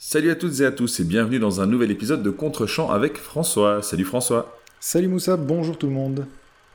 Salut 0.00 0.30
à 0.30 0.36
toutes 0.36 0.60
et 0.60 0.64
à 0.64 0.70
tous 0.70 1.00
et 1.00 1.04
bienvenue 1.04 1.40
dans 1.40 1.60
un 1.60 1.66
nouvel 1.66 1.90
épisode 1.90 2.22
de 2.22 2.30
Contre-champ 2.30 2.88
avec 2.88 3.16
François. 3.16 3.82
Salut 3.82 4.04
François. 4.04 4.56
Salut 4.78 5.08
Moussa, 5.08 5.36
bonjour 5.36 5.76
tout 5.76 5.88
le 5.88 5.92
monde. 5.92 6.26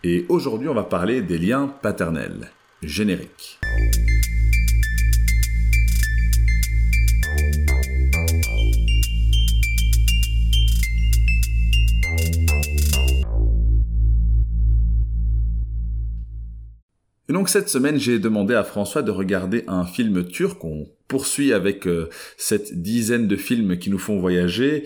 Et 0.04 0.26
aujourd'hui 0.28 0.68
on 0.68 0.74
va 0.74 0.84
parler 0.84 1.22
des 1.22 1.38
liens 1.38 1.74
paternels. 1.82 2.52
Générique. 2.82 3.62
Donc 17.34 17.50
cette 17.50 17.68
semaine, 17.68 17.98
j'ai 17.98 18.20
demandé 18.20 18.54
à 18.54 18.64
François 18.64 19.02
de 19.02 19.10
regarder 19.10 19.64
un 19.68 19.86
film 19.86 20.24
turc. 20.24 20.64
On 20.64 20.86
poursuit 21.08 21.52
avec 21.52 21.88
euh, 21.88 22.08
cette 22.38 22.84
dizaine 22.84 23.28
de 23.28 23.36
films 23.36 23.80
qui 23.80 23.90
nous 23.90 23.98
font 23.98 24.20
voyager. 24.20 24.84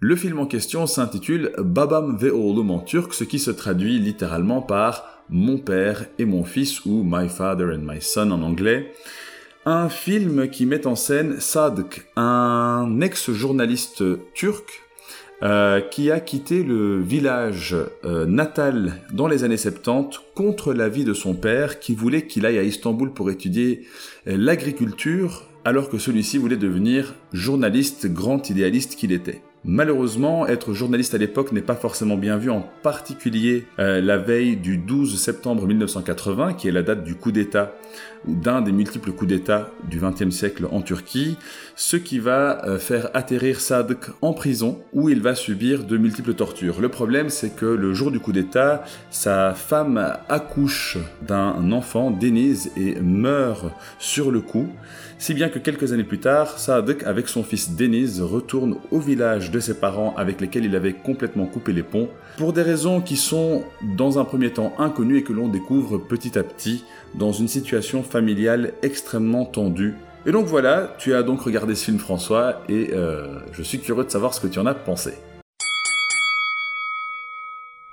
Le 0.00 0.16
film 0.16 0.38
en 0.38 0.46
question 0.46 0.86
s'intitule 0.86 1.52
Babam 1.58 2.16
ve 2.16 2.32
oğlum 2.32 2.70
en 2.70 2.78
turc, 2.78 3.12
ce 3.12 3.24
qui 3.24 3.38
se 3.38 3.50
traduit 3.50 3.98
littéralement 3.98 4.62
par 4.62 5.22
Mon 5.28 5.58
père 5.58 6.06
et 6.18 6.24
mon 6.24 6.44
fils 6.44 6.82
ou 6.86 7.02
My 7.04 7.28
father 7.28 7.66
and 7.66 7.82
my 7.82 8.00
son 8.00 8.30
en 8.30 8.40
anglais. 8.40 8.94
Un 9.66 9.90
film 9.90 10.48
qui 10.48 10.64
met 10.64 10.86
en 10.86 10.96
scène 10.96 11.40
Sadık, 11.40 12.06
un 12.16 13.02
ex-journaliste 13.02 14.02
turc 14.32 14.64
euh, 15.42 15.80
qui 15.80 16.10
a 16.10 16.20
quitté 16.20 16.62
le 16.62 17.00
village 17.00 17.76
euh, 18.04 18.26
natal 18.26 18.94
dans 19.12 19.26
les 19.26 19.44
années 19.44 19.56
70 19.56 20.18
contre 20.34 20.72
l'avis 20.72 21.04
de 21.04 21.14
son 21.14 21.34
père 21.34 21.80
qui 21.80 21.94
voulait 21.94 22.26
qu'il 22.26 22.46
aille 22.46 22.58
à 22.58 22.62
Istanbul 22.62 23.12
pour 23.12 23.30
étudier 23.30 23.82
l'agriculture 24.24 25.44
alors 25.64 25.88
que 25.88 25.98
celui-ci 25.98 26.38
voulait 26.38 26.56
devenir 26.56 27.14
journaliste 27.32 28.06
grand 28.06 28.50
idéaliste 28.50 28.96
qu'il 28.96 29.12
était. 29.12 29.42
Malheureusement, 29.64 30.44
être 30.48 30.72
journaliste 30.72 31.14
à 31.14 31.18
l'époque 31.18 31.52
n'est 31.52 31.62
pas 31.62 31.76
forcément 31.76 32.16
bien 32.16 32.36
vu, 32.36 32.50
en 32.50 32.68
particulier 32.82 33.64
euh, 33.78 34.00
la 34.00 34.18
veille 34.18 34.56
du 34.56 34.76
12 34.76 35.20
septembre 35.20 35.68
1980, 35.68 36.54
qui 36.54 36.66
est 36.66 36.72
la 36.72 36.82
date 36.82 37.04
du 37.04 37.14
coup 37.14 37.30
d'État, 37.30 37.76
ou 38.26 38.34
d'un 38.34 38.60
des 38.60 38.72
multiples 38.72 39.12
coups 39.12 39.28
d'État 39.28 39.70
du 39.88 40.00
XXe 40.00 40.34
siècle 40.34 40.66
en 40.72 40.80
Turquie, 40.80 41.36
ce 41.76 41.96
qui 41.96 42.18
va 42.18 42.66
euh, 42.66 42.80
faire 42.80 43.10
atterrir 43.14 43.60
Sadık 43.60 44.10
en 44.20 44.32
prison, 44.32 44.80
où 44.92 45.08
il 45.08 45.20
va 45.20 45.36
subir 45.36 45.84
de 45.84 45.96
multiples 45.96 46.34
tortures. 46.34 46.80
Le 46.80 46.88
problème, 46.88 47.28
c'est 47.28 47.54
que 47.54 47.66
le 47.66 47.94
jour 47.94 48.10
du 48.10 48.18
coup 48.18 48.32
d'État, 48.32 48.82
sa 49.12 49.54
femme 49.54 50.16
accouche 50.28 50.98
d'un 51.24 51.70
enfant, 51.70 52.10
Denise, 52.10 52.72
et 52.76 52.96
meurt 53.00 53.66
sur 54.00 54.32
le 54.32 54.40
coup, 54.40 54.72
si 55.22 55.34
bien 55.34 55.48
que 55.48 55.60
quelques 55.60 55.92
années 55.92 56.02
plus 56.02 56.18
tard, 56.18 56.58
Sadık, 56.58 57.04
avec 57.04 57.28
son 57.28 57.44
fils 57.44 57.76
Denise, 57.76 58.20
retourne 58.20 58.78
au 58.90 58.98
village 58.98 59.52
de 59.52 59.60
ses 59.60 59.74
parents 59.74 60.16
avec 60.16 60.40
lesquels 60.40 60.64
il 60.64 60.74
avait 60.74 60.94
complètement 60.94 61.46
coupé 61.46 61.72
les 61.72 61.84
ponts, 61.84 62.08
pour 62.38 62.52
des 62.52 62.62
raisons 62.62 63.00
qui 63.00 63.16
sont 63.16 63.62
dans 63.96 64.18
un 64.18 64.24
premier 64.24 64.52
temps 64.52 64.72
inconnues 64.78 65.18
et 65.18 65.22
que 65.22 65.32
l'on 65.32 65.46
découvre 65.46 65.98
petit 65.98 66.36
à 66.36 66.42
petit 66.42 66.82
dans 67.14 67.30
une 67.30 67.46
situation 67.46 68.02
familiale 68.02 68.72
extrêmement 68.82 69.44
tendue. 69.44 69.94
Et 70.26 70.32
donc 70.32 70.46
voilà, 70.46 70.92
tu 70.98 71.14
as 71.14 71.22
donc 71.22 71.42
regardé 71.42 71.76
ce 71.76 71.84
film 71.84 71.98
François 72.00 72.60
et 72.68 72.90
euh, 72.92 73.38
je 73.52 73.62
suis 73.62 73.78
curieux 73.78 74.02
de 74.02 74.10
savoir 74.10 74.34
ce 74.34 74.40
que 74.40 74.48
tu 74.48 74.58
en 74.58 74.66
as 74.66 74.74
pensé. 74.74 75.12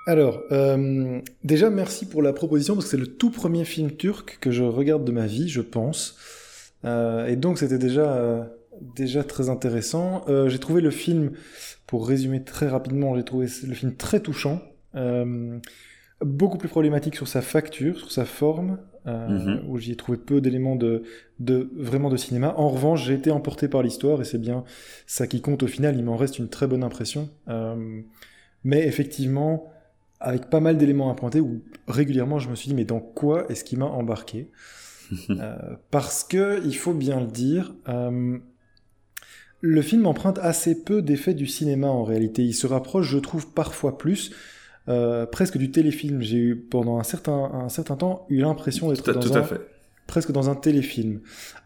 Alors, 0.07 0.41
euh, 0.51 1.19
déjà 1.43 1.69
merci 1.69 2.07
pour 2.07 2.23
la 2.23 2.33
proposition 2.33 2.73
parce 2.73 2.85
que 2.85 2.91
c'est 2.91 2.97
le 2.97 3.05
tout 3.05 3.29
premier 3.29 3.65
film 3.65 3.91
turc 3.91 4.39
que 4.41 4.49
je 4.49 4.63
regarde 4.63 5.05
de 5.05 5.11
ma 5.11 5.27
vie, 5.27 5.47
je 5.47 5.61
pense. 5.61 6.17
Euh, 6.85 7.27
et 7.27 7.35
donc 7.35 7.57
c'était 7.57 7.77
déjà 7.77 8.13
euh, 8.13 8.43
déjà 8.81 9.23
très 9.23 9.49
intéressant. 9.49 10.23
Euh, 10.27 10.49
j'ai 10.49 10.59
trouvé 10.59 10.81
le 10.81 10.91
film, 10.91 11.31
pour 11.87 12.07
résumer 12.07 12.43
très 12.43 12.67
rapidement, 12.67 13.15
j'ai 13.15 13.23
trouvé 13.23 13.47
le 13.67 13.73
film 13.73 13.95
très 13.95 14.19
touchant, 14.19 14.61
beaucoup 16.21 16.57
plus 16.57 16.69
problématique 16.69 17.15
sur 17.15 17.27
sa 17.27 17.41
facture, 17.41 17.97
sur 17.97 18.11
sa 18.11 18.25
forme, 18.25 18.77
mm-hmm. 19.05 19.65
où 19.67 19.77
j'y 19.77 19.93
ai 19.93 19.95
trouvé 19.95 20.17
peu 20.17 20.41
d'éléments 20.41 20.75
de, 20.75 21.03
de 21.39 21.69
vraiment 21.75 22.09
de 22.09 22.17
cinéma. 22.17 22.53
En 22.57 22.69
revanche, 22.69 23.05
j'ai 23.05 23.13
été 23.13 23.31
emporté 23.31 23.67
par 23.67 23.81
l'histoire 23.81 24.21
et 24.21 24.25
c'est 24.25 24.37
bien 24.37 24.63
ça 25.07 25.25
qui 25.27 25.41
compte 25.41 25.63
au 25.63 25.67
final. 25.67 25.95
Il 25.97 26.03
m'en 26.03 26.17
reste 26.17 26.37
une 26.37 26.49
très 26.49 26.67
bonne 26.67 26.83
impression, 26.83 27.29
mais 28.63 28.85
effectivement 28.85 29.71
avec 30.19 30.49
pas 30.49 30.59
mal 30.59 30.77
d'éléments 30.77 31.09
à 31.09 31.15
pointer 31.15 31.39
où 31.39 31.61
régulièrement 31.87 32.39
je 32.39 32.49
me 32.49 32.55
suis 32.55 32.67
dit 32.67 32.75
mais 32.75 32.83
dans 32.83 32.99
quoi 32.99 33.49
est-ce 33.49 33.63
qu'il 33.63 33.79
m'a 33.79 33.85
embarqué? 33.85 34.51
Euh, 35.29 35.55
parce 35.91 36.23
que, 36.23 36.61
il 36.65 36.75
faut 36.75 36.93
bien 36.93 37.19
le 37.19 37.27
dire, 37.27 37.73
euh, 37.87 38.37
le 39.61 39.81
film 39.81 40.05
emprunte 40.05 40.39
assez 40.39 40.83
peu 40.83 41.01
d'effets 41.01 41.33
du 41.33 41.47
cinéma 41.47 41.87
en 41.87 42.03
réalité. 42.03 42.43
Il 42.43 42.53
se 42.53 42.67
rapproche, 42.67 43.07
je 43.07 43.17
trouve, 43.17 43.47
parfois 43.47 43.97
plus, 43.97 44.31
euh, 44.87 45.25
presque 45.25 45.57
du 45.57 45.71
téléfilm. 45.71 46.21
J'ai 46.21 46.37
eu, 46.37 46.55
pendant 46.55 46.99
un 46.99 47.03
certain, 47.03 47.51
un 47.53 47.69
certain 47.69 47.95
temps, 47.95 48.25
eu 48.29 48.39
l'impression 48.39 48.89
d'être 48.89 49.11
dans 49.11 49.37
un, 49.37 49.47
presque 50.07 50.31
dans 50.31 50.49
un 50.49 50.55
téléfilm. 50.55 51.21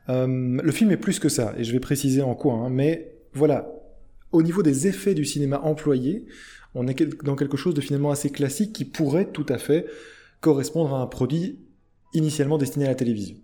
le 0.08 0.72
film 0.72 0.92
est 0.92 0.98
plus 0.98 1.20
que 1.20 1.30
ça, 1.30 1.54
et 1.58 1.64
je 1.64 1.72
vais 1.72 1.80
préciser 1.80 2.22
en 2.22 2.36
quoi, 2.36 2.56
hein, 2.56 2.70
mais 2.70 3.14
voilà. 3.34 3.70
Au 4.32 4.42
niveau 4.42 4.64
des 4.64 4.88
effets 4.88 5.14
du 5.14 5.26
cinéma 5.26 5.62
employés, 5.62 6.26
on 6.74 6.88
est 6.88 7.24
dans 7.24 7.36
quelque 7.36 7.56
chose 7.56 7.76
de 7.76 7.82
finalement 7.82 8.10
assez 8.10 8.32
classique 8.32 8.74
qui 8.74 8.84
pourrait 8.84 9.26
tout 9.26 9.46
à 9.48 9.60
fait 9.60 9.86
correspondre 10.42 10.96
à 10.96 11.02
un 11.02 11.06
produit 11.06 11.60
initialement 12.14 12.58
destiné 12.58 12.86
à 12.86 12.90
la 12.90 12.96
télévision. 12.96 13.38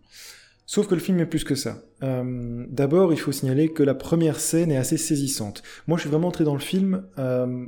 Sauf 0.66 0.88
que 0.88 0.94
le 0.94 1.02
film 1.02 1.20
est 1.20 1.26
plus 1.26 1.44
que 1.44 1.56
ça. 1.56 1.82
Euh, 2.04 2.64
D'abord, 2.70 3.12
il 3.12 3.20
faut 3.20 3.32
signaler 3.32 3.74
que 3.74 3.82
la 3.82 3.96
première 3.96 4.40
scène 4.40 4.72
est 4.72 4.78
assez 4.78 4.98
saisissante. 4.98 5.64
Moi, 5.88 5.98
je 5.98 6.02
suis 6.02 6.10
vraiment 6.12 6.28
entré 6.28 6.44
dans 6.44 6.54
le 6.54 6.60
film 6.60 7.08
euh, 7.18 7.66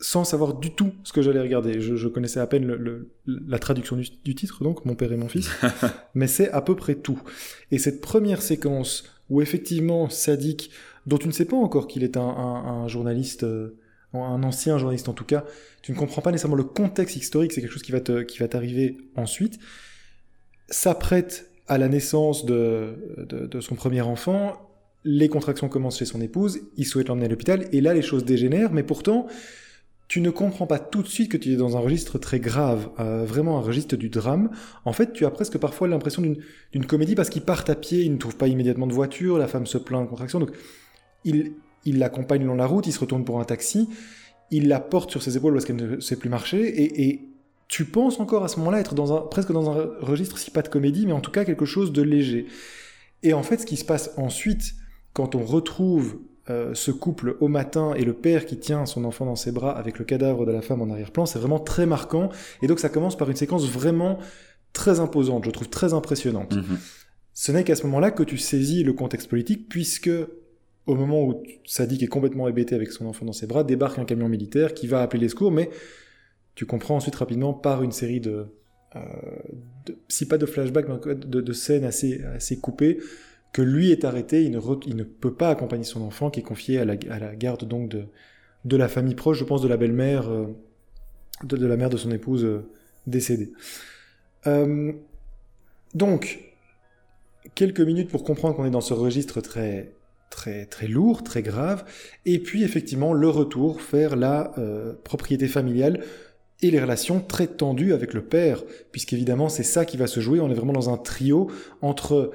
sans 0.00 0.24
savoir 0.24 0.54
du 0.54 0.72
tout 0.72 0.92
ce 1.04 1.12
que 1.12 1.22
j'allais 1.22 1.40
regarder. 1.40 1.80
Je, 1.80 1.94
je, 1.94 2.08
connaissais 2.08 2.40
à 2.40 2.48
peine 2.48 2.66
le, 2.66 2.76
le, 2.76 3.12
la 3.26 3.60
traduction 3.60 3.94
du, 3.94 4.08
du, 4.24 4.34
titre, 4.34 4.64
donc 4.64 4.84
Mon 4.84 4.96
père 4.96 5.12
et 5.12 5.16
mon 5.16 5.28
fils, 5.28 5.48
mais 6.14 6.26
c'est 6.26 6.50
à 6.50 6.60
peu 6.60 6.74
près 6.74 6.96
tout. 6.96 7.22
Et 7.70 7.78
cette 7.78 8.00
première 8.00 8.42
séquence 8.42 9.04
où 9.28 9.40
effectivement 9.40 10.08
Sadik, 10.08 10.72
dont 11.06 11.18
tu 11.18 11.28
ne 11.28 11.32
sais 11.32 11.44
pas 11.44 11.56
encore 11.56 11.86
qu'il 11.86 12.02
est 12.02 12.16
un, 12.16 12.22
un, 12.22 12.82
un 12.82 12.88
journaliste, 12.88 13.44
euh, 13.44 13.78
un 14.12 14.42
ancien 14.42 14.76
journaliste 14.76 15.08
en 15.08 15.14
tout 15.14 15.24
cas, 15.24 15.44
tu 15.82 15.92
ne 15.92 15.96
comprends 15.96 16.20
pas 16.20 16.32
nécessairement 16.32 16.56
le 16.56 16.64
contexte 16.64 17.14
historique, 17.14 17.52
c'est 17.52 17.60
quelque 17.60 17.72
chose 17.72 17.82
qui 17.82 17.92
va 17.92 18.00
te, 18.00 18.22
qui 18.22 18.38
va 18.38 18.48
t'arriver 18.48 18.98
ensuite 19.14 19.60
s'apprête 20.70 21.50
à 21.66 21.78
la 21.78 21.88
naissance 21.88 22.46
de, 22.46 23.16
de, 23.28 23.60
son 23.60 23.74
premier 23.74 24.00
enfant, 24.00 24.54
les 25.04 25.28
contractions 25.28 25.68
commencent 25.68 25.98
chez 25.98 26.04
son 26.04 26.20
épouse, 26.20 26.60
il 26.76 26.84
souhaite 26.84 27.08
l'emmener 27.08 27.26
à 27.26 27.28
l'hôpital, 27.28 27.68
et 27.72 27.80
là 27.80 27.94
les 27.94 28.02
choses 28.02 28.24
dégénèrent, 28.24 28.72
mais 28.72 28.82
pourtant, 28.82 29.26
tu 30.08 30.20
ne 30.20 30.30
comprends 30.30 30.66
pas 30.66 30.80
tout 30.80 31.02
de 31.02 31.06
suite 31.06 31.30
que 31.30 31.36
tu 31.36 31.52
es 31.52 31.56
dans 31.56 31.76
un 31.76 31.80
registre 31.80 32.18
très 32.18 32.40
grave, 32.40 32.90
euh, 32.98 33.24
vraiment 33.24 33.58
un 33.58 33.60
registre 33.60 33.94
du 33.94 34.08
drame. 34.08 34.50
En 34.84 34.92
fait, 34.92 35.12
tu 35.12 35.24
as 35.24 35.30
presque 35.30 35.58
parfois 35.58 35.86
l'impression 35.86 36.22
d'une 36.72 36.86
comédie 36.86 37.14
parce 37.14 37.30
qu'ils 37.30 37.42
partent 37.42 37.70
à 37.70 37.76
pied, 37.76 38.00
ils 38.00 38.12
ne 38.12 38.18
trouvent 38.18 38.36
pas 38.36 38.48
immédiatement 38.48 38.88
de 38.88 38.92
voiture, 38.92 39.38
la 39.38 39.46
femme 39.46 39.66
se 39.66 39.78
plaint 39.78 40.02
de 40.02 40.08
contractions, 40.08 40.40
donc 40.40 40.50
il 41.24 41.52
il 41.86 41.98
l'accompagne 41.98 42.44
dans 42.44 42.54
la 42.54 42.66
route, 42.66 42.86
il 42.86 42.92
se 42.92 43.00
retourne 43.00 43.24
pour 43.24 43.40
un 43.40 43.44
taxi, 43.44 43.88
il 44.50 44.68
la 44.68 44.80
porte 44.80 45.10
sur 45.10 45.22
ses 45.22 45.36
épaules 45.36 45.54
parce 45.54 45.64
qu'elle 45.64 45.76
ne 45.76 46.00
sait 46.00 46.16
plus 46.16 46.28
marcher, 46.28 46.60
et 46.82 47.29
tu 47.70 47.84
penses 47.84 48.18
encore 48.18 48.42
à 48.42 48.48
ce 48.48 48.58
moment-là 48.58 48.80
être 48.80 48.96
dans 48.96 49.16
un, 49.16 49.20
presque 49.20 49.52
dans 49.52 49.70
un 49.70 49.90
registre, 50.00 50.38
si 50.38 50.50
pas 50.50 50.62
de 50.62 50.68
comédie, 50.68 51.06
mais 51.06 51.12
en 51.12 51.20
tout 51.20 51.30
cas 51.30 51.44
quelque 51.44 51.64
chose 51.64 51.92
de 51.92 52.02
léger. 52.02 52.46
Et 53.22 53.32
en 53.32 53.44
fait, 53.44 53.58
ce 53.58 53.66
qui 53.66 53.76
se 53.76 53.84
passe 53.84 54.10
ensuite, 54.16 54.74
quand 55.12 55.36
on 55.36 55.44
retrouve 55.44 56.18
euh, 56.50 56.74
ce 56.74 56.90
couple 56.90 57.36
au 57.38 57.46
matin 57.46 57.94
et 57.94 58.04
le 58.04 58.12
père 58.12 58.44
qui 58.44 58.58
tient 58.58 58.86
son 58.86 59.04
enfant 59.04 59.24
dans 59.24 59.36
ses 59.36 59.52
bras 59.52 59.70
avec 59.70 60.00
le 60.00 60.04
cadavre 60.04 60.46
de 60.46 60.50
la 60.50 60.62
femme 60.62 60.82
en 60.82 60.90
arrière-plan, 60.90 61.26
c'est 61.26 61.38
vraiment 61.38 61.60
très 61.60 61.86
marquant. 61.86 62.28
Et 62.60 62.66
donc 62.66 62.80
ça 62.80 62.88
commence 62.88 63.16
par 63.16 63.30
une 63.30 63.36
séquence 63.36 63.68
vraiment 63.68 64.18
très 64.72 64.98
imposante, 64.98 65.44
je 65.44 65.50
trouve 65.50 65.68
très 65.68 65.94
impressionnante. 65.94 66.56
Mm-hmm. 66.56 66.78
Ce 67.34 67.52
n'est 67.52 67.62
qu'à 67.62 67.76
ce 67.76 67.84
moment-là 67.84 68.10
que 68.10 68.24
tu 68.24 68.36
saisis 68.36 68.82
le 68.82 68.94
contexte 68.94 69.28
politique, 69.28 69.68
puisque 69.68 70.10
au 70.86 70.94
moment 70.96 71.22
où 71.22 71.44
Sadik 71.66 72.02
est 72.02 72.08
complètement 72.08 72.48
hébété 72.48 72.74
avec 72.74 72.90
son 72.90 73.06
enfant 73.06 73.26
dans 73.26 73.32
ses 73.32 73.46
bras, 73.46 73.62
débarque 73.62 74.00
un 74.00 74.04
camion 74.04 74.28
militaire 74.28 74.74
qui 74.74 74.88
va 74.88 75.02
appeler 75.02 75.20
les 75.20 75.28
secours, 75.28 75.52
mais 75.52 75.70
tu 76.60 76.66
comprends 76.66 76.96
ensuite 76.96 77.16
rapidement 77.16 77.54
par 77.54 77.82
une 77.82 77.90
série 77.90 78.20
de, 78.20 78.48
euh, 78.94 79.00
si 80.08 80.28
pas 80.28 80.36
de 80.36 80.44
flashbacks, 80.44 80.86
mais 80.90 81.14
de, 81.14 81.40
de, 81.40 81.52
scènes 81.54 81.86
assez, 81.86 82.22
assez 82.22 82.60
coupées, 82.60 82.98
que 83.50 83.62
lui 83.62 83.92
est 83.92 84.04
arrêté, 84.04 84.44
il 84.44 84.50
ne, 84.50 85.02
peut 85.02 85.32
pas 85.32 85.48
accompagner 85.48 85.84
son 85.84 86.02
enfant 86.02 86.28
qui 86.28 86.40
est 86.40 86.42
confié 86.42 86.78
à 86.78 86.84
la, 86.84 86.96
garde 87.34 87.64
donc 87.64 87.88
de, 87.88 88.04
de 88.66 88.76
la 88.76 88.88
famille 88.88 89.14
proche, 89.14 89.38
je 89.38 89.44
pense 89.44 89.62
de 89.62 89.68
la 89.68 89.78
belle-mère, 89.78 90.28
euh, 90.30 90.48
de, 91.44 91.66
la 91.66 91.78
mère 91.78 91.88
de 91.88 91.96
son 91.96 92.10
épouse 92.10 92.44
euh, 92.44 92.68
décédée. 93.06 93.52
Donc, 95.94 96.40
quelques 97.54 97.80
minutes 97.80 98.10
pour 98.10 98.22
comprendre 98.22 98.54
qu'on 98.54 98.66
est 98.66 98.70
dans 98.70 98.82
ce 98.82 98.92
registre 98.92 99.40
très 99.40 99.94
très 100.28 100.66
très 100.66 100.88
lourd, 100.88 101.24
très 101.24 101.40
grave, 101.42 101.86
et 102.26 102.38
puis 102.38 102.64
effectivement 102.64 103.14
le 103.14 103.30
retour 103.30 103.80
vers 103.90 104.14
la 104.14 104.52
propriété 105.04 105.48
familiale 105.48 106.04
et 106.62 106.70
les 106.70 106.80
relations 106.80 107.20
très 107.20 107.46
tendues 107.46 107.92
avec 107.92 108.14
le 108.14 108.22
père, 108.22 108.62
puisqu'évidemment 108.92 109.48
c'est 109.48 109.62
ça 109.62 109.84
qui 109.84 109.96
va 109.96 110.06
se 110.06 110.20
jouer, 110.20 110.40
on 110.40 110.50
est 110.50 110.54
vraiment 110.54 110.72
dans 110.72 110.90
un 110.90 110.98
trio 110.98 111.50
entre 111.80 112.32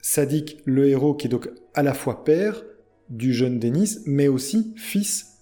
Sadik, 0.00 0.58
le 0.64 0.88
héros 0.88 1.14
qui 1.14 1.26
est 1.26 1.30
donc 1.30 1.50
à 1.74 1.82
la 1.82 1.94
fois 1.94 2.24
père, 2.24 2.62
du 3.08 3.32
jeune 3.32 3.58
Denis, 3.58 3.98
mais 4.06 4.28
aussi 4.28 4.74
fils 4.76 5.36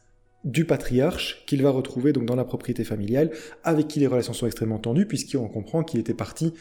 du 0.45 0.67
patriarche 0.67 1.45
qu'il 1.47 1.63
va 1.63 1.71
retrouver 1.71 2.13
donc 2.13 2.27
dans 2.27 2.37
la 2.37 2.45
propriété 2.45 2.85
familiale, 2.85 3.31
avec 3.63 3.89
qui 3.89 4.01
les 4.01 4.07
relations 4.07 4.35
sont 4.35 4.47
extrêmement 4.47 4.79
tendues, 4.79 5.07
puisqu'on 5.07 5.49
comprend 5.49 5.83
qu'il 5.83 6.01
était 6.01 6.15
parti 6.15 6.53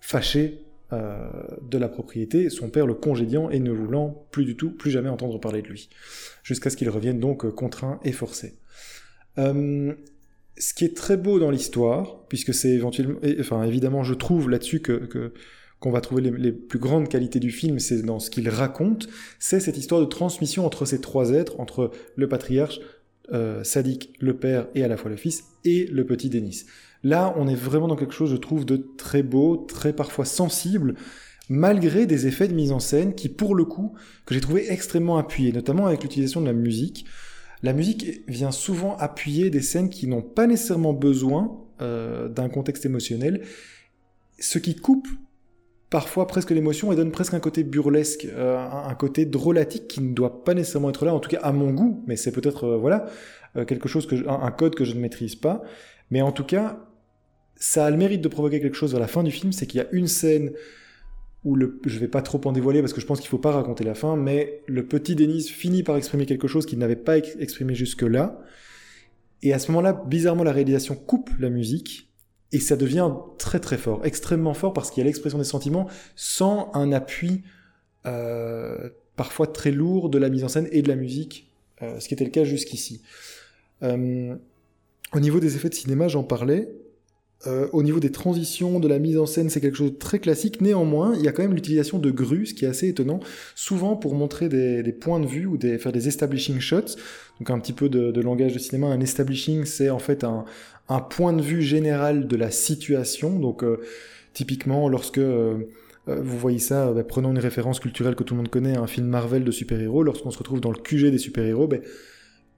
fâché 0.00 0.64
euh, 0.92 1.30
de 1.62 1.78
la 1.78 1.88
propriété, 1.88 2.50
son 2.50 2.68
père 2.68 2.86
le 2.86 2.94
congédiant 2.94 3.48
et 3.50 3.60
ne 3.60 3.70
voulant 3.70 4.26
plus 4.30 4.44
du 4.44 4.56
tout, 4.56 4.70
plus 4.70 4.90
jamais 4.90 5.08
entendre 5.08 5.38
parler 5.38 5.62
de 5.62 5.68
lui, 5.68 5.88
jusqu'à 6.42 6.70
ce 6.70 6.76
qu'il 6.76 6.90
revienne 6.90 7.20
donc 7.20 7.44
euh, 7.44 7.50
contraint 7.50 8.00
et 8.04 8.12
forcé. 8.12 8.58
Euh, 9.38 9.94
ce 10.58 10.74
qui 10.74 10.84
est 10.84 10.96
très 10.96 11.16
beau 11.16 11.38
dans 11.38 11.50
l'histoire, 11.50 12.24
puisque 12.28 12.52
c'est 12.52 12.70
éventuellement, 12.70 13.18
enfin 13.40 13.62
évidemment, 13.64 14.02
je 14.02 14.14
trouve 14.14 14.50
là-dessus 14.50 14.80
que, 14.80 15.32
qu'on 15.80 15.90
va 15.90 16.00
trouver 16.00 16.22
les, 16.22 16.52
plus 16.52 16.78
grandes 16.78 17.08
qualités 17.08 17.40
du 17.40 17.50
film, 17.50 17.78
c'est 17.78 18.02
dans 18.02 18.20
ce 18.20 18.30
qu'il 18.30 18.48
raconte, 18.48 19.08
c'est 19.38 19.60
cette 19.60 19.76
histoire 19.76 20.00
de 20.00 20.06
transmission 20.06 20.64
entre 20.64 20.84
ces 20.84 21.00
trois 21.00 21.30
êtres, 21.30 21.58
entre 21.58 21.90
le 22.16 22.28
patriarche, 22.28 22.80
euh, 23.32 23.64
Sadik, 23.64 24.14
le 24.20 24.36
père 24.36 24.66
et 24.74 24.84
à 24.84 24.88
la 24.88 24.96
fois 24.96 25.10
le 25.10 25.16
fils, 25.16 25.44
et 25.64 25.86
le 25.86 26.04
petit 26.04 26.28
Denis. 26.28 26.64
Là, 27.02 27.34
on 27.36 27.48
est 27.48 27.56
vraiment 27.56 27.88
dans 27.88 27.96
quelque 27.96 28.14
chose, 28.14 28.30
je 28.30 28.36
trouve, 28.36 28.64
de 28.64 28.76
très 28.96 29.22
beau, 29.22 29.56
très 29.56 29.92
parfois 29.92 30.24
sensible, 30.24 30.94
malgré 31.48 32.06
des 32.06 32.26
effets 32.26 32.46
de 32.46 32.54
mise 32.54 32.72
en 32.72 32.78
scène 32.78 33.14
qui, 33.14 33.28
pour 33.28 33.54
le 33.54 33.64
coup, 33.64 33.94
que 34.24 34.34
j'ai 34.34 34.40
trouvé 34.40 34.70
extrêmement 34.70 35.18
appuyés, 35.18 35.52
notamment 35.52 35.86
avec 35.86 36.02
l'utilisation 36.02 36.40
de 36.40 36.46
la 36.46 36.52
musique. 36.52 37.04
La 37.62 37.72
musique 37.72 38.22
vient 38.28 38.50
souvent 38.50 38.96
appuyer 38.96 39.50
des 39.50 39.62
scènes 39.62 39.88
qui 39.88 40.08
n'ont 40.08 40.22
pas 40.22 40.46
nécessairement 40.46 40.92
besoin 40.92 41.60
euh, 41.80 42.28
d'un 42.28 42.48
contexte 42.48 42.84
émotionnel, 42.86 43.42
ce 44.38 44.58
qui 44.58 44.74
coupe 44.74 45.06
parfois 45.88 46.26
presque 46.26 46.50
l'émotion 46.50 46.90
et 46.92 46.96
donne 46.96 47.12
presque 47.12 47.34
un 47.34 47.40
côté 47.40 47.62
burlesque, 47.62 48.24
euh, 48.24 48.58
un 48.58 48.94
côté 48.94 49.26
drôlatique 49.26 49.86
qui 49.86 50.00
ne 50.00 50.12
doit 50.12 50.42
pas 50.44 50.54
nécessairement 50.54 50.90
être 50.90 51.04
là, 51.04 51.14
en 51.14 51.20
tout 51.20 51.30
cas 51.30 51.40
à 51.42 51.52
mon 51.52 51.70
goût, 51.70 52.02
mais 52.06 52.16
c'est 52.16 52.32
peut-être 52.32 52.64
euh, 52.64 52.76
voilà 52.76 53.06
quelque 53.66 53.86
chose 53.86 54.06
que 54.06 54.26
un, 54.26 54.50
code 54.50 54.74
que 54.74 54.82
je 54.82 54.94
ne 54.94 55.00
maîtrise 55.00 55.36
pas, 55.36 55.62
mais 56.10 56.22
en 56.22 56.32
tout 56.32 56.44
cas 56.44 56.88
ça 57.54 57.84
a 57.84 57.90
le 57.90 57.98
mérite 57.98 58.22
de 58.22 58.28
provoquer 58.28 58.60
quelque 58.60 58.76
chose 58.76 58.92
vers 58.92 59.00
la 59.00 59.06
fin 59.06 59.22
du 59.22 59.30
film, 59.30 59.52
c'est 59.52 59.66
qu'il 59.66 59.78
y 59.78 59.84
a 59.84 59.88
une 59.92 60.06
scène 60.06 60.52
où 61.44 61.56
le, 61.56 61.80
je 61.84 61.98
vais 61.98 62.08
pas 62.08 62.22
trop 62.22 62.40
en 62.44 62.52
dévoiler 62.52 62.80
parce 62.80 62.92
que 62.92 63.00
je 63.00 63.06
pense 63.06 63.20
qu'il 63.20 63.28
faut 63.28 63.38
pas 63.38 63.52
raconter 63.52 63.84
la 63.84 63.94
fin, 63.94 64.16
mais 64.16 64.62
le 64.66 64.86
petit 64.86 65.16
Denis 65.16 65.42
finit 65.42 65.82
par 65.82 65.96
exprimer 65.96 66.26
quelque 66.26 66.46
chose 66.46 66.66
qu'il 66.66 66.78
n'avait 66.78 66.96
pas 66.96 67.18
exprimé 67.18 67.74
jusque-là. 67.74 68.40
Et 69.42 69.52
à 69.52 69.58
ce 69.58 69.72
moment-là, 69.72 70.04
bizarrement, 70.06 70.44
la 70.44 70.52
réalisation 70.52 70.94
coupe 70.94 71.30
la 71.38 71.50
musique 71.50 72.12
et 72.52 72.60
ça 72.60 72.76
devient 72.76 73.10
très 73.38 73.58
très 73.58 73.78
fort, 73.78 74.04
extrêmement 74.04 74.54
fort 74.54 74.72
parce 74.72 74.90
qu'il 74.90 75.00
y 75.00 75.04
a 75.04 75.06
l'expression 75.06 75.38
des 75.38 75.44
sentiments 75.44 75.88
sans 76.14 76.70
un 76.74 76.92
appui 76.92 77.42
euh, 78.06 78.90
parfois 79.16 79.46
très 79.46 79.70
lourd 79.70 80.10
de 80.10 80.18
la 80.18 80.28
mise 80.28 80.44
en 80.44 80.48
scène 80.48 80.68
et 80.70 80.82
de 80.82 80.88
la 80.88 80.96
musique, 80.96 81.50
euh, 81.80 81.98
ce 81.98 82.08
qui 82.08 82.14
était 82.14 82.24
le 82.24 82.30
cas 82.30 82.44
jusqu'ici. 82.44 83.02
Euh, 83.82 84.36
au 85.12 85.20
niveau 85.20 85.40
des 85.40 85.56
effets 85.56 85.68
de 85.68 85.74
cinéma, 85.74 86.08
j'en 86.08 86.22
parlais. 86.22 86.68
Euh, 87.48 87.66
au 87.72 87.82
niveau 87.82 87.98
des 87.98 88.12
transitions, 88.12 88.78
de 88.78 88.86
la 88.86 89.00
mise 89.00 89.18
en 89.18 89.26
scène, 89.26 89.50
c'est 89.50 89.60
quelque 89.60 89.76
chose 89.76 89.92
de 89.92 89.98
très 89.98 90.20
classique. 90.20 90.60
Néanmoins, 90.60 91.14
il 91.16 91.22
y 91.22 91.28
a 91.28 91.32
quand 91.32 91.42
même 91.42 91.54
l'utilisation 91.54 91.98
de 91.98 92.10
grues, 92.10 92.46
ce 92.46 92.54
qui 92.54 92.64
est 92.64 92.68
assez 92.68 92.88
étonnant, 92.88 93.18
souvent 93.56 93.96
pour 93.96 94.14
montrer 94.14 94.48
des, 94.48 94.82
des 94.82 94.92
points 94.92 95.18
de 95.18 95.26
vue 95.26 95.46
ou 95.46 95.56
des, 95.56 95.78
faire 95.78 95.90
des 95.90 96.06
establishing 96.06 96.60
shots. 96.60 96.96
Donc 97.40 97.50
un 97.50 97.58
petit 97.58 97.72
peu 97.72 97.88
de, 97.88 98.12
de 98.12 98.20
langage 98.20 98.54
de 98.54 98.60
cinéma. 98.60 98.88
Un 98.88 99.00
establishing, 99.00 99.64
c'est 99.64 99.90
en 99.90 99.98
fait 99.98 100.22
un, 100.22 100.44
un, 100.88 101.00
point 101.00 101.32
de 101.32 101.42
vue 101.42 101.62
général 101.62 102.28
de 102.28 102.36
la 102.36 102.52
situation. 102.52 103.40
Donc 103.40 103.64
euh, 103.64 103.80
typiquement, 104.34 104.88
lorsque 104.88 105.18
euh, 105.18 105.56
vous 106.06 106.38
voyez 106.38 106.60
ça, 106.60 106.92
bah, 106.92 107.02
prenons 107.02 107.30
une 107.30 107.40
référence 107.40 107.80
culturelle 107.80 108.14
que 108.14 108.22
tout 108.22 108.34
le 108.34 108.38
monde 108.38 108.50
connaît, 108.50 108.76
un 108.76 108.86
film 108.86 109.08
Marvel 109.08 109.42
de 109.42 109.50
super-héros, 109.50 110.04
lorsqu'on 110.04 110.30
se 110.30 110.38
retrouve 110.38 110.60
dans 110.60 110.70
le 110.70 110.78
QG 110.78 111.10
des 111.10 111.18
super-héros, 111.18 111.66
bah, 111.66 111.78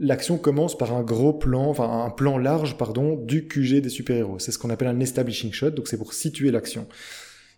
L'action 0.00 0.38
commence 0.38 0.76
par 0.76 0.92
un 0.92 1.02
gros 1.02 1.32
plan, 1.32 1.66
enfin 1.66 2.04
un 2.04 2.10
plan 2.10 2.36
large, 2.36 2.76
pardon, 2.76 3.16
du 3.16 3.46
QG 3.46 3.80
des 3.80 3.88
super-héros. 3.88 4.38
C'est 4.38 4.50
ce 4.50 4.58
qu'on 4.58 4.70
appelle 4.70 4.88
un 4.88 5.00
establishing 5.00 5.52
shot, 5.52 5.70
donc 5.70 5.86
c'est 5.86 5.98
pour 5.98 6.14
situer 6.14 6.50
l'action. 6.50 6.86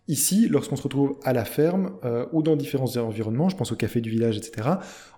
Ici, 0.09 0.47
lorsqu'on 0.49 0.77
se 0.77 0.83
retrouve 0.83 1.19
à 1.25 1.33
la 1.33 1.45
ferme 1.45 1.93
euh, 2.05 2.27
ou 2.33 2.43
dans 2.43 2.55
différents 2.55 2.97
environnements, 2.97 3.49
je 3.49 3.57
pense 3.57 3.73
au 3.73 3.77
café 3.77 4.01
du 4.01 4.11
village, 4.11 4.37
etc., 4.37 4.69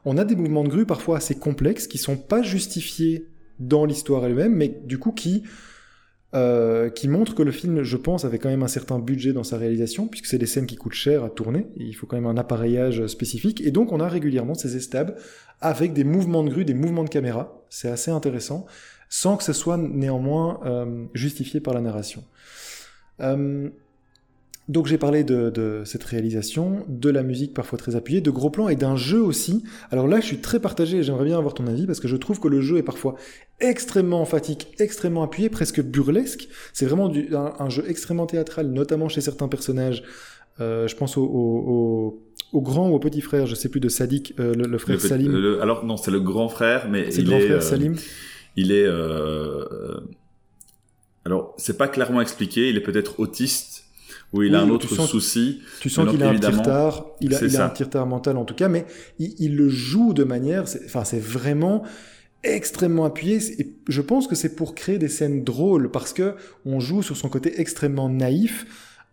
on 0.05 0.17
a 0.17 0.25
des 0.25 0.37
mouvements 0.37 0.65
de 0.65 0.69
grue 0.69 0.87
parfois 0.87 1.19
assez 1.19 1.35
complexes 1.35 1.87
qui 1.87 1.99
sont 1.99 2.17
pas 2.17 2.43
justifiés 2.43 3.27
dans 3.59 3.85
l'histoire 3.85 4.25
elle-même, 4.25 4.55
mais 4.55 4.69
du 4.69 4.99
coup 4.99 5.13
qui 5.13 5.43
euh, 6.35 6.91
qui 6.91 7.09
montre 7.09 7.35
que 7.35 7.43
le 7.43 7.51
film, 7.51 7.83
je 7.83 7.97
pense, 7.97 8.25
avait 8.25 8.39
quand 8.39 8.51
même 8.51 8.63
un 8.63 8.69
certain 8.69 8.99
budget 8.99 9.33
dans 9.33 9.45
sa 9.45 9.57
réalisation, 9.57 10.07
puisque 10.09 10.27
c'est 10.27 10.39
des 10.39 10.47
scènes 10.47 10.67
qui 10.67 10.77
coûtent 10.77 10.93
cher 10.93 11.25
à 11.25 11.31
tourner, 11.31 11.67
il 11.77 11.95
faut 11.95 12.07
quand 12.07 12.17
même 12.17 12.27
un 12.27 12.37
appareillage 12.37 13.07
spécifique, 13.07 13.63
et 13.63 13.71
donc 13.71 13.93
on 13.93 14.01
a 14.01 14.09
régulièrement 14.09 14.55
ces 14.55 14.77
estabs 14.77 15.17
avec 15.61 15.93
des 15.93 16.05
mouvements 16.05 16.45
de 16.45 16.51
grue, 16.51 16.65
des 16.65 16.75
mouvements 16.75 17.05
de 17.05 17.09
caméra, 17.09 17.65
c'est 17.71 17.89
assez 17.89 18.11
intéressant, 18.11 18.67
sans 19.09 19.37
que 19.37 19.45
ce 19.45 19.53
soit 19.53 19.79
néanmoins 19.79 20.61
euh, 20.67 21.07
justifié 21.15 21.61
par 21.61 21.75
la 21.75 21.81
narration. 21.81 22.23
Euh, 23.21 23.71
donc 24.69 24.87
j'ai 24.87 24.99
parlé 24.99 25.25
de, 25.25 25.83
cette 25.87 26.05
réalisation, 26.05 26.85
de 26.89 27.09
la 27.09 27.23
musique 27.23 27.55
parfois 27.55 27.79
très 27.79 27.97
appuyée, 27.97 28.21
de 28.21 28.31
gros 28.31 28.51
plans 28.51 28.69
et 28.69 28.77
d'un 28.77 28.97
jeu 28.97 29.21
aussi. 29.21 29.65
Alors 29.91 30.07
là, 30.07 30.21
je 30.21 30.27
suis 30.27 30.39
très 30.39 30.61
partagé 30.61 30.99
et 30.99 31.03
j'aimerais 31.03 31.25
bien 31.25 31.39
avoir 31.39 31.55
ton 31.55 31.67
avis 31.67 31.87
parce 31.87 32.01
que 32.01 32.09
je 32.09 32.17
trouve 32.17 32.39
que 32.39 32.49
le 32.49 32.61
jeu 32.61 32.77
est 32.77 32.83
parfois 32.83 33.15
extrêmement 33.61 34.21
emphatique, 34.21 34.69
extrêmement 34.79 35.23
appuyé, 35.23 35.49
presque 35.49 35.83
burlesque. 35.83 36.49
C'est 36.75 36.85
vraiment 36.85 37.11
un, 37.11 37.69
jeu 37.71 37.85
extrêmement 37.89 38.27
théâtral, 38.27 38.69
notamment 38.69 39.09
chez 39.09 39.23
certains 39.23 39.49
personnages. 39.49 40.03
Euh, 40.61 40.87
je 40.87 40.97
pense 40.97 41.17
au, 41.17 42.21
grand 42.53 42.91
ou 42.91 42.95
au 42.95 42.99
petit 42.99 43.23
frère, 43.23 43.47
je 43.47 43.55
sais 43.55 43.71
plus 43.71 43.81
de 43.81 43.89
Sadik, 43.89 44.35
euh, 44.39 44.53
le, 44.55 44.77
frère 44.77 45.01
Salim. 45.01 45.35
alors 45.63 45.87
non, 45.87 45.97
c'est 45.97 46.11
le 46.11 46.21
grand 46.21 46.51
frère, 46.51 46.89
mais 46.91 47.11
c'est 47.11 47.23
le 47.23 47.29
grand 47.29 47.41
frère 47.41 47.57
euh, 47.57 47.61
Salim. 47.61 47.97
Il 48.57 48.73
est 48.73 48.87
alors 51.25 51.55
c'est 51.57 51.79
pas 51.79 51.89
clairement 51.89 52.21
expliqué. 52.21 52.69
Il 52.69 52.77
est 52.77 52.83
peut-être 52.83 53.21
autiste 53.21 53.88
où 54.33 54.43
il 54.43 54.55
a 54.55 54.61
un 54.61 54.69
autre 54.69 54.89
souci. 55.07 55.61
Tu 55.81 55.89
sens 55.89 56.09
qu'il 56.11 56.23
a 56.23 56.29
un 56.29 56.35
petit 56.35 56.47
retard, 56.47 57.07
il 57.21 57.35
a, 57.35 57.41
il 57.43 57.57
a 57.57 57.65
un 57.65 57.69
petit 57.69 57.85
retard 57.85 58.07
mental 58.07 58.37
en 58.37 58.45
tout 58.45 58.55
cas, 58.55 58.69
mais 58.69 58.87
il, 59.19 59.57
le 59.57 59.69
joue 59.69 60.13
de 60.13 60.25
manière, 60.25 60.65
enfin 60.85 61.05
c'est 61.05 61.21
vraiment 61.21 61.85
extrêmement 62.45 63.05
appuyé 63.05 63.39
et 63.61 63.75
je 63.89 64.01
pense 64.01 64.29
que 64.29 64.37
c'est 64.37 64.55
pour 64.55 64.75
créer 64.75 64.99
des 64.99 65.09
scènes 65.09 65.43
drôles 65.43 65.91
parce 65.91 66.13
que 66.13 66.35
on 66.65 66.79
joue 66.79 67.03
sur 67.03 67.17
son 67.17 67.29
côté 67.29 67.61
extrêmement 67.61 68.09
naïf, 68.09 68.67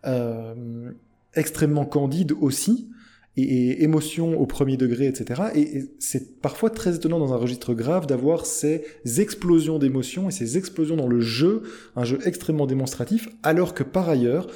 euh, 0.06 0.92
extrêmement 1.34 1.84
candide 1.84 2.32
aussi 2.40 2.88
et, 3.36 3.82
émotion 3.82 4.38
au 4.40 4.46
premier 4.46 4.76
degré, 4.76 5.06
etc. 5.06 5.42
Et, 5.54 5.78
et 5.78 5.84
c'est 5.98 6.40
parfois 6.40 6.70
très 6.70 6.94
étonnant 6.94 7.18
dans 7.18 7.32
un 7.32 7.36
registre 7.36 7.74
grave 7.74 8.06
d'avoir 8.06 8.46
ces 8.46 8.84
explosions 9.18 9.78
d'émotions 9.78 10.28
et 10.28 10.32
ces 10.32 10.56
explosions 10.56 10.96
dans 10.96 11.08
le 11.08 11.20
jeu, 11.20 11.62
un 11.96 12.04
jeu 12.04 12.18
extrêmement 12.24 12.66
démonstratif, 12.66 13.28
alors 13.42 13.74
que 13.74 13.82
par 13.82 14.08
ailleurs, 14.08 14.46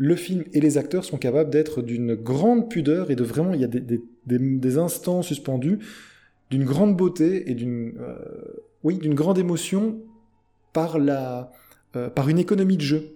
le 0.00 0.16
film 0.16 0.44
et 0.54 0.60
les 0.60 0.78
acteurs 0.78 1.04
sont 1.04 1.18
capables 1.18 1.50
d'être 1.50 1.82
d'une 1.82 2.14
grande 2.14 2.70
pudeur 2.70 3.10
et 3.10 3.16
de 3.16 3.22
vraiment, 3.22 3.52
il 3.52 3.60
y 3.60 3.64
a 3.64 3.68
des, 3.68 4.78
instants 4.78 5.20
suspendus 5.20 5.78
d'une 6.48 6.64
grande 6.64 6.96
beauté 6.96 7.50
et 7.50 7.54
d'une, 7.54 7.98
euh, 8.00 8.16
oui, 8.82 8.96
d'une 8.96 9.12
grande 9.12 9.36
émotion 9.36 10.00
par 10.72 10.98
la, 10.98 11.52
euh, 11.96 12.08
par 12.08 12.30
une 12.30 12.38
économie 12.38 12.78
de 12.78 12.82
jeu. 12.82 13.14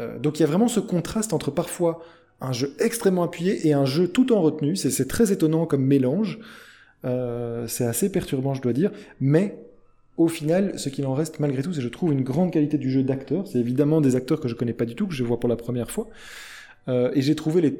Euh, 0.00 0.18
donc 0.18 0.40
il 0.40 0.42
y 0.42 0.44
a 0.44 0.48
vraiment 0.48 0.66
ce 0.66 0.80
contraste 0.80 1.32
entre 1.32 1.52
parfois 1.52 2.02
un 2.40 2.50
jeu 2.50 2.74
extrêmement 2.80 3.22
appuyé 3.22 3.68
et 3.68 3.72
un 3.72 3.84
jeu 3.84 4.08
tout 4.08 4.32
en 4.32 4.42
retenue. 4.42 4.74
C'est 4.74 5.06
très 5.06 5.30
étonnant 5.30 5.64
comme 5.64 5.84
mélange. 5.84 6.40
c'est 7.04 7.84
assez 7.84 8.10
perturbant, 8.10 8.52
je 8.52 8.62
dois 8.62 8.72
dire, 8.72 8.90
mais 9.20 9.64
au 10.16 10.28
final, 10.28 10.78
ce 10.78 10.88
qu'il 10.88 11.06
en 11.06 11.14
reste 11.14 11.40
malgré 11.40 11.62
tout, 11.62 11.72
c'est 11.72 11.82
je 11.82 11.88
trouve 11.88 12.12
une 12.12 12.22
grande 12.22 12.52
qualité 12.52 12.78
du 12.78 12.90
jeu 12.90 13.02
d'acteurs. 13.02 13.46
C'est 13.46 13.58
évidemment 13.58 14.00
des 14.00 14.16
acteurs 14.16 14.40
que 14.40 14.48
je 14.48 14.54
connais 14.54 14.72
pas 14.72 14.86
du 14.86 14.94
tout, 14.94 15.06
que 15.06 15.14
je 15.14 15.24
vois 15.24 15.38
pour 15.38 15.48
la 15.48 15.56
première 15.56 15.90
fois. 15.90 16.08
Euh, 16.88 17.10
et 17.14 17.22
j'ai 17.22 17.34
trouvé 17.34 17.60
les, 17.60 17.78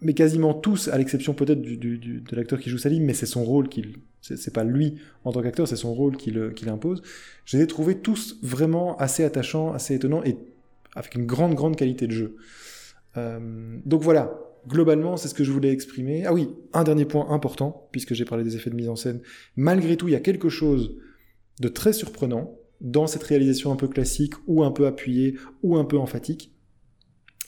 mais 0.00 0.14
quasiment 0.14 0.54
tous, 0.54 0.88
à 0.88 0.98
l'exception 0.98 1.34
peut-être 1.34 1.60
du, 1.60 1.76
du, 1.76 1.98
de 1.98 2.36
l'acteur 2.36 2.58
qui 2.58 2.70
joue 2.70 2.78
Salim, 2.78 3.04
mais 3.04 3.14
c'est 3.14 3.26
son 3.26 3.44
rôle 3.44 3.68
qu'il, 3.68 3.96
c'est 4.20 4.52
pas 4.52 4.64
lui 4.64 4.94
en 5.24 5.32
tant 5.32 5.42
qu'acteur, 5.42 5.66
c'est 5.66 5.76
son 5.76 5.94
rôle 5.94 6.16
qu'il 6.16 6.68
impose. 6.68 7.02
Je 7.44 7.56
les 7.56 7.62
ai 7.64 7.66
trouvés 7.66 7.96
tous 7.96 8.38
vraiment 8.42 8.96
assez 8.98 9.24
attachants, 9.24 9.72
assez 9.72 9.94
étonnants 9.94 10.22
et 10.24 10.36
avec 10.94 11.14
une 11.14 11.26
grande 11.26 11.54
grande 11.54 11.76
qualité 11.76 12.06
de 12.06 12.12
jeu. 12.12 12.36
Euh, 13.16 13.78
donc 13.84 14.02
voilà, 14.02 14.38
globalement, 14.68 15.16
c'est 15.16 15.28
ce 15.28 15.34
que 15.34 15.44
je 15.44 15.50
voulais 15.50 15.70
exprimer. 15.70 16.24
Ah 16.26 16.32
oui, 16.32 16.50
un 16.72 16.84
dernier 16.84 17.04
point 17.04 17.30
important, 17.30 17.88
puisque 17.92 18.14
j'ai 18.14 18.24
parlé 18.24 18.44
des 18.44 18.56
effets 18.56 18.70
de 18.70 18.76
mise 18.76 18.88
en 18.88 18.96
scène. 18.96 19.20
Malgré 19.56 19.96
tout, 19.96 20.08
il 20.08 20.12
y 20.12 20.16
a 20.16 20.20
quelque 20.20 20.48
chose 20.48 20.96
de 21.60 21.68
très 21.68 21.92
surprenant 21.92 22.58
dans 22.80 23.06
cette 23.06 23.22
réalisation 23.22 23.72
un 23.72 23.76
peu 23.76 23.88
classique 23.88 24.34
ou 24.46 24.62
un 24.62 24.70
peu 24.70 24.86
appuyée 24.86 25.36
ou 25.62 25.76
un 25.76 25.84
peu 25.84 25.98
emphatique. 25.98 26.52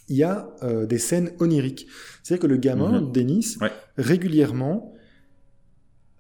Il 0.09 0.17
y 0.17 0.23
a 0.23 0.51
euh, 0.63 0.87
des 0.87 0.99
scènes 0.99 1.33
oniriques. 1.39 1.87
C'est-à-dire 2.23 2.43
que 2.43 2.47
le 2.47 2.57
gamin, 2.57 3.01
mhm. 3.01 3.13
Denis, 3.13 3.57
régulièrement, 3.99 4.95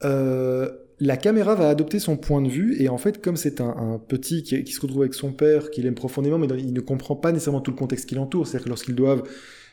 euh, 0.04 0.71
la 1.00 1.16
caméra 1.16 1.54
va 1.54 1.68
adopter 1.71 1.99
son 1.99 2.16
point 2.16 2.42
de 2.42 2.49
vue 2.49 2.80
et 2.83 2.88
en 2.88 2.99
fait, 2.99 3.23
comme 3.23 3.37
c'est 3.37 3.61
un, 3.61 4.00
petit 4.07 4.42
qui, 4.42 4.62
qui, 4.62 4.73
se 4.73 4.80
retrouve 4.80 5.02
avec 5.02 5.14
son 5.14 5.33
père, 5.33 5.71
qu'il 5.71 5.87
aime 5.87 5.95
profondément, 5.95 6.38
mais 6.38 6.49
il 6.59 6.73
ne 6.73 6.80
comprend 6.80 7.16
pas 7.16 7.33
nécessairement 7.33 7.61
tout 7.61 7.71
le 7.71 7.76
contexte 7.76 8.07
qui 8.07 8.14
l'entoure. 8.14 8.47
C'est-à-dire 8.47 8.64
que 8.64 8.68
lorsqu'ils 8.68 8.97
doivent 8.97 9.23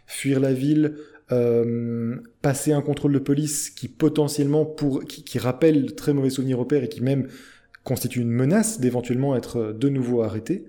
fuir 0.08 0.40
la 0.40 0.54
ville, 0.54 0.96
euh, 1.32 2.18
passer 2.44 2.72
un 2.72 2.82
contrôle 2.82 3.14
de 3.14 3.20
police 3.20 3.72
qui 3.72 3.88
potentiellement 3.88 4.64
pour 4.64 5.04
qui, 5.06 5.24
qui 5.24 5.40
rappelle 5.40 5.96
très 5.96 6.14
mauvais 6.14 6.30
souvenirs 6.30 6.60
au 6.60 6.66
père 6.66 6.84
et 6.84 6.90
qui 6.90 7.02
même 7.02 7.28
constitue 7.86 8.20
une 8.20 8.32
menace 8.32 8.82
d'éventuellement 8.82 9.38
être 9.38 9.72
de 9.72 9.88
nouveau 9.88 10.22
arrêté. 10.24 10.68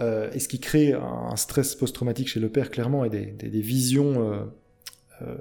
Euh, 0.00 0.30
et 0.32 0.38
ce 0.38 0.48
qui 0.48 0.60
crée 0.60 0.92
un 0.92 1.36
stress 1.36 1.74
post-traumatique 1.74 2.28
chez 2.28 2.40
le 2.40 2.50
père 2.50 2.70
clairement 2.70 3.04
et 3.04 3.10
des, 3.10 3.26
des, 3.26 3.48
des 3.48 3.60
visions, 3.60 4.32
euh, 4.32 4.44
euh, 5.22 5.36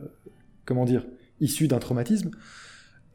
comment 0.65 0.85
dire, 0.85 1.05
issues 1.41 1.67
d'un 1.67 1.79
traumatisme. 1.79 2.31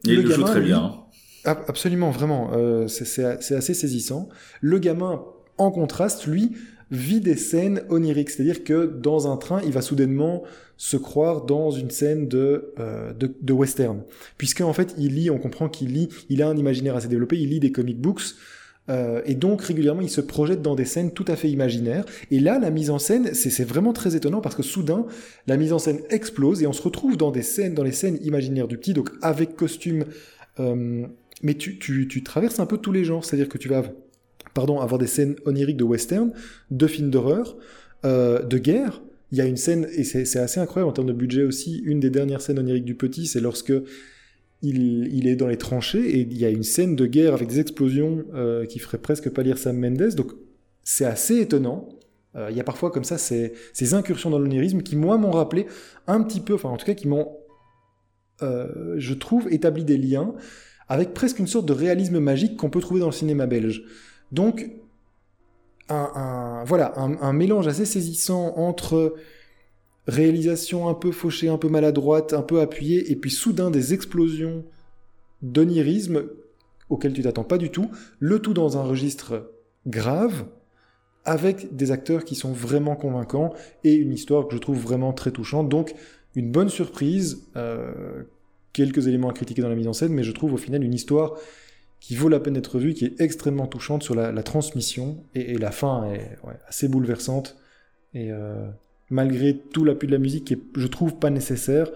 Et 0.07 0.13
il 0.13 0.23
le 0.23 0.31
joue 0.31 0.43
très 0.43 0.61
bien. 0.61 0.89
Lui, 0.89 0.99
Absolument, 1.45 2.11
vraiment. 2.11 2.53
Euh, 2.55 2.89
c'est 2.89 3.25
assez 3.25 3.75
saisissant. 3.75 4.29
Le 4.61 4.79
gamin, 4.79 5.23
en 5.59 5.71
contraste, 5.71 6.27
lui, 6.27 6.57
vit 6.91 7.21
des 7.21 7.37
scènes 7.37 7.83
oniriques. 7.89 8.31
C'est-à-dire 8.31 8.65
que 8.65 8.87
dans 8.87 9.31
un 9.31 9.37
train, 9.37 9.61
il 9.65 9.73
va 9.73 9.83
soudainement 9.83 10.43
se 10.77 10.97
croire 10.97 11.45
dans 11.45 11.71
une 11.71 11.91
scène 11.91 12.29
de, 12.29 12.73
euh, 12.79 13.13
de, 13.13 13.33
de, 13.41 13.53
western. 13.53 14.03
Puisque, 14.39 14.61
en 14.61 14.73
fait, 14.73 14.95
il 14.99 15.15
lit, 15.15 15.31
on 15.31 15.39
comprend 15.39 15.69
qu'il 15.69 15.93
lit, 15.93 16.09
il 16.29 16.43
a 16.43 16.49
un 16.49 16.57
imaginaire 16.57 16.97
assez 16.97 17.09
développé, 17.09 17.39
il 17.39 17.51
lit 17.51 17.61
des 17.61 17.73
comic 17.73 18.01
books. 18.01 18.35
Euh, 18.91 19.23
et 19.25 19.35
donc 19.35 19.63
régulièrement, 19.63 20.03
il 20.03 20.11
se 20.11 20.21
projette 20.21 20.61
dans 20.61 20.75
des 20.75 20.85
scènes 20.85 21.13
tout 21.13 21.25
à 21.29 21.37
fait 21.37 21.51
imaginaires. 21.51 22.05
Et 22.31 22.39
là, 22.39 22.59
la 22.59 22.71
mise 22.71 22.91
en 22.91 22.99
scène, 22.99 23.33
c'est 23.33 23.65
vraiment 23.65 23.93
très 23.93 24.15
étonnant 24.15 24.41
parce 24.41 24.55
que 24.55 24.63
soudain, 24.63 25.07
la 25.47 25.57
mise 25.57 25.73
en 25.73 25.79
scène 25.79 26.01
explose 26.11 26.63
et 26.63 26.67
on 26.67 26.73
se 26.73 26.83
retrouve 26.83 27.17
dans 27.17 27.31
des 27.31 27.43
scènes, 27.43 27.75
dans 27.75 27.83
les 27.83 27.93
scènes 27.93 28.19
imaginaires 28.23 28.69
du 28.69 28.77
petit, 28.77 28.93
donc 28.93 29.11
avec 29.23 29.57
costume, 29.57 30.05
euh, 30.61 31.07
mais 31.43 31.55
tu, 31.55 31.79
tu, 31.79 32.09
tu 32.09 32.23
traverses 32.23 32.61
un 32.61 32.67
peu 32.67 32.77
tous 32.77 32.93
les 32.93 33.05
genres, 33.05 33.25
c'est-à-dire 33.25 33.49
que 33.49 33.59
tu 33.59 33.69
vas 33.69 33.85
pardon, 34.55 34.81
avoir 34.81 34.99
des 34.99 35.07
scènes 35.07 35.37
oniriques 35.45 35.77
de 35.77 35.85
western, 35.85 36.33
de 36.71 36.87
films 36.87 37.11
d'horreur, 37.11 37.57
euh, 38.05 38.43
de 38.43 38.57
guerre. 38.57 39.03
Il 39.33 39.39
y 39.39 39.41
a 39.41 39.47
une 39.47 39.57
scène, 39.57 39.89
et 39.93 40.05
c'est 40.05 40.39
assez 40.39 40.61
incroyable 40.61 40.91
en 40.91 40.93
termes 40.93 41.09
de 41.09 41.13
budget 41.13 41.43
aussi, 41.43 41.83
une 41.85 41.99
des 41.99 42.11
dernières 42.11 42.41
scènes 42.41 42.59
oniriques 42.59 42.85
du 42.85 42.95
petit, 42.95 43.27
c'est 43.27 43.41
lorsque 43.41 43.73
il, 44.63 45.27
est 45.27 45.37
dans 45.37 45.49
les 45.49 45.59
tranchées 45.59 46.19
et 46.19 46.21
il 46.21 46.39
y 46.39 46.45
a 46.47 46.51
une 46.51 46.63
scène 46.63 46.97
de 46.97 47.05
guerre 47.05 47.35
avec 47.35 47.49
des 47.49 47.61
explosions 47.61 48.25
euh, 48.35 48.65
qui 48.65 48.79
ferait 48.79 48.99
presque 48.99 49.29
pas 49.29 49.43
lire 49.43 49.59
Sam 49.59 49.77
Mendes. 49.77 50.15
Donc 50.15 50.33
c'est 50.85 51.05
assez 51.05 51.41
étonnant. 51.41 51.89
Euh, 52.37 52.49
il 52.51 52.57
y 52.57 52.61
a 52.61 52.65
parfois 52.65 52.91
comme 52.91 53.05
ça 53.05 53.19
ces, 53.19 53.53
incursions 53.93 54.31
dans 54.31 54.39
l'onirisme 54.39 54.83
qui, 54.83 54.97
moi, 54.97 55.19
m'ont 55.19 55.33
rappelé 55.33 55.67
un 56.07 56.23
petit 56.23 56.41
peu, 56.41 56.55
enfin 56.55 56.71
en 56.71 56.77
tout 56.77 56.87
cas 56.87 56.95
qui 56.95 57.09
m'ont, 57.09 57.37
je 58.41 59.15
trouve, 59.15 59.53
établi 59.53 59.85
des 59.85 59.99
liens 59.99 60.35
avec 60.89 61.15
presque 61.15 61.39
une 61.39 61.47
sorte 61.47 61.67
de 61.67 61.73
réalisme 61.73 62.19
magique 62.19 62.57
qu'on 62.57 62.71
peut 62.71 62.81
trouver 62.81 63.01
dans 63.01 63.07
le 63.07 63.13
cinéma 63.13 63.47
belge. 63.47 63.85
Donc, 64.35 64.69
un, 65.89 66.65
voilà, 66.67 66.99
un, 66.99 67.17
un, 67.21 67.33
mélange 67.33 67.69
assez 67.69 67.85
saisissant 67.87 68.55
entre 68.57 69.15
réalisation 70.09 70.89
un 70.89 70.95
peu 70.95 71.13
fauchée, 71.13 71.49
un 71.49 71.57
peu 71.57 71.69
maladroite, 71.69 72.33
un 72.33 72.43
peu 72.43 72.61
appuyée, 72.61 73.13
et 73.13 73.17
puis 73.17 73.31
soudain 73.31 73.71
des 73.71 73.95
explosions 73.95 74.65
d'onirisme 75.43 76.25
auxquelles 76.91 77.13
tu 77.13 77.23
t'attends 77.23 77.45
pas 77.45 77.59
du 77.59 77.71
tout, 77.71 77.91
le 78.19 78.41
tout 78.41 78.55
dans 78.55 78.77
un 78.77 78.83
registre 78.83 79.53
grave, 79.87 80.47
avec 81.25 81.77
des 81.77 81.93
acteurs 81.93 82.25
qui 82.25 82.35
sont 82.35 82.53
vraiment 82.53 82.97
convaincants, 82.97 83.55
et 83.85 83.95
une 83.95 84.13
histoire 84.13 84.49
que 84.49 84.55
je 84.57 84.61
trouve 84.61 84.79
vraiment 84.79 85.13
très 85.13 85.31
touchante. 85.31 85.69
Donc, 85.69 85.95
une 86.35 86.51
bonne 86.51 86.71
surprise 86.71 87.47
euh, 87.57 88.25
quelques 88.73 89.07
éléments 89.07 89.31
à 89.31 89.33
critiquer 89.33 89.63
dans 89.63 89.69
la 89.69 89.77
mise 89.77 89.87
en 89.87 89.93
scène, 89.93 90.13
mais 90.13 90.25
je 90.25 90.33
trouve 90.33 90.55
au 90.55 90.59
final 90.59 90.83
une 90.83 90.93
histoire 90.93 91.35
qui 92.05 92.17
vaut 92.17 92.29
la 92.29 92.39
peine 92.39 92.53
d'être 92.53 92.79
vue, 92.79 92.93
qui 92.93 93.07
est 93.07 93.19
extrêmement 93.19 93.67
touchante 93.67 94.03
sur 94.03 94.15
la, 94.15 94.43
transmission, 94.43 95.25
et, 95.35 95.57
la 95.57 95.71
fin 95.71 96.05
est 96.13 96.37
assez 96.69 96.87
bouleversante. 96.87 97.57
Et 98.13 98.31
euh, 98.31 98.69
malgré 99.09 99.57
tout 99.57 99.87
l'appui 99.87 100.07
de 100.07 100.13
la 100.13 100.19
musique, 100.19 100.45
qui 100.45 100.53
est, 100.53 100.61
je 100.77 100.87
trouve 100.87 101.17
pas 101.17 101.31
nécessaire, 101.31 101.91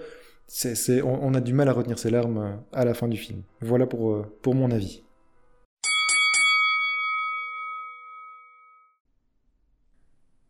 on, 0.64 1.04
on, 1.04 1.34
a 1.34 1.42
du 1.42 1.52
mal 1.52 1.68
à 1.68 1.74
retenir 1.74 1.98
ses 1.98 2.08
larmes 2.08 2.58
à 2.72 2.86
la 2.86 2.94
fin 2.94 3.06
du 3.06 3.18
film. 3.18 3.42
Voilà 3.60 3.86
pour, 3.86 4.12
euh, 4.12 4.24
pour 4.40 4.54
mon 4.54 4.70
avis. 4.70 5.02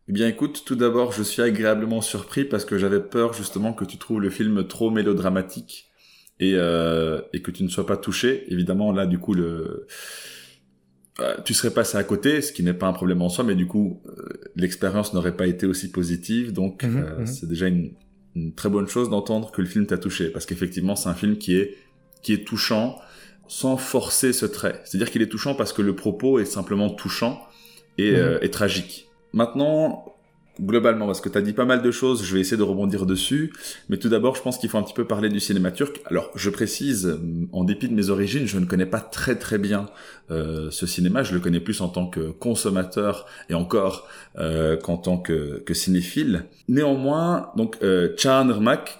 Eh 0.06 0.12
bien 0.12 0.28
écoute, 0.28 0.62
tout 0.64 0.76
d'abord, 0.76 1.10
je 1.10 1.24
suis 1.24 1.42
agréablement 1.42 2.00
surpris 2.00 2.44
parce 2.44 2.64
que 2.64 2.78
j'avais 2.78 3.00
peur 3.00 3.32
justement 3.32 3.72
que 3.72 3.84
tu 3.84 3.98
trouves 3.98 4.20
le 4.20 4.30
film 4.30 4.68
trop 4.68 4.92
mélodramatique 4.92 5.87
et, 6.40 6.54
euh, 6.54 7.20
et 7.32 7.42
que 7.42 7.50
tu 7.50 7.64
ne 7.64 7.68
sois 7.68 7.86
pas 7.86 7.96
touché, 7.96 8.44
évidemment 8.48 8.92
là 8.92 9.06
du 9.06 9.18
coup 9.18 9.34
le 9.34 9.86
euh, 11.20 11.34
tu 11.44 11.52
serais 11.52 11.72
passé 11.72 11.98
à 11.98 12.04
côté, 12.04 12.40
ce 12.40 12.52
qui 12.52 12.62
n'est 12.62 12.74
pas 12.74 12.86
un 12.86 12.92
problème 12.92 13.22
en 13.22 13.28
soi, 13.28 13.44
mais 13.44 13.56
du 13.56 13.66
coup 13.66 14.00
euh, 14.06 14.28
l'expérience 14.54 15.14
n'aurait 15.14 15.36
pas 15.36 15.46
été 15.46 15.66
aussi 15.66 15.90
positive, 15.90 16.52
donc 16.52 16.84
mmh, 16.84 17.26
c'est 17.26 17.48
déjà 17.48 17.66
une, 17.66 17.92
une, 18.36 18.54
très 18.54 18.68
bonne 18.68 18.86
chose 18.86 19.10
d'entendre 19.10 19.50
que 19.50 19.60
le 19.60 19.66
film 19.66 19.86
t'a 19.86 19.98
touché, 19.98 20.30
parce 20.30 20.46
qu'effectivement 20.46 20.94
c'est 20.94 21.08
un 21.08 21.14
film 21.14 21.38
qui 21.38 21.56
est 21.56 21.76
qui 22.22 22.32
est 22.32 22.46
touchant 22.46 22.98
sans 23.46 23.76
forcer 23.76 24.32
ce 24.32 24.44
trait. 24.44 24.80
C'est-à-dire 24.84 25.10
qu'il 25.10 25.22
est 25.22 25.28
touchant 25.28 25.54
parce 25.54 25.72
que 25.72 25.82
le 25.82 25.96
propos 25.96 26.38
est 26.38 26.44
simplement 26.44 26.90
touchant 26.90 27.40
et, 27.96 28.12
mmh. 28.12 28.38
et 28.42 28.50
tragique. 28.50 29.08
Maintenant, 29.32 30.17
globalement, 30.60 31.06
parce 31.06 31.20
que 31.20 31.28
tu 31.28 31.38
as 31.38 31.42
dit 31.42 31.52
pas 31.52 31.64
mal 31.64 31.82
de 31.82 31.90
choses, 31.90 32.24
je 32.24 32.34
vais 32.34 32.40
essayer 32.40 32.56
de 32.56 32.62
rebondir 32.62 33.06
dessus. 33.06 33.52
Mais 33.88 33.96
tout 33.96 34.08
d'abord, 34.08 34.36
je 34.36 34.42
pense 34.42 34.58
qu'il 34.58 34.68
faut 34.68 34.78
un 34.78 34.82
petit 34.82 34.94
peu 34.94 35.04
parler 35.04 35.28
du 35.28 35.40
cinéma 35.40 35.70
turc. 35.70 36.00
Alors, 36.06 36.30
je 36.34 36.50
précise, 36.50 37.18
en 37.52 37.64
dépit 37.64 37.88
de 37.88 37.94
mes 37.94 38.10
origines, 38.10 38.46
je 38.46 38.58
ne 38.58 38.64
connais 38.64 38.86
pas 38.86 39.00
très 39.00 39.36
très 39.36 39.58
bien 39.58 39.86
euh, 40.30 40.70
ce 40.70 40.86
cinéma. 40.86 41.22
Je 41.22 41.34
le 41.34 41.40
connais 41.40 41.60
plus 41.60 41.80
en 41.80 41.88
tant 41.88 42.06
que 42.06 42.30
consommateur 42.30 43.26
et 43.48 43.54
encore 43.54 44.08
euh, 44.38 44.76
qu'en 44.76 44.96
tant 44.96 45.18
que, 45.18 45.62
cinéphile. 45.72 46.44
Néanmoins, 46.68 47.50
donc 47.56 47.76
euh, 47.82 48.14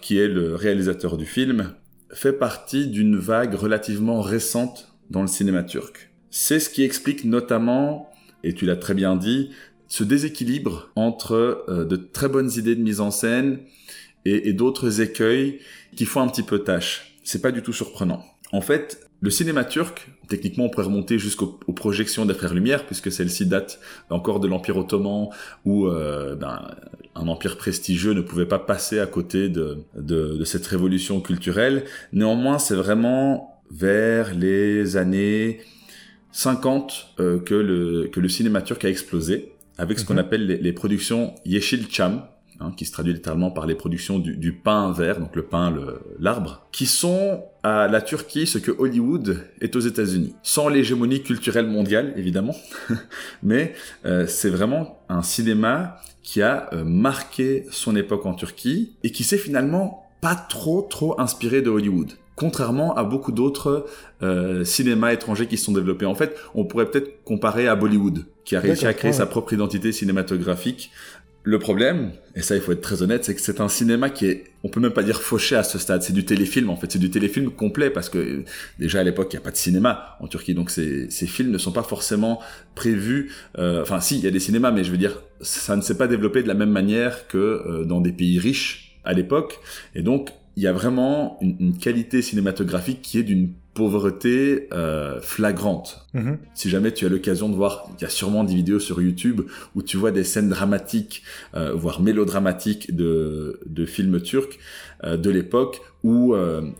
qui 0.00 0.19
est 0.19 0.29
le 0.29 0.55
réalisateur 0.55 1.17
du 1.17 1.27
film, 1.27 1.73
fait 2.11 2.33
partie 2.33 2.87
d'une 2.87 3.17
vague 3.17 3.55
relativement 3.55 4.21
récente 4.21 4.93
dans 5.11 5.23
le 5.23 5.29
cinéma 5.29 5.62
turc. 5.62 6.11
C'est 6.31 6.61
ce 6.61 6.71
qui 6.71 6.83
explique 6.83 7.25
notamment, 7.25 8.11
et 8.45 8.53
tu 8.53 8.67
l'as 8.67 8.77
très 8.77 8.95
bien 8.95 9.17
dit, 9.17 9.50
ce 9.88 10.04
déséquilibre 10.04 10.90
entre 10.97 11.64
euh, 11.68 11.85
de 11.85 11.97
très 11.97 12.28
bonnes 12.28 12.50
idées 12.57 12.76
de 12.76 12.83
mise 12.83 13.00
en 13.00 13.11
scène 13.11 13.61
et, 14.25 14.49
et 14.49 14.52
d'autres 14.52 15.00
écueils 15.00 15.61
qui 15.97 16.04
font 16.04 16.21
un 16.21 16.28
petit 16.28 16.42
peu 16.42 16.61
tâche. 16.61 17.16
C'est 17.25 17.42
pas 17.42 17.52
du 17.52 17.62
tout 17.62 17.73
surprenant. 17.73 18.25
En 18.52 18.61
fait, 18.61 19.09
le 19.21 19.30
cinéma 19.30 19.64
turc, 19.64 20.09
techniquement, 20.28 20.64
on 20.66 20.68
pourrait 20.68 20.87
remonter 20.87 21.18
jusqu'aux 21.18 21.59
projections 21.75 22.25
des 22.25 22.35
Frères 22.35 22.54
Lumière, 22.54 22.87
puisque 22.87 23.11
celle-ci 23.11 23.47
date 23.47 23.80
encore 24.11 24.38
de 24.38 24.47
l'Empire 24.47 24.76
ottoman, 24.76 25.28
où 25.64 25.88
euh, 25.88 26.37
ben, 26.37 26.71
un 27.16 27.26
empire 27.26 27.57
prestigieux 27.57 28.12
ne 28.12 28.21
pouvait 28.21 28.47
pas 28.47 28.61
passer 28.61 29.00
à 29.00 29.07
côté 29.07 29.49
de, 29.49 29.78
de, 29.97 30.37
de 30.37 30.45
cette 30.45 30.66
révolution 30.66 31.21
culturelle. 31.21 31.85
Néanmoins, 32.12 32.61
c'est 32.61 32.76
vraiment 32.76 33.61
vers 33.73 34.35
les 34.35 34.97
années 34.97 35.61
50 36.30 37.14
euh, 37.18 37.40
que, 37.40 37.54
le, 37.54 38.09
que 38.09 38.21
le 38.21 38.28
cinéma 38.28 38.62
turc 38.62 38.85
a 38.85 38.88
explosé 38.88 39.52
avec 39.78 39.99
ce 39.99 40.04
qu'on 40.04 40.14
mhm. 40.14 40.20
appelle 40.20 40.47
les, 40.47 40.58
les, 40.58 40.73
productions 40.73 41.35
Yeşilçam, 41.47 42.25
hein, 42.61 42.73
qui 42.76 42.85
se 42.85 42.92
traduit 42.92 43.12
littéralement 43.12 43.50
par 43.50 43.66
les 43.66 43.75
productions 43.75 44.18
du, 44.18 44.37
du 44.37 44.52
pain 44.52 44.92
vert, 44.92 45.20
donc 45.20 45.35
le 45.37 45.44
pain, 45.44 45.75
l'arbre, 46.18 46.66
qui 46.73 46.87
sont 46.87 47.44
à 47.62 47.88
la 47.88 48.02
Turquie 48.02 48.47
ce 48.47 48.58
que 48.58 48.70
Hollywood 48.70 49.44
est 49.61 49.76
aux 49.76 49.80
États-Unis, 49.80 50.35
sans 50.42 50.68
l'hégémonie 50.68 51.23
culturelle 51.23 51.66
mondiale 51.66 52.12
évidemment, 52.16 52.54
mais 53.42 53.75
euh, 54.04 54.26
c'est 54.26 54.50
vraiment 54.50 54.99
un 55.08 55.23
cinéma 55.23 55.97
qui 56.23 56.42
a 56.42 56.68
euh, 56.73 56.85
marqué 56.85 57.66
son 57.70 57.97
époque 57.97 58.26
en 58.26 58.35
Turquie 58.35 58.92
et 59.02 59.12
qui 59.12 59.25
s'est 59.25 59.38
finalement 59.38 60.11
pas 60.20 60.35
trop 60.35 60.82
trop 60.82 61.18
inspiré 61.20 61.62
de 61.62 61.70
Hollywood 61.70 62.12
contrairement 62.38 62.95
à 62.95 63.02
beaucoup 63.02 63.33
d'autres 63.33 63.87
euh, 64.23 64.64
cinémas 64.64 65.12
étrangers 65.12 65.49
qui 65.49 65.59
se 65.59 65.64
sont 65.64 65.73
développés. 65.73 66.07
En 66.07 66.14
fait, 66.14 66.37
on 66.54 66.64
pourrait 66.64 66.87
peut-être 66.87 67.25
comparer 67.25 67.66
à 67.66 67.75
Bollywood, 67.75 68.25
qui 68.45 68.54
a 68.54 68.61
réussi 68.61 68.87
à 68.87 68.95
créer 68.95 69.11
ouais. 69.11 69.16
sa 69.16 69.26
propre 69.26 69.52
identité 69.52 69.90
cinématographique. 69.90 70.92
Le 71.42 71.59
problème, 71.59 72.12
et 72.37 72.42
ça 72.42 72.57
il 72.57 72.61
faut 72.61 72.73
être 72.73 72.80
très 72.80 73.02
honnête, 73.02 73.25
c'est 73.25 73.35
que 73.35 73.40
c'est 73.40 73.61
un 73.61 73.68
cinéma 73.68 74.11
qui 74.11 74.26
est, 74.26 74.45
on 74.64 74.68
peut 74.68 74.80
même 74.80 74.92
pas 74.92 75.02
dire 75.02 75.21
fauché 75.23 75.57
à 75.57 75.62
ce 75.62 75.78
stade, 75.78 76.02
c'est 76.02 76.12
du 76.12 76.25
téléfilm 76.25 76.68
en 76.68 76.76
fait, 76.76 76.92
c'est 76.92 76.99
du 76.99 77.11
téléfilm 77.11 77.50
complet 77.50 77.90
parce 77.90 78.11
que 78.11 78.45
déjà 78.78 79.00
à 79.00 79.02
l'époque 79.02 79.28
il 79.33 79.37
n'y 79.37 79.40
a 79.40 79.45
pas 79.45 79.52
de 79.52 79.57
cinéma 79.57 80.16
en 80.21 80.26
Turquie, 80.26 80.52
donc 80.52 80.68
ces, 80.68 81.09
ces 81.11 81.26
films 81.26 81.50
ne 81.50 81.57
sont 81.57 81.73
pas 81.73 81.85
forcément 81.85 82.40
prévus, 82.75 83.33
euh, 83.57 83.80
enfin 83.80 84.00
si, 84.00 84.18
il 84.18 84.25
y 84.25 84.26
a 84.26 84.30
des 84.30 84.40
cinémas, 84.40 84.73
mais 84.73 84.85
je 84.85 84.90
veux 84.90 84.99
dire, 84.99 85.23
ça 85.40 85.75
ne 85.75 85.80
s'est 85.80 85.97
pas 85.97 86.07
développé 86.07 86.42
de 86.42 86.49
la 86.49 86.54
même 86.54 86.71
manière 86.71 87.28
que 87.28 87.38
euh, 87.38 87.85
dans 87.85 88.02
des 88.02 88.12
pays 88.12 88.38
riches 88.38 88.99
à 89.04 89.14
l'époque, 89.14 89.61
et 89.95 90.02
donc 90.02 90.30
il 90.59 90.62
y 90.62 90.67
a 90.67 90.73
vraiment 90.73 91.38
une, 91.41 91.55
une 91.61 91.79
qualité 91.79 92.21
cinématographique 92.21 93.00
qui 93.00 93.17
est 93.21 93.23
d'une 93.23 93.53
pauvreté 93.75 94.67
euh, 94.73 95.21
flagrante. 95.21 95.91
Mm 96.15 96.21
-hmm. 96.21 96.37
Si 96.55 96.69
jamais 96.69 96.91
tu 96.97 97.07
as 97.07 97.11
l'occasion 97.15 97.49
de 97.49 97.55
voir, 97.62 97.73
il 97.97 98.03
y 98.03 98.07
a 98.11 98.12
sûrement 98.21 98.43
des 98.49 98.57
vidéos 98.61 98.81
sur 98.88 98.97
YouTube 99.00 99.38
où 99.75 99.79
tu 99.88 99.97
vois 100.00 100.11
des 100.19 100.25
scènes 100.31 100.50
dramatiques, 100.57 101.17
euh, 101.55 101.73
voire 101.83 101.99
mélodramatiques 102.09 102.87
de, 103.03 103.12
de 103.79 103.85
films 103.95 104.19
turcs 104.31 104.57
euh, 105.05 105.17
de 105.25 105.31
l'époque 105.37 105.77
où 106.11 106.19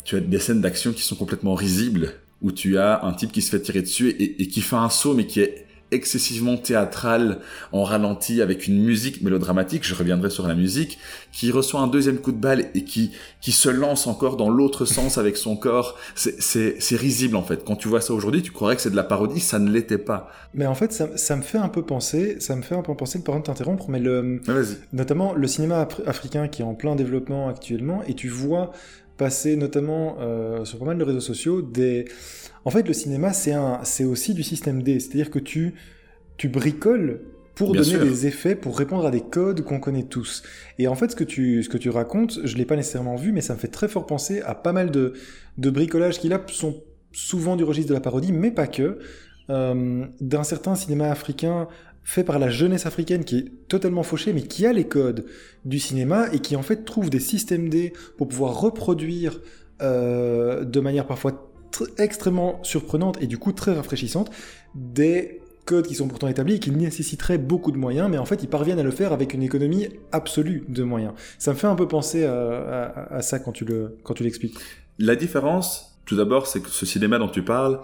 tu 0.07 0.13
as 0.17 0.23
des 0.35 0.41
scènes 0.45 0.63
d'action 0.67 0.91
qui 0.97 1.05
sont 1.09 1.19
complètement 1.23 1.57
risibles, 1.67 2.07
où 2.45 2.51
tu 2.63 2.71
as 2.87 2.91
un 3.09 3.13
type 3.19 3.33
qui 3.37 3.43
se 3.47 3.51
fait 3.53 3.63
tirer 3.67 3.83
dessus 3.89 4.09
et, 4.23 4.29
et 4.43 4.47
qui 4.53 4.61
fait 4.69 4.81
un 4.89 4.93
saut 5.01 5.15
mais 5.19 5.27
qui 5.31 5.39
est 5.45 5.55
excessivement 5.91 6.57
théâtral 6.57 7.39
en 7.73 7.85
ralenti 7.85 8.43
avec 8.43 8.67
une 8.67 8.83
musique 8.83 9.23
mélodramatique, 9.23 9.85
je 9.85 9.95
reviendrai 9.95 10.31
sur 10.31 10.47
la 10.47 10.55
musique, 10.55 10.99
qui 11.33 11.51
reçoit 11.51 11.81
un 11.81 11.87
deuxième 11.87 12.19
coup 12.19 12.33
de 12.33 12.39
balle 12.39 12.67
et 12.75 12.85
qui, 12.85 13.13
qui 13.41 13.53
se 13.53 13.69
lance 13.69 14.07
encore 14.07 14.37
dans 14.37 14.51
l'autre 14.51 14.85
sens 14.85 15.19
avec 15.19 15.37
son 15.37 15.57
corps. 15.57 15.99
C'est 16.15 16.97
risible 16.97 17.37
en 17.37 17.43
fait. 17.43 17.65
Quand 17.65 17.77
tu 17.77 17.89
vois 17.89 18.01
ça 18.01 18.13
aujourd'hui, 18.13 18.43
tu 18.43 18.53
croirais 18.53 18.77
que 18.77 18.83
c'est 18.83 18.91
de 18.91 18.97
la 18.97 19.05
parodie, 19.05 19.41
ça 19.41 19.59
ne 19.59 19.71
l'était 19.71 19.99
pas. 19.99 20.31
Mais 20.55 20.67
en 20.67 20.75
fait, 20.75 20.93
ça, 20.93 21.17
ça, 21.17 21.37
me 21.37 21.43
fait 21.43 21.59
un 21.59 21.69
peu 21.69 21.83
penser, 21.83 22.37
ça 22.41 22.57
me 22.57 22.63
fait 22.63 22.75
un 22.75 22.83
peu 22.83 22.95
penser, 22.95 23.23
pardon 23.23 23.41
de 23.41 23.45
t'interrompre, 23.45 23.89
mais 23.89 24.01
le, 24.01 24.41
notamment 24.93 25.35
le 25.35 25.47
cinéma 25.47 25.87
africain 26.07 26.49
qui 26.49 26.63
est 26.63 26.65
en 26.65 26.75
plein 26.75 26.97
développement 26.97 27.49
actuellement, 27.49 28.03
et 28.07 28.15
tu 28.15 28.29
vois 28.29 28.73
passer 29.19 29.57
notamment 29.57 30.17
euh, 30.21 30.65
sur 30.65 30.79
pas 30.79 30.87
mal 30.87 30.99
de 30.99 31.05
réseaux 31.05 31.21
sociaux 31.21 31.61
des 31.61 32.07
en 32.69 32.71
fait, 32.71 32.87
le 32.87 32.93
cinéma, 32.93 33.33
c'est 33.33 34.05
aussi 34.05 34.35
du 34.35 34.43
système 34.43 34.83
D. 34.83 35.01
C'est-à-dire 35.01 35.31
que 35.31 35.39
tu, 35.39 35.75
tu 36.37 36.51
bricoles 36.51 37.23
pour 37.55 37.73
donner 37.73 37.99
des 37.99 38.27
effets, 38.27 38.55
pour 38.55 38.79
répondre 38.79 39.07
à 39.07 39.11
des 39.11 39.23
codes 39.23 39.63
qu'on 39.63 39.81
connaît 39.81 40.03
tous. 40.03 40.43
Et 40.79 40.87
en 40.87 40.95
fait, 40.95 41.11
ce 41.11 41.17
que 41.17 41.25
tu, 41.25 41.63
ce 41.63 41.71
que 41.71 41.79
tu 41.79 41.89
racontes, 41.89 42.41
je 42.45 42.57
l'ai 42.57 42.67
pas 42.67 42.77
nécessairement 42.77 43.17
vu, 43.17 43.33
mais 43.33 43.41
ça 43.41 43.55
me 43.55 43.59
fait 43.59 43.69
très 43.69 43.89
fort 43.89 44.07
penser 44.07 44.43
à 44.43 44.55
pas 44.55 44.73
mal 44.73 44.91
de, 44.91 45.15
de 45.57 45.71
bricolages 45.71 46.19
qui 46.19 46.29
là 46.29 46.45
sont 46.49 46.83
souvent 47.13 47.57
du 47.57 47.65
registre 47.65 47.89
de 47.89 47.95
la 47.95 48.01
parodie, 48.01 48.33
mais 48.33 48.51
pas 48.51 48.67
que. 48.67 48.99
Euh, 49.51 50.05
d'un 50.21 50.45
certain 50.45 50.75
cinéma 50.75 51.11
africain 51.11 51.69
fait 52.09 52.25
par 52.25 52.39
la 52.39 52.49
jeunesse 52.49 52.87
africaine 52.87 53.23
qui 53.23 53.37
est 53.37 53.69
totalement 53.69 54.03
fauché, 54.03 54.33
mais 54.33 54.41
qui 54.41 54.65
a 54.65 54.73
les 54.73 54.89
codes 54.89 55.27
du 55.67 55.79
cinéma 55.79 56.29
et 56.33 56.39
qui 56.39 56.57
en 56.57 56.63
fait 56.63 56.87
trouve 56.87 57.11
des 57.11 57.21
systèmes 57.21 57.69
D 57.69 57.93
pour 58.17 58.29
pouvoir 58.29 58.59
reproduire 58.59 59.41
euh, 59.83 60.65
de 60.65 60.81
manière 60.81 61.07
parfois 61.07 61.53
extrêmement 61.99 62.61
surprenante 62.65 63.21
et 63.21 63.27
du 63.27 63.37
coup 63.37 63.53
très 63.53 63.75
rafraîchissante 63.75 64.31
des 64.75 65.43
codes 65.67 65.87
qui 65.87 65.95
sont 65.95 66.09
pourtant 66.09 66.29
établis 66.29 66.55
et 66.55 66.59
qui 66.61 66.71
nécessiteraient 66.71 67.37
beaucoup 67.37 67.73
de 67.73 67.77
moyens, 67.77 68.09
mais 68.11 68.17
en 68.17 68.25
fait 68.25 68.43
ils 68.43 68.49
parviennent 68.49 68.79
à 68.79 68.83
le 68.83 68.91
faire 68.91 69.13
avec 69.13 69.35
une 69.35 69.43
économie 69.43 69.89
absolue 70.11 70.65
de 70.67 70.85
moyens. 70.85 71.13
Ça 71.39 71.53
me 71.53 71.59
fait 71.59 71.67
un 71.67 71.75
peu 71.75 71.87
penser 71.87 72.25
à, 72.25 73.21
ça 73.21 73.39
quand 73.39 73.53
tu 73.53 73.67
le 73.67 73.99
quand 74.03 74.15
tu 74.15 74.23
l'expliques. 74.23 74.57
La 74.99 75.15
différence, 75.15 76.01
tout 76.07 76.17
d'abord, 76.17 76.47
c'est 76.47 76.61
que 76.61 76.71
ce 76.71 76.87
cinéma 76.87 77.19
dont 77.19 77.29
tu 77.29 77.43
parles, 77.43 77.81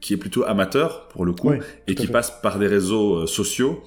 qui 0.00 0.14
est 0.14 0.16
plutôt 0.16 0.44
amateur 0.44 1.08
pour 1.08 1.24
le 1.24 1.32
coup 1.32 1.52
et 1.86 1.94
qui 1.94 2.06
passe 2.06 2.30
par 2.42 2.58
des 2.58 2.66
réseaux 2.66 3.22
euh, 3.22 3.26
sociaux, 3.26 3.82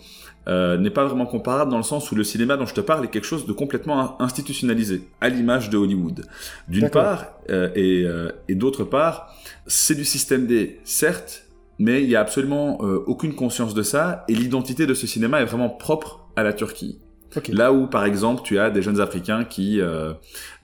euh, 0.50 0.78
n'est 0.78 0.90
pas 0.90 1.06
vraiment 1.06 1.28
comparable 1.28 1.70
dans 1.70 1.78
le 1.78 1.84
sens 1.84 2.12
où 2.12 2.16
le 2.16 2.24
cinéma 2.24 2.58
dont 2.58 2.66
je 2.66 2.74
te 2.74 2.82
parle 2.82 3.06
est 3.06 3.10
quelque 3.10 3.28
chose 3.28 3.46
de 3.46 3.54
complètement 3.54 4.20
institutionnalisé, 4.20 5.04
à 5.22 5.30
l'image 5.30 5.70
de 5.70 5.78
Hollywood. 5.78 6.26
D'une 6.68 6.90
part, 6.90 7.28
euh, 7.52 7.70
et, 7.76 8.04
euh, 8.06 8.32
et 8.48 8.56
d'autre 8.56 8.84
part, 8.84 9.36
c'est 9.68 9.94
du 9.94 10.06
système 10.06 10.48
D, 10.48 10.80
certes, 10.84 11.46
mais 11.78 12.02
il 12.02 12.10
y 12.10 12.16
a 12.16 12.22
absolument 12.22 12.80
aucune 12.80 13.36
conscience 13.36 13.74
de 13.74 13.84
ça, 13.84 14.26
et 14.28 14.34
l'identité 14.34 14.86
de 14.86 14.94
ce 14.94 15.08
cinéma 15.08 15.42
est 15.42 15.46
vraiment 15.46 15.70
propre 15.70 16.28
à 16.36 16.44
la 16.44 16.52
Turquie. 16.52 17.00
Là 17.50 17.72
où, 17.72 17.88
par 17.88 18.04
exemple, 18.04 18.42
tu 18.44 18.60
as 18.60 18.70
des 18.70 18.82
jeunes 18.82 19.00
Africains 19.00 19.46
qui, 19.46 19.80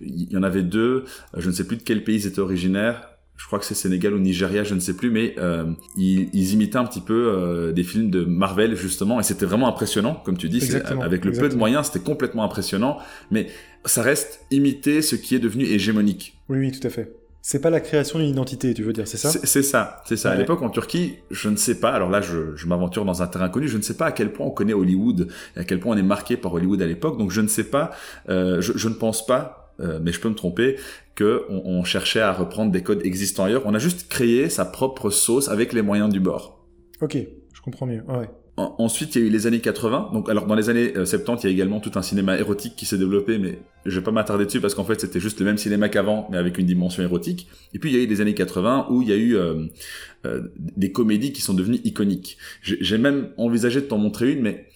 il 0.02 0.34
y 0.34 0.36
en 0.36 0.44
avait 0.44 0.64
deux, 0.64 1.06
je 1.38 1.48
ne 1.48 1.54
sais 1.54 1.66
plus 1.66 1.78
de 1.78 1.84
quel 1.84 2.04
pays 2.04 2.18
ils 2.18 2.28
étaient 2.28 2.42
originaires, 2.42 3.15
je 3.38 3.46
crois 3.46 3.60
que 3.60 3.66
c'est 3.66 3.76
Sénégal 3.76 4.14
ou 4.14 4.20
Nigeria, 4.20 4.64
je 4.64 4.76
ne 4.76 4.80
sais 4.80 4.96
plus, 4.96 5.12
mais 5.12 5.36
euh, 5.38 5.66
ils, 5.98 6.30
ils, 6.34 6.54
imitaient 6.54 6.78
un 6.78 6.86
petit 6.86 7.02
peu 7.02 7.28
euh, 7.28 7.72
des 7.74 7.84
films 7.84 8.10
de 8.10 8.24
Marvel 8.24 8.76
justement, 8.76 9.20
et 9.20 9.24
c'était 9.24 9.46
vraiment 9.46 9.68
impressionnant, 9.68 10.22
comme 10.26 10.38
tu 10.38 10.50
dis, 10.50 10.62
avec 11.02 11.26
le 11.26 11.32
peu 11.32 11.50
de 11.50 11.56
moyens, 11.56 11.88
c'était 11.88 12.04
complètement 12.04 12.44
impressionnant, 12.44 12.98
mais 13.32 13.48
ça 13.84 14.02
reste 14.02 14.46
imiter 14.52 15.02
ce 15.02 15.16
qui 15.16 15.36
est 15.36 15.40
devenu 15.40 15.66
hégémonique. 15.66 16.38
Oui, 16.50 16.60
oui, 16.60 16.72
tout 16.72 16.86
à 16.88 16.90
fait. 16.90 17.14
C'est 17.42 17.62
pas 17.62 17.70
la 17.70 17.80
création 17.80 18.18
d'une 18.18 18.30
identité, 18.30 18.74
tu 18.74 18.82
veux 18.82 18.94
dire, 18.94 19.08
c'est 19.08 19.18
ça? 19.18 19.30
C'est 19.30 19.62
ça, 19.62 20.02
c'est 20.08 20.18
ça. 20.18 20.32
À 20.32 20.36
l'époque, 20.36 20.64
en 20.64 20.70
Turquie, 20.72 21.18
je 21.30 21.48
ne 21.48 21.58
sais 21.58 21.80
pas, 21.80 21.92
alors 21.92 22.10
là, 22.10 22.20
je, 22.20 22.56
je 22.56 22.66
m'aventure 22.66 23.06
dans 23.06 23.22
un 23.22 23.28
terrain 23.28 23.50
connu, 23.50 23.68
je 23.68 23.78
ne 23.78 23.84
sais 23.84 23.94
pas 23.96 24.08
à 24.08 24.12
quel 24.12 24.34
point 24.34 24.48
on 24.48 24.52
connaît 24.52 24.74
Hollywood, 24.74 25.28
et 25.56 25.60
à 25.60 25.64
quel 25.64 25.80
point 25.80 25.96
on 25.96 26.00
est 26.00 26.04
marqué 26.04 26.38
par 26.38 26.54
Hollywood 26.54 26.82
à 26.82 26.88
l'époque, 26.88 27.20
donc 27.20 27.30
je 27.30 27.42
ne 27.42 27.48
sais 27.48 27.66
pas, 27.66 27.92
euh, 28.30 28.62
je, 28.62 28.76
je 28.76 28.90
ne 28.90 28.96
pense 28.96 29.28
pas 29.28 29.65
euh, 29.80 30.00
mais 30.02 30.12
je 30.12 30.20
peux 30.20 30.30
me 30.30 30.36
tromper, 30.36 30.78
que 31.16 31.46
on, 31.50 31.84
cherchait 31.84 32.20
à 32.20 32.34
reprendre 32.34 32.72
des 32.72 32.84
codes 32.84 33.06
existants 33.06 33.46
ailleurs. 33.46 33.64
On 33.66 33.74
a 33.74 33.80
juste 33.80 34.10
créé 34.10 34.50
sa 34.50 34.66
propre 34.66 35.10
sauce 35.10 35.48
avec 35.48 35.74
les 35.74 35.82
moyens 35.82 36.10
du 36.10 36.20
bord. 36.20 36.66
Ok, 37.02 37.18
je 37.54 37.62
comprends 37.62 37.86
mieux. 37.86 38.04
ouais. 38.08 38.30
ensuite, 38.58 39.16
il 39.16 39.22
y 39.22 39.26
a 39.26 39.28
eu 39.28 39.32
les 39.32 39.48
années 39.48 39.62
80. 39.62 40.12
Donc, 40.14 40.30
alors 40.30 40.46
dans 40.46 40.56
les 40.56 40.70
années 40.70 40.94
70, 40.94 41.32
euh, 41.32 41.36
il 41.44 41.46
y 41.46 41.54
a 41.54 41.54
également 41.54 41.80
tout 41.80 41.92
un 41.96 42.02
cinéma 42.02 42.38
érotique 42.38 42.76
qui 42.76 42.86
s'est 42.86 42.98
développé, 42.98 43.38
mais 43.38 43.60
je 43.86 43.98
vais 43.98 44.04
pas 44.04 44.12
m'attarder 44.12 44.46
dessus 44.46 44.60
parce 44.60 44.76
qu'en 44.76 44.84
fait, 44.84 45.00
c'était 45.00 45.22
juste 45.22 45.40
le 45.40 45.46
même 45.46 45.58
cinéma 45.58 45.88
qu'avant, 45.88 46.28
mais 46.32 46.38
avec 46.38 46.58
une 46.58 46.66
dimension 46.66 47.02
érotique. 47.02 47.48
Et 47.74 47.80
puis, 47.80 47.92
il 47.92 47.96
y 47.96 48.00
a 48.00 48.04
eu 48.04 48.08
les 48.08 48.20
années 48.20 48.34
80 48.34 48.88
où 48.90 49.02
il 49.02 49.08
y 49.08 49.14
a 49.14 49.18
eu 49.18 49.38
euh, 49.38 49.68
des 50.58 50.92
comédies 50.92 51.32
qui 51.32 51.42
sont 51.42 51.54
devenues 51.54 51.80
iconiques. 51.86 52.38
J'ai 52.62 52.98
même 52.98 53.30
envisagé 53.38 53.80
de 53.80 53.86
t'en 53.86 53.98
montrer 53.98 54.34
une, 54.34 54.42
mais 54.42 54.68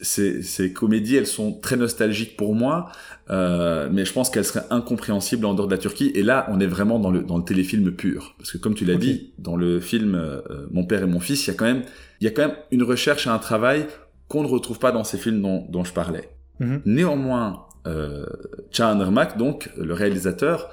ces, 0.00 0.42
ces 0.42 0.72
comédies, 0.72 1.16
elles 1.16 1.26
sont 1.26 1.52
très 1.52 1.76
nostalgiques 1.76 2.36
pour 2.36 2.54
moi, 2.54 2.92
euh, 3.30 3.88
mais 3.90 4.04
je 4.04 4.12
pense 4.12 4.28
qu'elles 4.28 4.44
seraient 4.44 4.66
incompréhensibles 4.70 5.46
en 5.46 5.54
dehors 5.54 5.68
de 5.68 5.72
la 5.72 5.78
Turquie. 5.78 6.12
Et 6.14 6.22
là, 6.22 6.46
on 6.50 6.60
est 6.60 6.66
vraiment 6.66 6.98
dans 6.98 7.10
le, 7.10 7.22
dans 7.22 7.38
le 7.38 7.44
téléfilm 7.44 7.90
pur, 7.92 8.34
parce 8.36 8.52
que 8.52 8.58
comme 8.58 8.74
tu 8.74 8.84
l'as 8.84 8.96
dit, 8.96 9.32
dans 9.38 9.56
le 9.56 9.80
film 9.80 10.14
euh, 10.14 10.42
Mon 10.70 10.84
père 10.84 11.02
et 11.02 11.06
mon 11.06 11.20
fils, 11.20 11.46
il 11.46 11.50
y 11.50 11.54
a 11.54 11.56
quand 11.56 11.64
même, 11.64 11.82
il 12.20 12.24
y 12.24 12.28
a 12.28 12.30
quand 12.30 12.48
même 12.48 12.56
une 12.70 12.82
recherche 12.82 13.26
et 13.26 13.30
un 13.30 13.38
travail 13.38 13.86
qu'on 14.28 14.42
ne 14.42 14.48
retrouve 14.48 14.78
pas 14.78 14.92
dans 14.92 15.04
ces 15.04 15.16
films 15.16 15.40
dont, 15.40 15.66
dont 15.70 15.84
je 15.84 15.92
parlais. 15.92 16.28
Mm-hmm. 16.60 16.80
Néanmoins, 16.84 17.64
euh, 17.86 18.26
Ermak, 18.78 19.38
donc 19.38 19.70
le 19.78 19.94
réalisateur, 19.94 20.70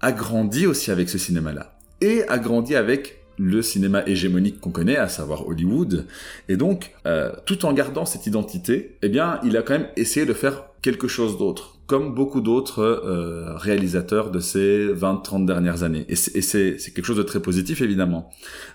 a 0.00 0.12
grandi 0.12 0.66
aussi 0.66 0.90
avec 0.90 1.10
ce 1.10 1.18
cinéma-là 1.18 1.78
et 2.00 2.26
a 2.28 2.38
grandi 2.38 2.74
avec 2.74 3.19
le 3.40 3.62
cinéma 3.62 4.02
hégémonique 4.06 4.60
qu'on 4.60 4.70
connaît, 4.70 4.96
à 4.96 5.08
savoir 5.08 5.48
Hollywood. 5.48 6.06
Et 6.50 6.58
donc, 6.58 6.92
euh, 7.06 7.32
tout 7.46 7.64
en 7.64 7.72
gardant 7.72 8.04
cette 8.04 8.26
identité, 8.26 8.98
eh 9.00 9.08
bien, 9.08 9.40
il 9.42 9.56
a 9.56 9.62
quand 9.62 9.72
même 9.72 9.88
essayé 9.96 10.26
de 10.26 10.34
faire 10.34 10.64
quelque 10.82 11.08
chose 11.08 11.38
d'autre, 11.38 11.78
comme 11.86 12.14
beaucoup 12.14 12.42
d'autres 12.42 12.82
euh, 12.82 13.56
réalisateurs 13.56 14.30
de 14.30 14.40
ces 14.40 14.88
20-30 14.88 15.46
dernières 15.46 15.82
années. 15.82 16.04
Et 16.08 16.16
c'est 16.16 16.76
quelque 16.94 17.04
chose 17.04 17.16
de 17.16 17.22
très 17.22 17.40
positif, 17.40 17.80
évidemment, 17.80 18.30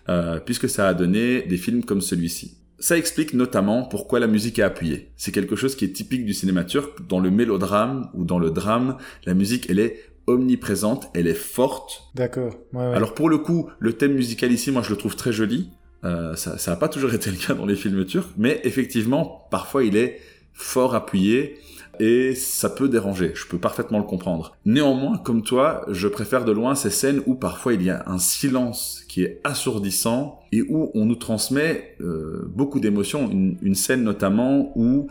euh, 0.10 0.40
puisque 0.44 0.68
ça 0.68 0.88
a 0.88 0.96
donné 0.96 1.44
des 1.44 1.58
films 1.58 1.84
comme 1.84 2.02
celui-ci. 2.02 2.58
Ça 2.80 2.98
explique 2.98 3.34
notamment 3.34 3.84
pourquoi 3.84 4.20
la 4.20 4.28
musique 4.28 4.58
est 4.58 4.64
appuyée. 4.64 5.12
C'est 5.16 5.32
quelque 5.32 5.56
chose 5.56 5.76
qui 5.76 5.86
est 5.86 5.94
typique 5.94 6.26
du 6.26 6.34
cinéma 6.34 6.64
turc. 6.64 7.08
Dans 7.08 7.20
le 7.20 7.30
mélodrame 7.30 8.10
ou 8.16 8.26
dans 8.26 8.40
le 8.40 8.50
drame, 8.50 8.98
la 9.26 9.34
musique, 9.34 9.70
elle 9.70 9.80
est 9.80 10.15
omniprésente, 10.28 11.10
elle 11.14 11.28
est 11.28 11.34
forte. 11.34 12.04
D'accord. 12.16 12.56
Alors 12.76 13.14
pour 13.14 13.30
le 13.30 13.38
coup, 13.38 13.70
le 13.80 13.94
thème 13.94 14.14
musical 14.14 14.52
ici, 14.52 14.72
moi 14.72 14.82
je 14.82 14.90
le 14.90 14.98
trouve 14.98 15.16
très 15.16 15.32
joli. 15.34 15.70
Euh, 16.04 16.36
ça 16.36 16.72
n'a 16.72 16.78
pas 16.78 16.90
toujours 16.90 17.14
été 17.14 17.32
le 17.32 17.38
cas 17.38 17.54
dans 17.54 17.66
les 17.66 17.76
films 17.76 18.06
turcs, 18.06 18.30
mais 18.38 18.62
effectivement, 18.64 19.48
parfois 19.52 19.84
il 19.84 19.96
est 19.96 20.20
fort 20.54 20.96
appuyé 20.96 21.58
et 22.00 22.36
ça 22.36 22.70
peut 22.70 22.90
déranger, 22.90 23.32
je 23.36 23.46
peux 23.48 23.58
parfaitement 23.58 23.98
le 23.98 24.04
comprendre. 24.04 24.58
Néanmoins, 24.66 25.18
comme 25.18 25.44
toi, 25.44 25.86
je 25.90 26.08
préfère 26.08 26.46
de 26.46 26.52
loin 26.52 26.76
ces 26.76 26.90
scènes 26.90 27.22
où 27.26 27.36
parfois 27.36 27.74
il 27.74 27.84
y 27.84 27.90
a 27.90 28.04
un 28.08 28.18
silence 28.18 29.04
qui 29.08 29.24
est 29.24 29.42
assourdissant 29.44 30.40
et 30.52 30.62
où 30.62 30.92
on 30.94 31.06
nous 31.06 31.16
transmet 31.16 31.96
euh, 32.02 32.52
beaucoup 32.54 32.80
d'émotions. 32.80 33.30
Une, 33.30 33.76
scène 33.76 34.04
notamment 34.04 34.72
où 34.76 35.08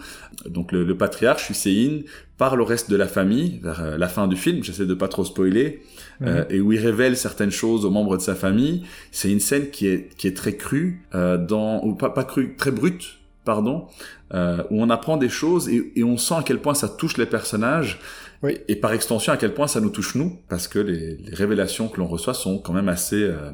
donc 0.49 0.73
le, 0.73 0.97
patriarche 0.97 1.51
Hussein 1.51 2.01
parle 2.39 2.61
au 2.61 2.65
reste 2.65 2.91
de 2.91 2.97
la 2.97 3.07
famille 3.07 3.61
vers 3.63 3.83
euh, 3.83 3.99
la 3.99 4.09
fin 4.09 4.27
du 4.27 4.37
film, 4.37 4.63
j'essaie 4.63 4.87
de 4.87 4.95
pas 4.95 5.09
trop 5.09 5.25
spoiler, 5.25 5.83
euh, 6.23 6.45
et 6.51 6.61
où 6.61 6.73
il 6.73 6.79
révèle 6.79 7.17
certaines 7.17 7.51
choses 7.51 7.85
aux 7.85 7.91
membres 7.91 8.17
de 8.17 8.23
sa 8.23 8.35
famille. 8.35 8.85
C'est 9.11 9.31
une 9.31 9.41
scène 9.41 9.71
qui 9.71 9.87
est 9.87 10.15
qui 10.17 10.27
est 10.27 10.37
très 10.37 10.57
crue, 10.57 11.03
dans 11.13 11.83
ou 11.85 11.95
pas 11.95 12.11
pas 12.11 12.25
crue, 12.25 12.57
très 12.57 12.71
brute 12.71 13.19
pardon, 13.45 13.87
euh, 14.33 14.63
où 14.71 14.83
on 14.83 14.91
apprend 14.91 15.17
des 15.17 15.29
choses 15.29 15.69
et, 15.69 16.03
on 16.03 16.17
sent 16.17 16.35
à 16.35 16.43
quel 16.43 16.61
point 16.61 16.75
ça 16.75 16.89
touche 16.89 17.17
les 17.17 17.27
personnages. 17.27 18.01
Et 18.69 18.77
par 18.77 18.93
extension, 18.93 19.33
à 19.33 19.39
quel 19.39 19.55
point 19.55 19.67
ça 19.67 19.81
nous 19.81 19.89
touche 19.89 20.17
nous, 20.17 20.39
parce 20.51 20.69
que 20.69 20.79
les, 20.79 21.19
révélations 21.33 21.89
que 21.89 21.99
l'on 21.99 22.07
reçoit 22.07 22.35
sont 22.35 22.59
quand 22.59 22.75
même 22.75 22.91
assez, 22.91 23.23
euh, 23.23 23.51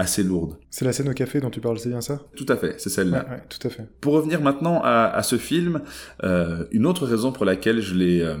assez 0.00 0.24
lourdes. 0.24 0.58
C'est 0.68 0.84
la 0.84 0.92
scène 0.92 1.08
au 1.08 1.12
café 1.12 1.38
dont 1.38 1.48
tu 1.48 1.60
parles, 1.60 1.78
c'est 1.78 1.90
bien 1.90 2.00
ça? 2.00 2.22
Tout 2.34 2.46
à 2.48 2.56
fait, 2.56 2.74
c'est 2.78 2.90
celle-là. 2.90 3.24
Ouais, 3.30 3.42
tout 3.48 3.64
à 3.64 3.70
fait. 3.70 3.86
Pour 4.00 4.14
revenir 4.14 4.40
maintenant 4.40 4.80
à, 4.82 5.22
ce 5.22 5.36
film, 5.36 5.80
euh, 6.24 6.64
une 6.72 6.86
autre 6.86 7.06
raison 7.06 7.30
pour 7.30 7.44
laquelle 7.44 7.80
je 7.80 7.94
l'ai, 7.94 8.36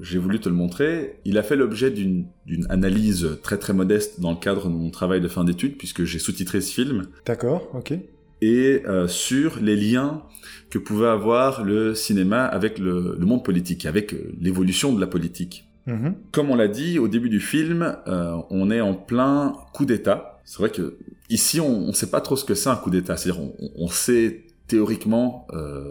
j'ai 0.00 0.18
voulu 0.18 0.40
te 0.40 0.48
le 0.48 0.56
montrer, 0.56 1.20
il 1.24 1.38
a 1.38 1.44
fait 1.44 1.54
l'objet 1.54 1.92
d'une 1.92 2.26
analyse 2.68 3.38
très 3.44 3.58
très 3.58 3.74
modeste 3.74 4.18
dans 4.18 4.32
le 4.32 4.38
cadre 4.38 4.64
de 4.64 4.74
mon 4.74 4.90
travail 4.90 5.20
de 5.20 5.28
fin 5.28 5.44
d'études, 5.44 5.78
puisque 5.78 6.02
j'ai 6.02 6.18
sous-titré 6.18 6.60
ce 6.60 6.72
film. 6.72 7.06
D'accord, 7.24 7.70
ok 7.74 7.94
et 8.40 8.82
euh, 8.86 9.08
sur 9.08 9.58
les 9.60 9.76
liens 9.76 10.22
que 10.70 10.78
pouvait 10.78 11.08
avoir 11.08 11.64
le 11.64 11.94
cinéma 11.94 12.44
avec 12.44 12.78
le, 12.78 13.16
monde 13.20 13.44
politique, 13.44 13.86
avec 13.86 14.12
euh, 14.12 14.32
l'évolution 14.40 14.92
de 14.92 15.00
la 15.00 15.06
politique. 15.06 15.68
Mm-hmm. 15.86 16.14
Comme 16.32 16.50
on 16.50 16.56
l'a 16.56 16.68
dit 16.68 16.98
au 16.98 17.08
début 17.08 17.30
du 17.30 17.40
film, 17.40 17.96
euh, 18.06 18.36
on 18.50 18.70
est 18.70 18.80
en 18.80 18.94
plein 18.94 19.54
coup 19.72 19.86
d'État. 19.86 20.40
C'est 20.44 20.58
vrai 20.58 20.70
que 20.70 20.98
ici, 21.30 21.60
on 21.60 21.88
ne 21.88 21.92
sait 21.92 22.10
pas 22.10 22.20
trop 22.20 22.36
ce 22.36 22.44
que 22.44 22.54
c'est 22.54 22.68
un 22.68 22.76
coup 22.76 22.90
d'État. 22.90 23.16
C'est-à-dire, 23.16 23.42
on, 23.42 23.54
on, 23.76 23.88
sait 23.88 24.44
théoriquement 24.66 25.46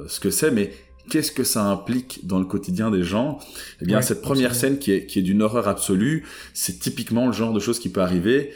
ce 0.07 0.19
que 0.19 0.29
c'est, 0.29 0.51
mais 0.51 0.71
qu'est-ce 1.09 1.31
que 1.31 1.43
ça 1.43 1.63
implique 1.63 2.25
dans 2.27 2.39
le 2.39 2.45
quotidien 2.45 2.91
des 2.91 3.03
gens? 3.03 3.39
Eh 3.81 3.85
bien, 3.85 4.01
cette 4.01 4.21
première 4.21 4.55
scène 4.55 4.77
qui 4.77 4.91
est, 4.91 5.05
qui 5.05 5.19
est 5.19 5.23
d'une 5.23 5.41
horreur 5.41 5.67
absolue, 5.67 6.25
c'est 6.53 6.79
typiquement 6.79 7.27
le 7.27 7.33
genre 7.33 7.53
de 7.53 7.59
choses 7.59 7.79
qui 7.79 7.89
peut 7.89 8.01
arriver. 8.01 8.51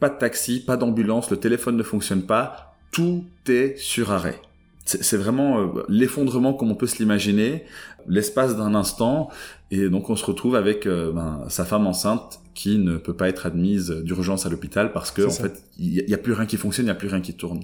pas 0.00 0.08
de 0.08 0.18
taxi, 0.18 0.64
pas 0.64 0.76
d'ambulance, 0.76 1.30
le 1.30 1.36
téléphone 1.36 1.76
ne 1.76 1.82
fonctionne 1.84 2.22
pas 2.22 2.71
tout 2.92 3.24
est 3.48 3.76
sur 3.78 4.12
arrêt. 4.12 4.40
C'est 4.84 5.16
vraiment 5.16 5.60
euh, 5.60 5.84
l'effondrement 5.88 6.54
comme 6.54 6.70
on 6.70 6.74
peut 6.74 6.88
se 6.88 6.98
l'imaginer, 6.98 7.64
l'espace 8.08 8.56
d'un 8.56 8.74
instant, 8.74 9.30
et 9.70 9.88
donc 9.88 10.10
on 10.10 10.16
se 10.16 10.24
retrouve 10.24 10.56
avec 10.56 10.86
euh, 10.86 11.12
ben, 11.12 11.44
sa 11.48 11.64
femme 11.64 11.86
enceinte 11.86 12.40
qui 12.54 12.78
ne 12.78 12.96
peut 12.96 13.14
pas 13.14 13.28
être 13.28 13.46
admise 13.46 13.90
d'urgence 13.90 14.46
à 14.46 14.50
l'hôpital 14.50 14.92
parce 14.92 15.10
que 15.10 15.22
en 15.22 15.30
fait 15.30 15.62
il 15.78 16.04
n'y 16.04 16.14
a, 16.14 16.18
plus 16.18 16.32
rien 16.32 16.46
qui 16.46 16.56
fonctionne, 16.56 16.84
il 16.84 16.88
n'y 16.88 16.92
a 16.92 16.96
plus 16.96 17.08
rien 17.08 17.20
qui 17.20 17.34
tourne. 17.34 17.60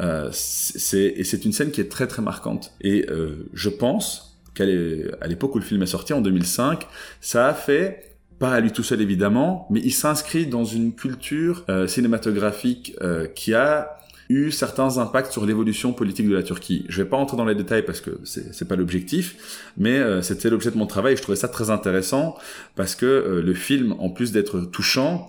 Euh, 0.00 0.28
c'est 0.32 1.14
et 1.16 1.24
c'est 1.24 1.44
une 1.44 1.52
scène 1.52 1.70
qui 1.70 1.80
est 1.80 1.90
très 1.90 2.06
très 2.06 2.22
marquante. 2.22 2.72
Et 2.80 3.06
euh, 3.10 3.48
je 3.52 3.68
pense 3.68 4.38
qu'à 4.54 4.64
l'époque 4.64 5.54
où 5.54 5.58
le 5.58 5.64
film 5.64 5.82
est 5.82 5.86
sorti 5.86 6.12
en 6.12 6.20
2005, 6.20 6.86
ça 7.20 7.48
a 7.48 7.54
fait 7.54 8.16
pas 8.38 8.52
à 8.52 8.60
lui 8.60 8.72
tout 8.72 8.82
seul 8.82 9.02
évidemment, 9.02 9.66
mais 9.70 9.80
il 9.80 9.92
s'inscrit 9.92 10.46
dans 10.46 10.64
une 10.64 10.94
culture 10.94 11.64
euh, 11.68 11.86
cinématographique 11.86 12.96
qui 13.34 13.54
a 13.54 13.98
eu 14.30 14.52
certains 14.52 14.98
impacts 14.98 15.32
sur 15.32 15.44
l'évolution 15.44 15.92
politique 15.92 16.28
de 16.28 16.34
la 16.34 16.44
Turquie. 16.44 16.86
Je 16.88 17.02
vais 17.02 17.08
pas 17.08 17.16
entrer 17.16 17.36
dans 17.36 17.44
les 17.44 17.56
détails 17.56 17.84
parce 17.84 18.00
que 18.00 18.20
c'est 18.22 18.68
pas 18.68 18.76
l'objectif, 18.76 19.68
mais 19.76 19.98
euh, 19.98 20.22
c'était 20.22 20.50
l'objet 20.50 20.70
de 20.70 20.76
mon 20.76 20.86
travail 20.86 21.14
et 21.14 21.16
je 21.16 21.22
trouvais 21.22 21.36
ça 21.36 21.48
très 21.48 21.68
intéressant 21.68 22.36
parce 22.76 22.94
que 22.94 23.06
euh, 23.06 23.42
le 23.42 23.54
film, 23.54 23.96
en 23.98 24.08
plus 24.08 24.30
d'être 24.30 24.60
touchant, 24.60 25.28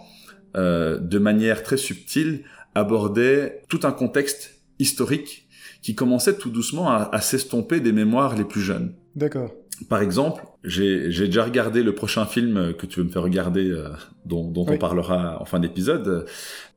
euh, 0.55 0.99
de 0.99 1.17
manière 1.17 1.63
très 1.63 1.77
subtile, 1.77 2.43
abordait 2.75 3.63
tout 3.69 3.79
un 3.83 3.91
contexte 3.91 4.61
historique 4.77 5.47
qui 5.81 5.95
commençait 5.95 6.37
tout 6.37 6.51
doucement 6.51 6.91
à 6.91 7.21
s'estomper 7.21 7.79
des 7.79 7.91
mémoires 7.91 8.35
les 8.37 8.43
plus 8.43 8.61
jeunes. 8.61 8.93
D'accord. 9.15 9.51
Par 9.89 10.01
exemple, 10.01 10.43
j'ai 10.63 11.07
déjà 11.09 11.43
regardé 11.43 11.83
le 11.83 11.93
prochain 11.95 12.25
film 12.25 12.73
que 12.77 12.85
tu 12.85 12.99
veux 12.99 13.05
me 13.05 13.11
faire 13.11 13.23
regarder, 13.23 13.69
euh, 13.69 13.89
dont, 14.25 14.49
dont 14.49 14.65
Oui. 14.67 14.75
on 14.75 14.77
parlera 14.77 15.41
en 15.41 15.45
fin 15.45 15.59
d'épisode. 15.59 16.25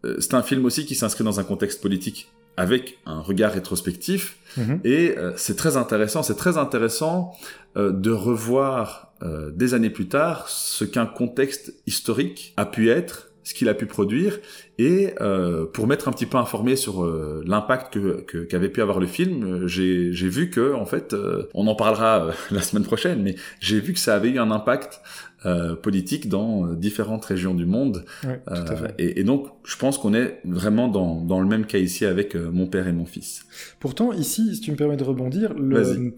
Euh, 0.05 0.17
c'est 0.21 0.35
un 0.35 0.43
film 0.43 0.64
aussi 0.64 0.87
qui 0.87 0.95
s'inscrit 0.95 1.25
dans 1.25 1.40
un 1.40 1.45
contexte 1.45 1.81
politique 1.83 2.29
avec 2.57 2.99
un 3.05 3.21
regard 3.21 3.53
rétrospectif. 3.53 4.37
Mhm. 4.57 4.81
Et 4.85 5.19
euh, 5.19 5.33
c'est 5.37 5.57
très 5.57 5.77
intéressant, 5.77 6.23
c'est 6.23 6.37
très 6.37 6.57
intéressant 6.57 7.33
de 7.77 8.11
revoir 8.12 9.12
des 9.55 9.75
années 9.75 9.90
plus 9.90 10.07
tard 10.07 10.49
ce 10.49 10.85
qu'un 10.85 11.07
contexte 11.07 11.75
historique 11.87 12.53
a 12.57 12.67
pu 12.67 12.90
être, 12.90 13.31
ce 13.44 13.54
qu'il 13.54 13.68
a 13.68 13.74
pu 13.74 13.87
produire, 13.87 14.40
et 14.78 15.11
euh, 15.20 15.66
pour 15.66 15.87
m'être 15.87 16.09
un 16.09 16.12
petit 16.12 16.26
peu 16.26 16.38
informé 16.38 16.74
sur 16.76 17.04
euh, 17.04 17.44
l'impact 17.46 17.94
que 18.26 18.44
qu'avait 18.44 18.68
pu 18.70 18.83
avoir 18.83 18.98
le 18.98 19.07
film, 19.07 19.44
euh, 19.44 19.66
j'ai 19.68 20.12
j'ai 20.12 20.28
vu 20.28 20.50
que 20.50 20.72
en 20.74 20.87
fait, 20.87 21.12
euh, 21.12 21.44
on 21.54 21.66
en 21.68 21.74
parlera 21.76 22.26
euh, 22.26 22.33
la 22.50 22.62
semaine 22.62 22.85
prochaine, 22.85 23.22
mais 23.22 23.37
j'ai 23.61 23.78
vu 23.80 23.92
que 23.92 24.00
ça 24.00 24.16
avait 24.16 24.30
eu 24.30 24.38
un 24.38 24.50
impact 24.50 25.00
euh, 25.46 25.76
politique 25.76 26.30
dans 26.30 26.68
différentes 26.72 27.24
régions 27.26 27.54
du 27.54 27.66
monde. 27.66 28.04
Ouais, 28.26 28.40
tout 28.46 28.72
à 28.72 28.76
fait. 28.76 28.94
et, 28.98 29.20
et 29.20 29.24
donc, 29.24 29.46
je 29.64 29.76
pense 29.76 29.98
qu'on 29.98 30.14
est 30.14 30.40
vraiment 30.44 30.88
dans, 30.88 31.20
dans 31.20 31.38
le 31.38 31.46
même 31.46 31.66
cas 31.66 31.76
ici 31.78 32.07
avec 32.07 32.35
mon 32.35 32.66
père 32.66 32.88
et 32.88 32.92
mon 32.92 33.04
fils. 33.04 33.44
Pourtant, 33.78 34.12
ici, 34.14 34.54
si 34.54 34.61
tu 34.62 34.70
me 34.70 34.76
permets 34.76 34.96
de 34.96 35.04
rebondir, 35.04 35.52
le- 35.52 36.14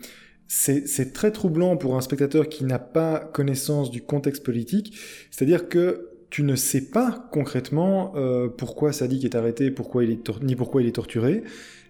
c'est 0.48 1.12
très 1.12 1.32
troublant 1.32 1.76
pour 1.76 1.96
un 1.96 2.00
spectateur 2.00 2.48
qui 2.48 2.64
n'a 2.64 2.78
pas 2.78 3.18
connaissance 3.18 3.90
du 3.90 4.00
contexte 4.00 4.44
politique. 4.44 4.96
C'est-à-dire 5.32 5.68
que 5.68 6.10
tu 6.30 6.42
ne 6.42 6.56
sais 6.56 6.80
pas 6.80 7.28
concrètement 7.30 8.12
euh, 8.16 8.48
pourquoi 8.48 8.92
Sadik 8.92 9.24
est 9.24 9.34
arrêté, 9.34 9.70
pourquoi 9.70 10.04
il 10.04 10.10
est 10.10 10.42
ni 10.42 10.56
pourquoi 10.56 10.82
il 10.82 10.88
est 10.88 10.92
torturé, 10.92 11.42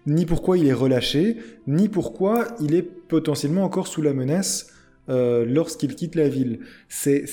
ni 0.05 0.25
pourquoi 0.25 0.57
il 0.57 0.67
est 0.67 0.73
relâché, 0.73 1.37
ni 1.67 1.89
pourquoi 1.89 2.47
il 2.59 2.75
est 2.75 2.83
potentiellement 2.83 3.63
encore 3.63 3.87
sous 3.87 4.01
la 4.01 4.13
menace 4.13 4.71
euh, 5.09 5.45
lorsqu'il 5.45 5.95
quitte 5.95 6.15
la 6.15 6.29
ville. 6.29 6.59
C'est 6.87 7.23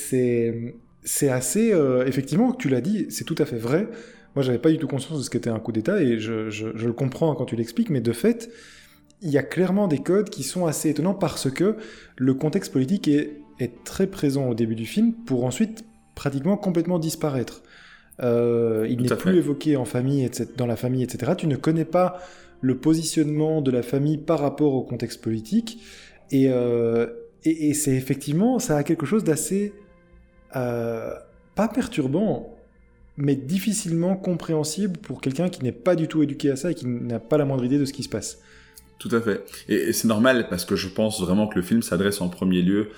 assez 1.28 1.72
euh, 1.72 2.06
effectivement 2.06 2.52
tu 2.52 2.68
l'as 2.68 2.80
dit, 2.80 3.06
c'est 3.10 3.24
tout 3.24 3.36
à 3.38 3.44
fait 3.44 3.58
vrai. 3.58 3.88
Moi, 4.34 4.42
j'avais 4.42 4.58
pas 4.58 4.70
du 4.70 4.78
tout 4.78 4.88
conscience 4.88 5.18
de 5.18 5.22
ce 5.22 5.30
qu'était 5.30 5.50
un 5.50 5.60
coup 5.60 5.70
d'État 5.70 6.02
et 6.02 6.18
je, 6.18 6.50
je, 6.50 6.66
le 6.66 6.92
comprends 6.92 7.32
quand 7.36 7.44
tu 7.44 7.54
l'expliques, 7.54 7.90
mais 7.90 8.00
de 8.00 8.10
fait, 8.10 8.50
il 9.22 9.30
y 9.30 9.38
a 9.38 9.44
clairement 9.44 9.86
des 9.86 9.98
codes 9.98 10.28
qui 10.28 10.42
sont 10.42 10.66
assez 10.66 10.90
étonnants 10.90 11.14
parce 11.14 11.48
que 11.48 11.76
le 12.16 12.34
contexte 12.34 12.72
politique 12.72 13.06
est 13.06 13.84
très 13.84 14.08
présent 14.08 14.48
au 14.48 14.54
début 14.54 14.74
du 14.74 14.86
film 14.86 15.12
pour 15.12 15.44
ensuite 15.44 15.84
pratiquement 16.14 16.56
complètement 16.56 16.98
disparaître. 16.98 17.62
Euh, 18.22 18.86
il 18.88 19.02
n'est 19.02 19.08
plus 19.08 19.32
fait. 19.32 19.38
évoqué 19.38 19.76
en 19.76 19.84
famille, 19.84 20.24
etc., 20.24 20.46
dans 20.56 20.66
la 20.66 20.76
famille, 20.76 21.02
etc. 21.02 21.32
Tu 21.36 21.46
ne 21.46 21.56
connais 21.56 21.84
pas 21.84 22.18
le 22.60 22.76
positionnement 22.78 23.60
de 23.60 23.70
la 23.70 23.82
famille 23.82 24.18
par 24.18 24.40
rapport 24.40 24.74
au 24.74 24.82
contexte 24.82 25.20
politique 25.20 25.80
et, 26.30 26.48
euh, 26.48 27.06
et, 27.44 27.70
et 27.70 27.74
c'est 27.74 27.94
effectivement, 27.94 28.58
ça 28.58 28.76
a 28.76 28.84
quelque 28.84 29.04
chose 29.04 29.24
d'assez 29.24 29.74
euh, 30.56 31.12
pas 31.56 31.68
perturbant, 31.68 32.56
mais 33.16 33.34
difficilement 33.34 34.16
compréhensible 34.16 34.98
pour 34.98 35.20
quelqu'un 35.20 35.48
qui 35.48 35.62
n'est 35.62 35.72
pas 35.72 35.96
du 35.96 36.08
tout 36.08 36.22
éduqué 36.22 36.50
à 36.50 36.56
ça 36.56 36.70
et 36.70 36.74
qui 36.74 36.86
n'a 36.86 37.18
pas 37.18 37.36
la 37.36 37.44
moindre 37.44 37.64
idée 37.64 37.78
de 37.78 37.84
ce 37.84 37.92
qui 37.92 38.04
se 38.04 38.08
passe. 38.08 38.38
Tout 38.98 39.10
à 39.10 39.20
fait. 39.20 39.44
Et, 39.68 39.74
et 39.74 39.92
c'est 39.92 40.08
normal 40.08 40.46
parce 40.48 40.64
que 40.64 40.76
je 40.76 40.88
pense 40.88 41.20
vraiment 41.20 41.48
que 41.48 41.56
le 41.56 41.62
film 41.62 41.82
s'adresse 41.82 42.20
en 42.20 42.28
premier 42.28 42.62
lieu 42.62 42.90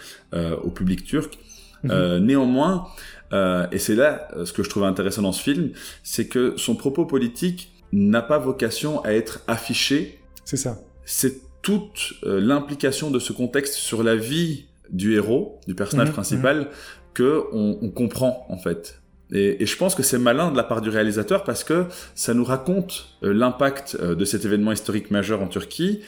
au 0.63 0.71
public 0.71 1.05
turc. 1.05 1.39
Mhm. 1.87 1.93
Euh, 1.93 2.21
néanmoins, 2.21 2.87
euh, 3.33 3.67
et 3.73 3.79
c'est 3.79 3.95
là 3.95 4.29
euh, 4.37 4.45
ce 4.45 4.53
que 4.53 4.63
je 4.63 4.71
trouve 4.71 4.85
intéressant 4.85 5.23
dans 5.23 5.33
ce 5.33 5.43
film, 5.43 5.71
c'est 6.03 6.27
que 6.29 6.55
son 6.57 6.75
propos 6.77 7.07
politique 7.07 7.73
n'a 7.93 8.23
pas 8.23 8.39
vocation 8.39 9.03
à 9.05 9.13
être 9.13 9.41
affiché. 9.47 10.21
C'est 10.45 10.57
ça. 10.57 10.79
C'est 11.05 11.41
toute 11.63 12.13
euh, 12.25 12.41
l'implication 12.41 13.11
de 13.11 13.19
ce 13.19 13.33
contexte 13.33 13.75
sur 13.75 14.03
la 14.03 14.15
vie 14.17 14.67
du 14.91 15.15
héros, 15.15 15.61
du 15.67 15.75
personnage 15.75 16.09
Mhm, 16.09 16.15
principal, 16.15 16.69
que 17.15 17.45
on, 17.53 17.79
on 17.83 17.91
comprend 17.91 18.47
en 18.49 18.59
fait. 18.59 19.01
Et, 19.33 19.63
et 19.63 19.67
je 19.67 19.77
pense 19.77 19.97
que 19.97 20.05
c'est 20.05 20.19
malin 20.19 20.53
de 20.53 20.57
la 20.57 20.63
part 20.63 20.81
du 20.81 20.89
réalisateur 20.89 21.43
parce 21.43 21.65
que 21.65 21.87
ça 22.15 22.35
nous 22.35 22.45
raconte 22.45 23.17
euh, 23.25 23.33
l'impact 23.33 23.97
euh, 24.01 24.15
de 24.15 24.25
cet 24.25 24.45
événement 24.45 24.71
historique 24.71 25.11
majeur 25.11 25.43
en 25.43 25.49
Turquie 25.49 26.03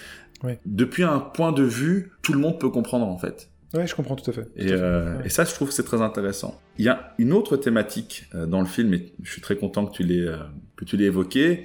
depuis 0.66 1.02
un 1.02 1.18
point 1.18 1.50
de 1.50 1.64
vue 1.64 2.12
tout 2.22 2.32
le 2.32 2.38
monde 2.38 2.60
peut 2.60 2.68
comprendre 2.70 3.06
en 3.08 3.18
fait. 3.18 3.50
Ouais, 3.74 3.87
je 3.87 3.94
comprends 3.94 4.16
tout 4.16 4.31
à 4.31 4.33
fait. 4.33 4.44
Tout 4.44 4.50
Et, 4.57 4.64
à 4.64 4.66
fait. 4.68 4.72
euh, 4.83 5.16
Ouais. 5.18 5.26
et 5.26 5.28
ça, 5.28 5.44
je 5.44 5.52
trouve 5.52 5.68
que 5.68 5.74
c'est 5.74 5.83
très 5.85 6.00
intéressant. 6.00 6.59
Il 6.78 6.85
y 6.85 6.88
a 6.88 7.14
une 7.18 7.33
autre 7.33 7.57
thématique 7.57 8.24
euh, 8.35 8.46
dans 8.46 8.61
le 8.61 8.66
film, 8.66 8.94
et 8.94 9.12
je 9.22 9.31
suis 9.31 9.42
très 9.42 9.57
content 9.57 9.85
que 9.87 9.92
tu 9.94 10.02
l'aies 10.04 10.26
euh, 10.26 10.37
que 10.76 10.85
tu 10.85 10.96
l'aies 10.96 11.07
évoqué. 11.07 11.64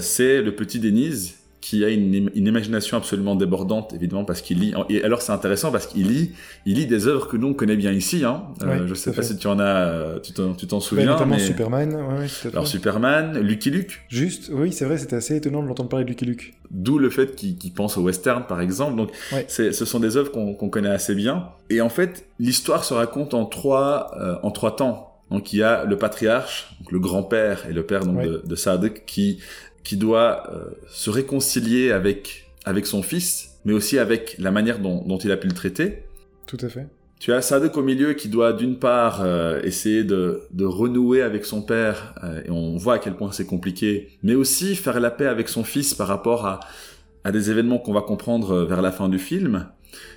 c'est 0.00 0.42
le 0.42 0.54
petit 0.54 0.78
Denise 0.80 1.36
qui 1.68 1.84
a 1.84 1.88
une, 1.88 2.14
im- 2.14 2.30
une 2.36 2.46
imagination 2.46 2.96
absolument 2.96 3.34
débordante, 3.34 3.92
évidemment, 3.92 4.24
parce 4.24 4.40
qu'il 4.40 4.60
lit. 4.60 4.72
Et 4.88 5.02
alors, 5.02 5.20
c'est 5.20 5.32
intéressant 5.32 5.72
parce 5.72 5.86
qu'il 5.88 6.06
lit, 6.06 6.30
il 6.64 6.74
lit 6.76 6.86
des 6.86 7.08
œuvres 7.08 7.26
que 7.26 7.36
nous 7.36 7.48
on 7.48 7.54
connaît 7.54 7.74
bien 7.76 7.90
ici. 7.90 8.24
Hein. 8.24 8.44
Euh, 8.62 8.86
je 8.86 8.94
sais 8.94 9.10
pas 9.10 9.16
fait. 9.22 9.22
si 9.34 9.36
tu 9.36 9.48
en 9.48 9.58
as, 9.58 10.20
tu 10.22 10.32
t'en, 10.32 10.50
Bah, 10.50 10.80
souviens. 10.80 11.06
notamment 11.06 11.34
mais... 11.34 11.40
Superman. 11.42 11.92
Ouais, 11.92 12.00
ouais, 12.02 12.06
tout 12.18 12.22
à 12.22 12.28
fait. 12.28 12.48
Alors 12.52 12.68
Superman, 12.68 13.38
Lucky 13.40 13.70
Luke, 13.70 14.00
Juste, 14.08 14.50
oui, 14.52 14.72
c'est 14.72 14.84
vrai, 14.84 14.96
c'était 14.96 15.16
assez 15.16 15.34
étonnant 15.36 15.60
de 15.62 15.66
l'entendre 15.66 15.88
parler 15.88 16.04
de 16.04 16.10
Lucky 16.10 16.24
Luke. 16.24 16.54
D'où 16.70 16.98
le 16.98 17.10
fait 17.10 17.34
qu'il 17.34 17.72
pense 17.74 17.96
au 17.98 18.02
western, 18.02 18.44
par 18.46 18.60
exemple. 18.60 18.96
Donc, 18.96 19.10
Ouais. 19.32 19.44
ce 19.48 19.72
sont 19.72 19.98
des 19.98 20.16
œuvres 20.16 20.30
qu'on 20.30 20.68
connaît 20.68 20.88
assez 20.90 21.16
bien. 21.16 21.48
Et 21.68 21.80
en 21.80 21.88
fait, 21.88 22.26
l'histoire 22.38 22.84
se 22.84 22.94
raconte 22.94 23.34
en 23.34 23.44
trois, 23.44 24.12
euh, 24.20 24.36
en 24.44 24.52
trois 24.52 24.76
temps. 24.76 25.02
Donc, 25.32 25.52
il 25.52 25.56
y 25.58 25.62
a 25.64 25.84
le 25.84 25.96
patriarche, 25.98 26.72
donc 26.78 26.92
le 26.92 27.00
grand-père 27.00 27.66
et 27.68 27.72
le 27.72 27.84
père 27.84 28.04
donc, 28.06 28.18
Ouais. 28.18 28.26
de, 28.28 28.42
de 28.46 28.54
Sadik, 28.54 29.06
qui, 29.06 29.40
qui 29.86 29.96
doit 29.96 30.50
euh, 30.52 30.64
se 30.88 31.10
réconcilier 31.10 31.92
avec, 31.92 32.50
avec 32.64 32.86
son 32.86 33.02
fils, 33.02 33.60
mais 33.64 33.72
aussi 33.72 34.00
avec 34.00 34.34
la 34.40 34.50
manière 34.50 34.80
dont, 34.80 35.04
dont 35.06 35.18
il 35.18 35.30
a 35.30 35.36
pu 35.36 35.46
le 35.46 35.54
traiter. 35.54 36.02
Tout 36.46 36.58
à 36.60 36.68
fait. 36.68 36.88
Tu 37.20 37.32
as 37.32 37.40
Sadek 37.40 37.76
au 37.76 37.82
milieu 37.82 38.12
qui 38.14 38.28
doit 38.28 38.52
d'une 38.52 38.78
part 38.78 39.22
euh, 39.22 39.60
essayer 39.62 40.02
de, 40.02 40.42
de 40.50 40.64
renouer 40.64 41.22
avec 41.22 41.44
son 41.44 41.62
père, 41.62 42.14
euh, 42.24 42.42
et 42.44 42.50
on 42.50 42.76
voit 42.76 42.94
à 42.94 42.98
quel 42.98 43.14
point 43.14 43.30
c'est 43.30 43.46
compliqué, 43.46 44.18
mais 44.24 44.34
aussi 44.34 44.74
faire 44.74 44.98
la 44.98 45.10
paix 45.10 45.28
avec 45.28 45.48
son 45.48 45.62
fils 45.62 45.94
par 45.94 46.08
rapport 46.08 46.46
à, 46.46 46.60
à 47.22 47.30
des 47.30 47.50
événements 47.52 47.78
qu'on 47.78 47.94
va 47.94 48.02
comprendre 48.02 48.50
euh, 48.50 48.64
vers 48.66 48.82
la 48.82 48.90
fin 48.90 49.08
du 49.08 49.20
film. 49.20 49.68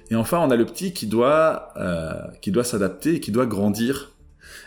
Et 0.10 0.16
enfin, 0.16 0.40
on 0.40 0.50
a 0.50 0.56
le 0.56 0.66
petit 0.66 0.94
qui 0.94 1.06
doit, 1.06 1.74
euh, 1.78 2.16
qui 2.42 2.52
doit 2.52 2.64
s'adapter, 2.64 3.16
et 3.16 3.20
qui 3.20 3.32
doit 3.32 3.46
grandir. 3.46 4.12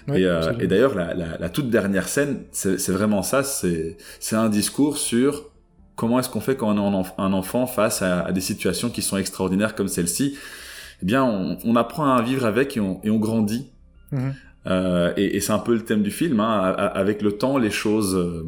Et 0.08 0.26
euh, 0.26 0.52
et 0.58 0.66
d'ailleurs, 0.66 0.94
la, 0.94 1.14
la, 1.14 1.38
la 1.38 1.48
toute 1.48 1.70
dernière 1.70 2.08
scène, 2.08 2.42
c'est 2.52 2.90
vraiment 2.90 3.22
ça, 3.22 3.42
c'est 3.42 3.96
un 4.32 4.48
discours 4.48 4.98
sur 4.98 5.50
comment 5.96 6.18
est-ce 6.18 6.28
qu'on 6.28 6.40
fait 6.40 6.56
quand 6.56 6.68
on 6.68 6.76
est 6.76 6.80
un 6.96 7.00
enf- 7.02 7.14
un 7.18 7.32
enfant 7.32 7.66
face 7.66 8.02
à, 8.02 8.22
à 8.22 8.32
des 8.32 8.40
situations 8.40 8.90
qui 8.90 9.02
sont 9.02 9.16
extraordinaires 9.16 9.74
comme 9.74 9.88
celle-ci. 9.88 10.36
Eh 11.02 11.06
bien, 11.06 11.22
on, 11.24 11.58
on 11.64 11.76
apprend 11.76 12.12
à 12.14 12.22
vivre 12.22 12.46
avec 12.46 12.76
et 12.76 12.80
on, 12.80 13.00
et 13.04 13.10
on 13.10 13.18
grandit. 13.18 13.70
Mhm. 14.10 14.34
Euh, 14.66 15.12
et 15.16 15.36
et 15.36 15.40
c'est 15.40 15.52
un 15.52 15.58
peu 15.58 15.74
le 15.74 15.84
thème 15.84 16.02
du 16.02 16.10
film. 16.10 16.40
Hein. 16.40 16.60
A- 16.62 16.70
a- 16.70 16.86
Avec 16.86 17.22
le 17.22 17.32
temps, 17.32 17.58
les 17.58 17.70
choses, 17.70 18.14
euh, 18.14 18.46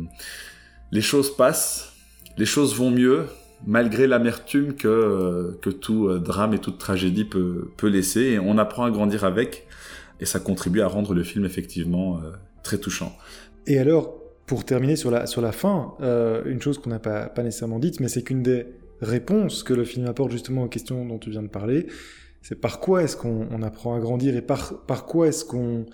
les 0.93 1.01
choses 1.01 1.37
passent, 1.37 1.93
les 2.39 2.47
choses 2.47 2.75
vont 2.77 2.91
mieux, 2.91 3.27
malgré 3.67 4.07
l'amertume 4.07 4.75
que, 4.75 4.89
euh, 4.89 5.59
que 5.63 5.71
tout 5.71 6.19
drame 6.19 6.55
et 6.55 6.59
toute 6.59 6.79
tragédie 6.79 7.25
peut, 7.25 7.69
peut 7.77 7.89
laisser. 7.89 8.21
Et 8.23 8.39
on 8.39 8.59
apprend 8.59 8.85
à 8.85 8.91
grandir 8.91 9.25
avec, 9.25 9.67
et 10.21 10.27
ça 10.27 10.41
contribue 10.41 10.81
à 10.81 10.89
rendre 10.89 11.15
le 11.15 11.23
film 11.23 11.45
effectivement 11.45 12.19
euh, 12.19 12.33
très 12.63 12.79
touchant. 12.79 13.17
Et 13.67 13.79
alors, 13.79 14.15
pour 14.47 14.65
terminer 14.65 14.97
sur 14.97 15.11
la, 15.11 15.27
sur 15.27 15.41
la 15.41 15.53
fin, 15.53 15.95
euh, 16.01 16.43
une 16.47 16.61
chose 16.61 16.79
qu'on 16.79 16.91
n'a 16.91 16.99
pas, 16.99 17.27
pas 17.27 17.43
nécessairement 17.43 17.79
dite, 17.79 18.01
mais 18.01 18.09
c'est 18.09 18.23
qu'une 18.23 18.43
des 18.43 18.67
réponses 19.01 19.63
que 19.63 19.75
le 19.75 19.85
film 19.85 20.07
apporte 20.07 20.31
justement 20.31 20.65
aux 20.65 20.69
questions 20.69 21.05
dont 21.05 21.19
tu 21.19 21.31
viens 21.31 21.43
de 21.43 21.49
parler, 21.49 21.87
c'est 22.43 22.61
par 22.61 22.81
quoi 22.81 23.03
est-ce 23.03 23.17
qu'on 23.17 23.49
on 23.51 23.63
apprend 23.63 23.97
à 23.97 24.01
grandir 24.01 24.37
et 24.37 24.43
par, 24.43 24.85
par 24.87 25.07
quoi 25.07 25.29
est-ce 25.29 25.45
qu'on 25.45 25.87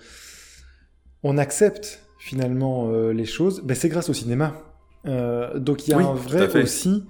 on 1.23 1.37
accepte 1.37 2.03
finalement 2.19 2.89
euh, 2.91 3.13
les 3.13 3.25
choses? 3.25 3.61
Ben, 3.61 3.75
C'est 3.75 3.89
grâce 3.89 4.09
au 4.09 4.13
cinéma. 4.13 4.53
donc 5.55 5.87
il 5.87 5.91
y 5.91 5.93
a 5.93 5.97
un 5.97 6.13
vrai 6.13 6.61
aussi, 6.61 7.05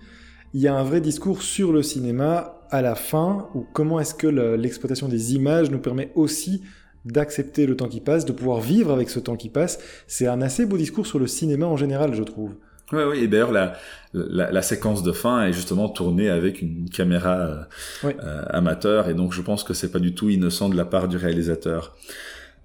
il 0.54 0.62
y 0.62 0.68
a 0.68 0.76
un 0.76 0.84
vrai 0.84 1.02
discours 1.02 1.42
sur 1.42 1.74
le 1.74 1.82
cinéma 1.82 2.62
à 2.70 2.82
la 2.82 2.96
fin, 2.96 3.50
ou 3.54 3.66
comment 3.74 4.00
est-ce 4.00 4.14
que 4.14 4.28
l'exploitation 4.28 5.10
des 5.10 5.36
images 5.36 5.70
nous 5.72 5.80
permet 5.80 6.12
aussi 6.16 6.62
d'accepter 7.06 7.66
le 7.66 7.76
temps 7.76 7.88
qui 7.88 8.02
passe, 8.02 8.26
de 8.26 8.32
pouvoir 8.32 8.60
vivre 8.60 8.92
avec 8.92 9.10
ce 9.10 9.20
temps 9.20 9.36
qui 9.36 9.50
passe. 9.50 9.80
C'est 10.08 10.28
un 10.28 10.42
assez 10.42 10.66
beau 10.66 10.78
discours 10.78 11.08
sur 11.08 11.20
le 11.20 11.28
cinéma 11.28 11.66
en 11.66 11.78
général, 11.78 12.14
je 12.14 12.24
trouve. 12.24 12.56
Oui, 12.94 13.04
oui, 13.10 13.20
et 13.24 13.28
d'ailleurs 13.28 13.52
la, 13.52 13.74
la, 14.14 14.62
séquence 14.62 15.02
de 15.02 15.14
fin 15.14 15.46
est 15.46 15.54
justement 15.54 15.88
tournée 15.88 16.30
avec 16.30 16.62
une 16.62 16.90
caméra 16.90 17.38
euh, 17.38 17.64
euh, 18.04 18.44
amateur, 18.50 19.08
et 19.08 19.14
donc 19.14 19.32
je 19.32 19.42
pense 19.42 19.64
que 19.64 19.74
c'est 19.74 19.92
pas 19.92 20.00
du 20.00 20.14
tout 20.14 20.30
innocent 20.30 20.68
de 20.68 20.76
la 20.76 20.84
part 20.84 21.08
du 21.08 21.16
réalisateur. 21.16 21.96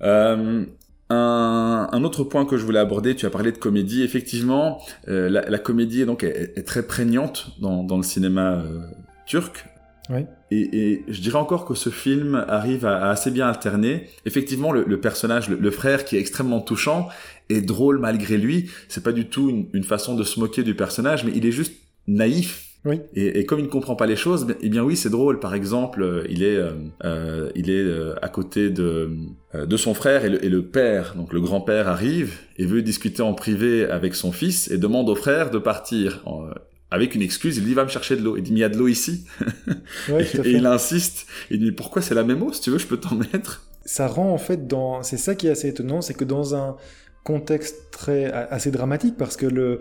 Euh, 0.03 0.65
un, 1.11 1.89
un, 1.93 2.05
autre 2.05 2.25
point 2.25 2.45
que 2.45 2.57
je 2.57 2.65
voulais 2.65 2.81
aborder, 2.81 3.15
tu 3.15 3.25
as 3.27 3.31
parlé 3.31 3.53
de 3.53 3.59
comédie. 3.59 4.03
Effectivement, 4.03 4.83
la, 5.07 5.29
la, 5.29 5.59
comédie 5.59 6.05
donc 6.05 6.25
est, 6.25 6.59
est, 6.59 6.67
très 6.67 6.83
prégnante 6.83 7.53
dans, 7.61 7.85
dans 7.85 7.97
le 7.97 8.03
cinéma 8.03 8.65
turc, 9.25 9.67
et, 10.51 11.03
je 11.09 11.21
dirais 11.21 11.39
encore 11.39 11.65
que 11.65 11.75
ce 11.75 11.91
film 11.91 12.45
arrive 12.49 12.87
à, 12.87 13.11
assez 13.11 13.31
bien 13.31 13.49
alterner. 13.49 14.09
Effectivement, 14.25 14.73
le, 14.73 15.01
personnage, 15.01 15.49
le, 15.49 15.71
frère, 15.71 16.05
qui 16.05 16.17
est 16.17 16.21
extrêmement 16.21 16.61
touchant, 16.61 17.09
est 17.49 17.63
drôle 17.63 17.99
malgré 17.99 18.39
lui. 18.39 18.71
C'est 18.89 19.03
pas 19.03 19.13
du 19.13 19.27
tout 19.27 19.67
une, 19.73 19.85
façon 19.85 20.15
de 20.15 20.25
se 20.25 20.41
moquer 20.41 20.63
du 20.63 20.75
personnage, 20.75 21.25
mais 21.25 21.33
il 21.35 21.47
est 21.47 21.53
juste 21.53 21.75
naïf. 22.07 22.63
Oui. 22.85 23.01
Et, 23.15 23.45
comme 23.47 23.59
il 23.59 23.65
ne 23.65 23.69
comprend 23.69 23.97
pas 23.97 24.07
les 24.07 24.15
choses, 24.15 24.47
eh 24.61 24.69
bien 24.69 24.85
oui, 24.85 24.97
c'est 24.97 25.11
drôle. 25.11 25.41
Par 25.41 25.55
exemple, 25.55 26.03
euh, 26.03 26.25
il 26.29 26.45
est, 26.45 26.55
euh, 26.55 26.71
euh, 27.05 27.51
il 27.57 27.69
est 27.69 27.85
à 28.23 28.29
côté 28.29 28.71
de, 28.71 29.11
de 29.55 29.77
son 29.77 29.93
frère 29.93 30.25
et 30.25 30.31
le, 30.31 30.45
et 30.45 30.49
le 30.49 30.65
père, 30.65 31.15
donc 31.17 31.33
le 31.33 31.41
grand-père 31.41 31.89
arrive 31.89 32.39
et 32.59 32.65
veut 32.65 32.83
discuter 32.83 33.23
en 33.23 33.35
privé 33.35 33.85
avec 33.87 34.15
son 34.15 34.31
fils 34.31 34.71
et 34.71 34.79
demande 34.79 35.09
au 35.09 35.17
frère 35.17 35.51
de 35.51 35.59
partir 35.59 36.23
avec 36.91 37.15
une 37.15 37.23
excuse, 37.23 37.57
il 37.57 37.65
dit 37.65 37.75
va 37.75 37.85
me 37.85 37.89
chercher 37.89 38.17
de 38.17 38.23
l'eau. 38.23 38.37
Il 38.37 38.43
dit 38.43 38.53
mais 38.53 38.59
il 38.59 38.63
y 38.63 38.65
a 38.65 38.69
de 38.69 38.77
l'eau 38.77 38.89
ici. 38.89 39.25
et, 40.09 40.51
il 40.51 40.67
insiste. 40.67 41.27
Il 41.51 41.61
dit 41.61 41.73
pourquoi 41.73 42.03
c'est 42.03 42.15
la 42.15 42.25
même 42.25 42.43
eau 42.43 42.53
Si 42.53 42.61
tu 42.61 42.71
veux, 42.71 42.79
je 42.79 42.87
peux 42.87 42.99
t'en 42.99 43.17
mettre? 43.17 43.67
Ça 43.85 44.07
rend 44.07 44.33
en 44.33 44.39
fait 44.39 44.67
dans. 44.67 45.03
C'est 45.03 45.17
ça 45.17 45.35
qui 45.35 45.49
est 45.49 45.51
assez 45.51 45.69
étonnant, 45.69 46.01
c'est 46.01 46.15
que 46.15 46.25
dans 46.25 46.55
un 46.55 46.77
contexte 47.25 47.91
très 47.91 48.27
assez 48.27 48.71
dramatique, 48.71 49.17
parce 49.17 49.37
que 49.37 49.47
le 49.47 49.81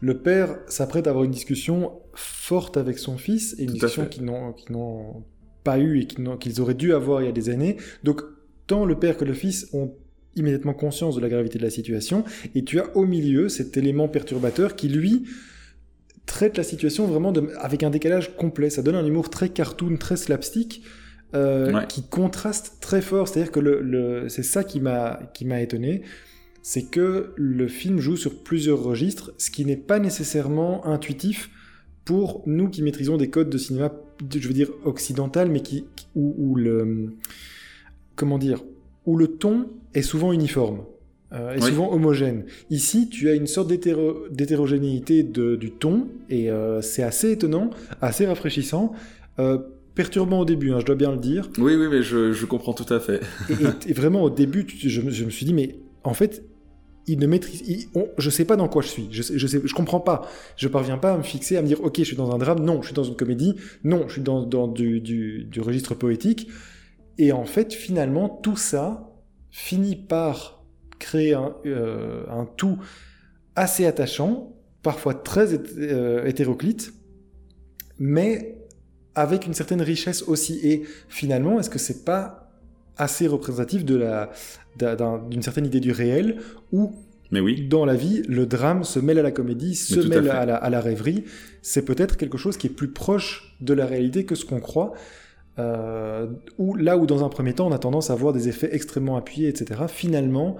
le 0.00 0.18
père 0.18 0.58
s'apprête 0.68 1.06
à 1.06 1.10
avoir 1.10 1.24
une 1.24 1.30
discussion 1.30 1.92
forte 2.14 2.76
avec 2.76 2.98
son 2.98 3.16
fils 3.16 3.56
et 3.58 3.64
une 3.64 3.72
discussion 3.72 4.06
qu'ils 4.06 4.24
n'ont 4.24 5.24
pas 5.64 5.78
eu 5.78 6.00
et 6.00 6.06
qu'ils 6.06 6.60
auraient 6.60 6.74
dû 6.74 6.92
avoir 6.92 7.22
il 7.22 7.24
y 7.24 7.28
a 7.28 7.32
des 7.32 7.48
années. 7.48 7.78
Donc 8.04 8.22
tant 8.66 8.84
le 8.84 8.98
père 8.98 9.16
que 9.16 9.24
le 9.24 9.34
fils 9.34 9.68
ont 9.72 9.94
immédiatement 10.36 10.74
conscience 10.74 11.16
de 11.16 11.20
la 11.20 11.28
gravité 11.28 11.58
de 11.58 11.64
la 11.64 11.70
situation, 11.70 12.24
et 12.54 12.64
tu 12.64 12.80
as 12.80 12.96
au 12.96 13.06
milieu 13.06 13.48
cet 13.48 13.76
élément 13.76 14.08
perturbateur 14.08 14.74
qui 14.74 14.88
lui 14.88 15.24
traite 16.26 16.56
la 16.56 16.64
situation 16.64 17.06
vraiment 17.06 17.32
avec 17.58 17.82
un 17.82 17.90
décalage 17.90 18.36
complet. 18.36 18.70
Ça 18.70 18.82
donne 18.82 18.96
un 18.96 19.04
humour 19.04 19.30
très 19.30 19.48
cartoon, 19.48 19.96
très 19.96 20.16
slapstick, 20.16 20.82
euh, 21.34 21.82
qui 21.82 22.02
contraste 22.02 22.78
très 22.80 23.02
fort. 23.02 23.28
C'est-à-dire 23.28 23.52
que 23.52 23.60
le, 23.60 24.28
c'est 24.28 24.42
ça 24.42 24.64
qui 24.64 24.80
m'a 24.80 25.20
qui 25.34 25.44
m'a 25.44 25.60
étonné, 25.60 26.02
c'est 26.62 26.84
que 26.84 27.32
le 27.36 27.68
film 27.68 27.98
joue 27.98 28.16
sur 28.16 28.42
plusieurs 28.42 28.82
registres, 28.82 29.32
ce 29.38 29.50
qui 29.50 29.64
n'est 29.64 29.76
pas 29.76 29.98
nécessairement 29.98 30.86
intuitif 30.86 31.50
pour 32.04 32.42
nous 32.46 32.68
qui 32.68 32.82
maîtrisons 32.82 33.16
des 33.16 33.30
codes 33.30 33.50
de 33.50 33.58
cinéma, 33.58 33.92
je 34.32 34.46
veux 34.46 34.54
dire 34.54 34.70
occidental, 34.84 35.50
mais 35.50 35.60
qui 35.60 35.86
où 36.14 36.54
le 36.54 37.14
comment 38.16 38.38
dire, 38.38 38.62
où 39.06 39.16
le 39.16 39.28
ton 39.28 39.70
est 39.94 40.02
souvent 40.02 40.32
uniforme. 40.32 40.84
Euh, 41.34 41.54
est 41.54 41.60
souvent 41.60 41.92
homogène. 41.92 42.44
Ici, 42.70 43.08
tu 43.08 43.28
as 43.28 43.34
une 43.34 43.46
sorte 43.46 43.68
d'hétérogénéité 43.68 45.22
du 45.22 45.72
ton, 45.72 46.08
et 46.30 46.50
euh, 46.50 46.80
c'est 46.80 47.02
assez 47.02 47.32
étonnant, 47.32 47.70
assez 48.00 48.26
rafraîchissant. 48.26 48.92
Euh, 49.40 49.58
perturbant 49.94 50.40
au 50.40 50.44
début, 50.44 50.72
hein, 50.72 50.78
je 50.80 50.86
dois 50.86 50.94
bien 50.94 51.10
le 51.10 51.18
dire. 51.18 51.48
Oui, 51.58 51.74
oui, 51.74 51.88
mais 51.90 52.02
je, 52.02 52.44
comprends 52.44 52.72
tout 52.72 52.92
à 52.92 53.00
fait. 53.00 53.20
et, 53.88 53.92
vraiment, 53.92 54.22
au 54.22 54.30
début, 54.30 54.66
je, 54.68 55.00
me 55.00 55.30
suis 55.30 55.46
dit, 55.46 55.54
mais 55.54 55.76
en 56.04 56.14
fait, 56.14 56.44
il 57.06 57.18
ne 57.18 57.26
maîtrise. 57.26 57.88
je 58.16 58.30
sais 58.30 58.44
pas 58.44 58.56
dans 58.56 58.68
quoi 58.68 58.82
je 58.82 58.88
suis. 58.88 59.08
Je, 59.10 59.22
je, 59.22 59.46
sais, 59.46 59.60
je 59.64 59.74
comprends 59.74 60.00
pas. 60.00 60.28
Je 60.56 60.68
parviens 60.68 60.98
pas 60.98 61.14
à 61.14 61.18
me 61.18 61.24
fixer, 61.24 61.56
à 61.56 61.62
me 61.62 61.66
dire, 61.66 61.82
ok, 61.82 61.96
je 61.98 62.04
suis 62.04 62.16
dans 62.16 62.32
un 62.32 62.38
drame. 62.38 62.64
Non, 62.64 62.80
je 62.80 62.86
suis 62.86 62.94
dans 62.94 63.04
une 63.04 63.16
comédie. 63.16 63.56
Non, 63.82 64.04
je 64.06 64.14
suis 64.14 64.22
dans, 64.22 64.68
du, 64.68 65.00
du 65.00 65.60
registre 65.60 65.94
poétique. 65.94 66.48
Et 67.18 67.32
en 67.32 67.44
fait, 67.44 67.72
finalement, 67.72 68.28
tout 68.28 68.56
ça 68.56 69.10
finit 69.50 69.96
par 69.96 70.53
créer 71.04 71.36
euh, 71.66 72.24
un, 72.30 72.46
tout 72.56 72.78
assez 73.56 73.84
attachant, 73.84 74.56
parfois 74.82 75.14
très 75.14 75.54
euh, 75.78 76.24
hétéroclite, 76.24 76.94
mais 77.98 78.58
avec 79.14 79.46
une 79.46 79.54
certaine 79.54 79.82
richesse 79.82 80.22
aussi. 80.22 80.58
Et 80.62 80.84
finalement, 81.08 81.60
est-ce 81.60 81.70
que 81.70 81.78
c'est 81.78 82.04
pas 82.04 82.50
assez 82.96 83.26
représentatif 83.26 83.84
de 83.84 83.96
la 83.96 84.30
d'une 85.30 85.42
certaine 85.42 85.66
idée 85.66 85.78
du 85.78 85.92
réel 85.92 86.38
où 86.72 86.92
mais 87.30 87.40
oui. 87.40 87.66
Dans 87.66 87.84
la 87.84 87.94
vie, 87.94 88.22
le 88.28 88.46
drame 88.46 88.84
se 88.84 89.00
mêle 89.00 89.18
à 89.18 89.22
la 89.22 89.32
comédie, 89.32 89.74
se 89.74 89.98
mêle 89.98 90.30
à, 90.30 90.44
la, 90.44 90.56
à, 90.56 90.70
la, 90.70 90.80
rêverie. 90.80 91.24
C'est 91.62 91.84
peut-être 91.84 92.16
quelque 92.16 92.38
chose 92.38 92.56
qui 92.56 92.68
est 92.68 92.70
plus 92.70 92.92
proche 92.92 93.56
de 93.60 93.72
la 93.72 93.86
réalité 93.86 94.24
que 94.24 94.36
ce 94.36 94.44
qu'on 94.44 94.60
croit. 94.60 94.92
Euh, 95.58 96.26
où, 96.58 96.74
là 96.74 96.96
où 96.96 97.06
dans 97.06 97.24
un 97.24 97.28
premier 97.28 97.54
temps, 97.54 97.66
on 97.66 97.72
a 97.72 97.78
tendance 97.78 98.10
à 98.10 98.14
voir 98.14 98.32
des 98.32 98.48
effets 98.48 98.68
extrêmement 98.72 99.16
appuyés, 99.16 99.48
etc. 99.48 99.82
Finalement, 99.88 100.56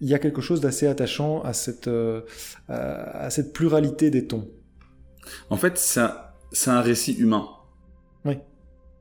il 0.00 0.08
y 0.08 0.14
a 0.14 0.18
quelque 0.18 0.40
chose 0.40 0.60
d'assez 0.60 0.86
attachant 0.86 1.42
à 1.42 1.52
cette, 1.52 1.88
euh, 1.88 2.22
à 2.68 3.30
cette 3.30 3.52
pluralité 3.52 4.10
des 4.10 4.26
tons. 4.26 4.48
En 5.50 5.56
fait, 5.56 5.78
c'est 5.78 6.00
un, 6.00 6.14
un, 6.66 6.80
récit 6.80 7.14
humain. 7.14 7.48
Oui. 8.24 8.38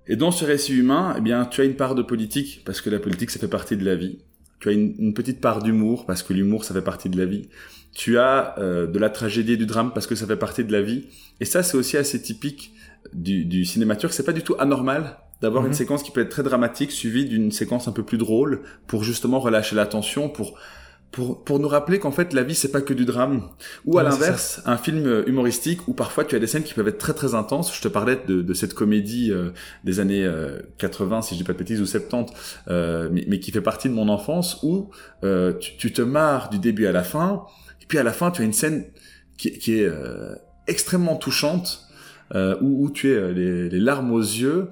Et 0.08 0.16
dans 0.16 0.32
ce 0.32 0.46
récit 0.46 0.74
humain, 0.74 1.16
eh 1.18 1.22
bien, 1.22 1.46
tu 1.46 1.62
as 1.62 1.64
une 1.64 1.76
part 1.76 1.96
de 1.96 2.02
politique, 2.02 2.62
parce 2.66 2.82
que 2.82 2.90
la 2.90 3.00
politique, 3.00 3.32
ça 3.32 3.40
fait 3.40 3.48
partie 3.48 3.78
de 3.78 3.86
la 3.86 3.96
vie. 3.96 4.20
Tu 4.60 4.70
as 4.70 4.72
une, 4.72 5.14
petite 5.14 5.42
part 5.42 5.62
d'humour, 5.62 6.06
parce 6.06 6.24
que 6.24 6.34
l'humour, 6.34 6.64
ça 6.64 6.74
fait 6.74 6.82
partie 6.82 7.10
de 7.10 7.18
la 7.18 7.26
vie. 7.26 7.50
Tu 7.94 8.18
as 8.18 8.58
euh, 8.60 8.88
de 8.88 8.98
la 9.00 9.10
tragédie 9.10 9.54
et 9.54 9.58
du 9.58 9.66
drame, 9.66 9.92
parce 9.94 10.08
que 10.08 10.16
ça 10.16 10.26
fait 10.26 10.38
partie 10.38 10.64
de 10.64 10.72
la 10.72 10.82
vie. 10.82 11.08
Et 11.40 11.46
ça, 11.46 11.64
c'est 11.64 11.78
aussi 11.78 11.98
assez 11.98 12.22
typique 12.22 12.74
du, 13.14 13.46
du 13.46 13.66
cinéma 13.66 13.96
turc. 13.96 14.14
C'est 14.14 14.26
pas 14.26 14.34
du 14.34 14.42
tout 14.42 14.56
anormal 14.60 15.18
d'avoir 15.42 15.64
une 15.66 15.72
mhm. 15.72 15.78
séquence 15.78 16.04
qui 16.04 16.12
peut 16.12 16.22
être 16.22 16.30
très 16.30 16.44
dramatique, 16.44 16.92
suivie 16.92 17.26
d'une 17.26 17.52
séquence 17.52 17.90
un 17.90 17.92
peu 17.92 18.04
plus 18.04 18.18
drôle, 18.18 18.62
pour 18.88 19.04
justement 19.04 19.40
relâcher 19.40 19.76
la 19.76 19.86
tension, 19.86 20.30
pour 20.30 20.58
pour, 21.14 21.44
pour 21.44 21.60
nous 21.60 21.68
rappeler 21.68 22.00
qu'en 22.00 22.12
fait 22.12 22.34
la 22.34 22.44
vie 22.44 22.56
c'est 22.56 22.72
pas 22.72 22.82
que 22.82 22.94
du 22.94 23.06
drame. 23.06 23.48
Ou 23.86 24.00
à 24.00 24.04
l'inverse 24.04 24.62
un 24.66 24.78
film 24.78 25.24
humoristique 25.28 25.88
où 25.88 25.94
parfois 25.94 26.26
tu 26.26 26.36
as 26.36 26.40
des 26.40 26.48
scènes 26.48 26.64
qui 26.64 26.74
peuvent 26.74 26.88
être 26.88 26.98
très 26.98 27.14
très 27.14 27.36
intenses. 27.36 27.74
Je 27.74 27.82
te 27.82 27.88
parlais 27.88 28.20
de, 28.28 28.42
de 28.42 28.54
cette 28.54 28.74
comédie 28.74 29.32
euh, 29.32 29.52
des 29.84 30.00
années 30.00 30.30
80 30.80 31.18
euh, 31.18 31.22
si 31.22 31.36
je 31.36 31.40
dis 31.40 31.44
pas 31.46 31.54
de 31.54 31.60
bêtises 31.60 31.80
ou 31.80 31.86
70 31.86 32.34
euh, 32.68 33.10
mais, 33.12 33.26
mais, 33.28 33.40
qui 33.40 33.52
fait 33.52 33.62
partie 33.62 33.90
de 33.90 33.94
mon 33.94 34.10
enfance 34.10 34.60
où 34.64 34.90
euh, 35.24 35.54
tu, 35.54 35.78
tu, 35.78 35.94
te 35.94 36.02
marres 36.02 36.50
du 36.50 36.58
début 36.58 36.88
à 36.88 36.92
la 36.92 37.04
fin. 37.04 37.46
Et 37.82 37.86
puis 37.86 38.00
à 38.00 38.04
la 38.04 38.12
fin 38.12 38.32
tu 38.32 38.42
as 38.42 38.46
une 38.46 38.54
scène 38.54 38.86
qui, 39.38 39.58
qui 39.60 39.76
est 39.76 39.90
extrêmement 40.68 41.16
touchante 41.16 41.83
où, 42.34 42.86
où, 42.86 42.90
tu 42.90 43.12
es 43.12 43.34
les, 43.34 43.70
les 43.70 43.80
larmes 43.80 44.12
aux 44.12 44.20
yeux 44.20 44.70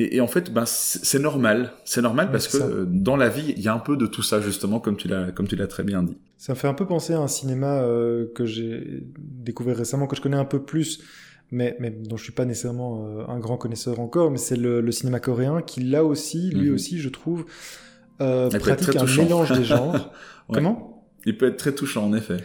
et, 0.00 0.20
en 0.20 0.28
fait, 0.28 0.52
ben, 0.52 0.62
c'est 0.64 1.18
normal. 1.18 1.72
C'est 1.84 2.02
normal 2.02 2.30
parce 2.30 2.46
que 2.46 2.84
dans 2.84 3.16
la 3.16 3.28
vie, 3.28 3.52
il 3.56 3.62
y 3.62 3.66
a 3.66 3.74
un 3.74 3.80
peu 3.80 3.96
de 3.96 4.06
tout 4.06 4.22
ça, 4.22 4.40
justement, 4.40 4.78
comme 4.78 4.96
tu 4.96 5.08
l'as, 5.08 5.32
comme 5.32 5.48
tu 5.48 5.56
l'as 5.56 5.66
très 5.66 5.82
bien 5.82 6.04
dit. 6.04 6.16
Ça 6.36 6.52
me 6.52 6.56
fait 6.56 6.68
un 6.68 6.74
peu 6.74 6.86
penser 6.86 7.14
à 7.14 7.18
un 7.18 7.26
cinéma 7.26 7.80
euh, 7.80 8.26
que 8.32 8.46
j'ai 8.46 9.02
découvert 9.18 9.76
récemment, 9.76 10.06
que 10.06 10.14
je 10.14 10.20
connais 10.20 10.36
un 10.36 10.44
peu 10.44 10.62
plus, 10.62 11.02
mais, 11.50 11.76
mais 11.80 11.90
dont 11.90 12.16
je 12.16 12.22
suis 12.22 12.32
pas 12.32 12.44
nécessairement 12.44 13.08
euh, 13.08 13.24
un 13.26 13.40
grand 13.40 13.56
connaisseur 13.56 13.98
encore, 13.98 14.30
mais 14.30 14.38
c'est 14.38 14.56
le, 14.56 14.88
cinéma 14.92 15.18
coréen 15.18 15.62
qui, 15.62 15.80
là 15.80 16.04
aussi, 16.04 16.50
lui 16.50 16.68
mhm. 16.68 16.74
aussi, 16.76 17.00
je 17.00 17.08
trouve, 17.08 17.44
euh, 18.20 18.50
pratique 18.50 18.94
un 18.94 19.04
mélange 19.04 19.50
des 19.50 19.64
genres. 19.64 20.12
Comment? 20.52 20.87
Il 21.28 21.36
peut 21.36 21.46
être 21.46 21.56
très 21.56 21.72
touchant, 21.72 22.06
en 22.06 22.14
effet. 22.14 22.38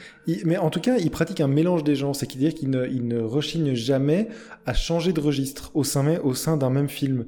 mais 0.45 0.57
en 0.57 0.69
tout 0.69 0.81
cas, 0.81 0.97
il 0.97 1.09
pratique 1.09 1.39
un 1.39 1.47
mélange 1.47 1.83
des 1.83 1.95
genres, 1.95 2.15
c'est 2.15 2.31
à 2.31 2.37
dire 2.37 2.53
qu'il 2.53 2.69
ne, 2.69 2.85
il 2.87 3.07
ne 3.07 3.19
rechigne 3.21 3.73
jamais 3.73 4.27
à 4.65 4.73
changer 4.73 5.13
de 5.13 5.19
registre 5.19 5.71
au 5.73 5.83
sein, 5.83 6.19
au 6.19 6.33
sein 6.33 6.57
d'un 6.57 6.69
même 6.69 6.89
film. 6.89 7.25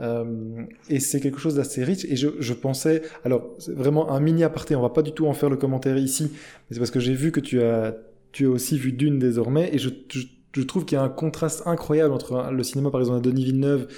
Euh, 0.00 0.64
et 0.90 1.00
c'est 1.00 1.20
quelque 1.20 1.38
chose 1.38 1.54
d'assez 1.54 1.84
riche. 1.84 2.04
Et 2.06 2.16
je, 2.16 2.28
je 2.40 2.52
pensais, 2.54 3.02
alors 3.24 3.54
c'est 3.58 3.74
vraiment 3.74 4.10
un 4.10 4.20
mini 4.20 4.42
aparté, 4.42 4.74
on 4.74 4.82
va 4.82 4.90
pas 4.90 5.02
du 5.02 5.12
tout 5.12 5.26
en 5.26 5.32
faire 5.32 5.48
le 5.48 5.56
commentaire 5.56 5.96
ici, 5.96 6.24
mais 6.32 6.74
c'est 6.74 6.78
parce 6.78 6.90
que 6.90 7.00
j'ai 7.00 7.14
vu 7.14 7.30
que 7.30 7.40
tu 7.40 7.62
as, 7.62 7.96
tu 8.32 8.46
as 8.46 8.50
aussi 8.50 8.76
vu 8.76 8.92
Dune 8.92 9.18
désormais, 9.18 9.70
et 9.72 9.78
je, 9.78 9.90
je, 10.10 10.62
trouve 10.62 10.84
qu'il 10.84 10.96
y 10.96 10.98
a 10.98 11.04
un 11.04 11.08
contraste 11.08 11.62
incroyable 11.66 12.14
entre 12.14 12.50
le 12.50 12.62
cinéma, 12.64 12.90
par 12.90 13.00
exemple, 13.00 13.20
de 13.20 13.30
Denis 13.30 13.44
Villeneuve, 13.44 13.88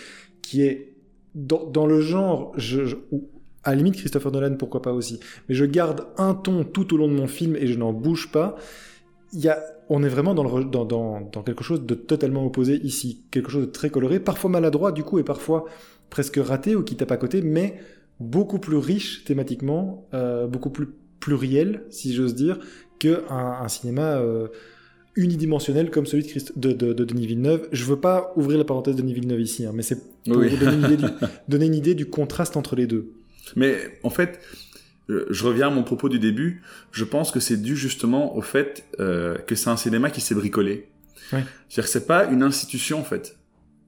qui 0.43 0.63
est 0.63 0.95
dans, 1.35 1.65
dans 1.65 1.87
le 1.87 2.01
genre, 2.01 2.53
à 3.69 3.73
la 3.73 3.77
limite, 3.77 3.97
Christopher 3.97 4.33
Nolan, 4.33 4.55
pourquoi 4.57 4.83
pas 4.83 4.93
aussi. 4.93 5.21
Mais 5.49 5.55
je 5.55 5.65
garde 5.65 6.07
un 6.17 6.35
ton 6.35 6.65
tout 6.65 6.95
au 6.95 6.97
long 6.97 7.09
de 7.09 7.13
mon 7.15 7.27
film 7.27 7.57
et 7.57 7.67
je 7.67 7.79
n'en 7.79 7.93
bouge 7.93 8.31
pas. 8.33 8.57
Il 9.33 9.41
y 9.41 9.49
a, 9.49 9.63
on 9.89 10.03
est 10.03 10.09
vraiment 10.09 10.35
dans, 10.35 10.45
le, 10.59 10.65
dans, 10.65 10.85
dans, 10.85 11.21
dans, 11.33 11.43
quelque 11.43 11.63
chose 11.65 11.85
de 11.85 11.95
totalement 11.95 12.45
opposé 12.47 12.81
ici. 12.83 13.23
Quelque 13.31 13.51
chose 13.51 13.67
de 13.67 13.71
très 13.71 13.91
coloré, 13.91 14.21
parfois 14.21 14.49
maladroit 14.51 14.91
du 14.93 15.03
coup, 15.05 15.19
et 15.19 15.23
parfois 15.25 15.65
presque 16.11 16.37
raté 16.43 16.75
ou 16.77 16.83
qui 16.83 16.97
tape 16.97 17.13
à 17.13 17.17
côté, 17.19 17.43
mais 17.43 17.79
beaucoup 18.21 18.59
plus 18.59 18.77
riche 18.79 19.25
thématiquement, 19.25 20.07
euh, 20.15 20.47
beaucoup 20.47 20.71
plus 20.71 20.89
pluriel, 21.21 21.83
si 21.91 22.15
j'ose 22.15 22.35
dire, 22.35 22.59
qu'un 22.99 23.21
un 23.31 23.69
cinéma 23.69 24.17
euh, 24.17 24.49
unidimensionnel 25.17 25.91
comme 25.91 26.07
celui 26.07 26.23
de, 26.25 26.29
Christ- 26.29 26.53
de, 26.59 26.73
de- 26.73 26.93
de 26.93 27.05
Denis 27.05 27.27
Villeneuve. 27.27 27.69
Je 27.73 27.85
veux 27.85 28.01
pas 28.01 28.33
ouvrir 28.37 28.59
la 28.59 28.65
parenthèse 28.65 28.97
de 28.97 29.03
Denis 29.03 29.15
Villeneuve 29.15 29.41
ici, 29.41 29.67
hein, 29.67 29.73
mais 29.75 29.83
c'est 29.83 29.99
pour 30.25 30.37
Oui. 30.39 30.57
donner, 30.59 30.77
une 30.77 30.85
idée 30.85 30.97
du, 30.97 31.05
donner 31.49 31.67
une 31.67 31.75
idée 31.75 31.95
du 31.95 32.07
contraste 32.07 32.57
entre 32.57 32.77
les 32.77 32.87
deux. 32.87 33.13
Mais 33.57 33.99
en 34.03 34.11
fait, 34.11 34.41
euh, 35.11 35.27
je 35.31 35.45
reviens 35.45 35.69
à 35.69 35.71
mon 35.71 35.83
propos 35.83 36.09
du 36.09 36.19
début. 36.19 36.63
Je 36.93 37.05
pense 37.05 37.31
que 37.31 37.41
c'est 37.41 37.57
dû 37.57 37.77
justement 37.77 38.37
au 38.37 38.43
fait 38.43 38.85
euh, 39.01 39.39
que 39.39 39.55
c'est 39.55 39.71
un 39.71 39.77
cinéma 39.77 40.11
qui 40.11 40.21
s'est 40.21 40.35
bricolé. 40.35 40.89
C'est-à-dire 41.31 41.85
que 41.85 41.91
c'est 41.91 42.07
pas 42.07 42.25
une 42.25 42.43
institution 42.43 43.01
en 43.01 43.05
fait. 43.05 43.37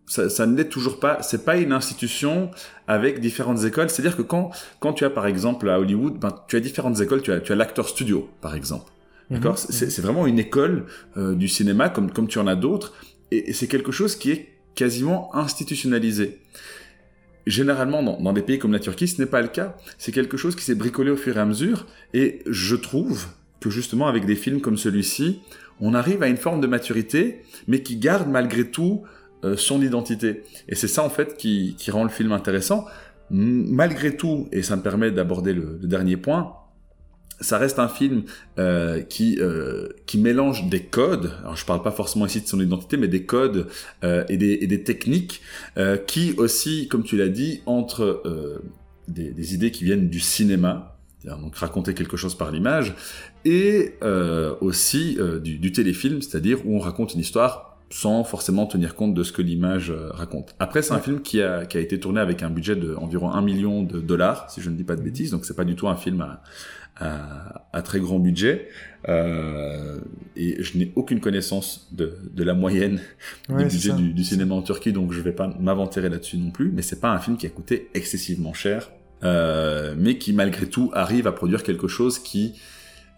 Ça, 0.06 0.28
ça 0.28 0.44
ne 0.44 0.56
l'est 0.56 0.68
toujours 0.68 0.98
pas. 0.98 1.22
C'est 1.22 1.44
pas 1.44 1.56
une 1.56 1.72
institution 1.72 2.50
avec 2.86 3.20
différentes 3.20 3.64
écoles. 3.64 3.88
C'est-à-dire 3.88 4.16
que 4.16 4.22
quand 4.22 4.50
quand 4.80 4.92
tu 4.92 5.04
as 5.04 5.10
par 5.10 5.26
exemple 5.26 5.68
à 5.70 5.78
Hollywood, 5.78 6.18
ben, 6.18 6.34
tu 6.48 6.56
as 6.56 6.60
différentes 6.60 7.00
écoles. 7.00 7.22
Tu 7.22 7.32
as 7.32 7.40
tu 7.40 7.52
as 7.52 7.56
l'acteur 7.56 7.88
studio 7.88 8.28
par 8.40 8.54
exemple. 8.54 8.90
D'accord? 9.30 9.52
Mhm. 9.52 9.66
C'est 9.70 9.90
c'est 9.90 10.02
vraiment 10.02 10.26
une 10.26 10.38
école 10.38 10.86
euh, 11.16 11.34
du 11.34 11.48
cinéma 11.48 11.88
comme, 11.88 12.10
comme 12.10 12.28
tu 12.28 12.38
en 12.38 12.46
as 12.46 12.56
d'autres. 12.56 12.92
Et, 13.30 13.50
et 13.50 13.52
c'est 13.52 13.68
quelque 13.68 13.92
chose 13.92 14.16
qui 14.16 14.32
est 14.32 14.48
quasiment 14.74 15.34
institutionnalisé. 15.34 16.40
Généralement, 17.46 18.02
dans, 18.02 18.32
des 18.32 18.42
pays 18.42 18.58
comme 18.58 18.72
la 18.72 18.78
Turquie, 18.78 19.08
ce 19.08 19.20
n'est 19.20 19.26
pas 19.26 19.40
le 19.40 19.48
cas. 19.48 19.76
C'est 19.98 20.12
quelque 20.12 20.36
chose 20.36 20.54
qui 20.54 20.64
s'est 20.64 20.74
bricolé 20.74 21.10
au 21.10 21.16
fur 21.16 21.36
et 21.36 21.40
à 21.40 21.44
mesure. 21.44 21.86
Et 22.14 22.40
je 22.46 22.76
trouve 22.76 23.26
que 23.60 23.70
justement, 23.70 24.08
avec 24.08 24.26
des 24.26 24.36
films 24.36 24.60
comme 24.60 24.76
celui-ci, 24.76 25.40
on 25.80 25.94
arrive 25.94 26.22
à 26.22 26.28
une 26.28 26.36
forme 26.36 26.60
de 26.60 26.66
maturité, 26.66 27.42
mais 27.66 27.82
qui 27.82 27.96
garde 27.96 28.28
malgré 28.28 28.70
tout 28.70 29.02
euh, 29.44 29.56
son 29.56 29.80
identité. 29.82 30.42
Et 30.68 30.74
c'est 30.74 30.88
ça, 30.88 31.02
en 31.02 31.10
fait, 31.10 31.36
qui, 31.36 31.74
rend 31.90 32.04
le 32.04 32.10
film 32.10 32.32
intéressant. 32.32 32.84
Malgré 33.30 34.16
tout, 34.16 34.48
et 34.52 34.62
ça 34.62 34.76
me 34.76 34.82
permet 34.82 35.10
d'aborder 35.10 35.52
le 35.52 35.78
dernier 35.82 36.16
point, 36.16 36.52
ça 37.40 37.58
reste 37.58 37.78
un 37.78 37.88
film 37.88 38.22
euh, 38.58 39.00
qui 39.00 39.38
euh, 39.40 39.88
qui 40.06 40.18
mélange 40.18 40.68
des 40.68 40.80
codes. 40.82 41.32
Alors 41.40 41.56
je 41.56 41.64
parle 41.64 41.82
pas 41.82 41.90
forcément 41.90 42.26
ici 42.26 42.40
de 42.40 42.46
son 42.46 42.60
identité, 42.60 42.96
mais 42.96 43.08
des 43.08 43.24
codes 43.24 43.66
euh, 44.04 44.24
et, 44.28 44.36
des, 44.36 44.58
et 44.60 44.66
des 44.66 44.82
techniques 44.82 45.40
euh, 45.78 45.96
qui 45.96 46.34
aussi, 46.36 46.88
comme 46.88 47.02
tu 47.02 47.16
l'as 47.16 47.28
dit, 47.28 47.62
entre 47.66 48.22
euh, 48.26 48.58
des, 49.08 49.30
des 49.32 49.54
idées 49.54 49.70
qui 49.70 49.84
viennent 49.84 50.08
du 50.08 50.20
cinéma, 50.20 50.98
donc 51.24 51.56
raconter 51.56 51.94
quelque 51.94 52.16
chose 52.16 52.34
par 52.34 52.50
l'image, 52.50 52.94
et 53.44 53.94
euh, 54.02 54.54
aussi 54.60 55.16
euh, 55.18 55.38
du, 55.38 55.58
du 55.58 55.72
téléfilm, 55.72 56.22
c'est-à-dire 56.22 56.58
où 56.64 56.76
on 56.76 56.78
raconte 56.78 57.14
une 57.14 57.20
histoire 57.20 57.78
sans 57.92 58.22
forcément 58.22 58.66
tenir 58.66 58.94
compte 58.94 59.14
de 59.14 59.24
ce 59.24 59.32
que 59.32 59.42
l'image 59.42 59.92
raconte. 60.12 60.54
Après, 60.60 60.80
c'est 60.80 60.94
un 60.94 61.00
film 61.00 61.22
qui 61.22 61.42
a, 61.42 61.66
qui 61.66 61.76
a 61.76 61.80
été 61.80 61.98
tourné 61.98 62.20
avec 62.20 62.44
un 62.44 62.48
budget 62.48 62.76
de 62.76 62.94
environ 62.94 63.32
1 63.32 63.42
million 63.42 63.82
de 63.82 64.00
dollars, 64.00 64.48
si 64.48 64.60
je 64.60 64.70
ne 64.70 64.76
dis 64.76 64.84
pas 64.84 64.94
de 64.94 65.02
bêtises, 65.02 65.32
donc 65.32 65.44
c'est 65.44 65.56
pas 65.56 65.64
du 65.64 65.74
tout 65.74 65.88
un 65.88 65.96
film 65.96 66.20
à, 66.20 66.40
à, 67.00 67.68
à 67.72 67.82
très 67.82 67.98
grand 68.00 68.18
budget. 68.18 68.68
Euh, 69.08 69.98
et 70.36 70.62
je 70.62 70.76
n'ai 70.78 70.92
aucune 70.94 71.20
connaissance 71.20 71.88
de, 71.92 72.18
de 72.32 72.44
la 72.44 72.54
moyenne 72.54 73.00
Ouais, 73.48 73.64
du 73.64 73.70
c'est 73.70 73.76
budget 73.76 73.90
ça. 73.90 73.96
du, 73.96 74.12
du 74.12 74.24
cinéma 74.24 74.54
en 74.54 74.62
Turquie, 74.62 74.92
donc 74.92 75.12
je 75.12 75.20
vais 75.20 75.32
pas 75.32 75.48
m'aventurer 75.58 76.08
là-dessus 76.08 76.36
non 76.36 76.50
plus. 76.50 76.70
Mais 76.70 76.82
c'est 76.82 77.00
pas 77.00 77.10
un 77.10 77.18
film 77.18 77.36
qui 77.36 77.46
a 77.46 77.50
coûté 77.50 77.88
excessivement 77.94 78.52
cher, 78.52 78.90
euh, 79.24 79.94
mais 79.98 80.18
qui 80.18 80.32
malgré 80.32 80.66
tout 80.66 80.90
arrive 80.94 81.26
à 81.26 81.32
produire 81.32 81.62
quelque 81.62 81.88
chose 81.88 82.18
qui 82.18 82.60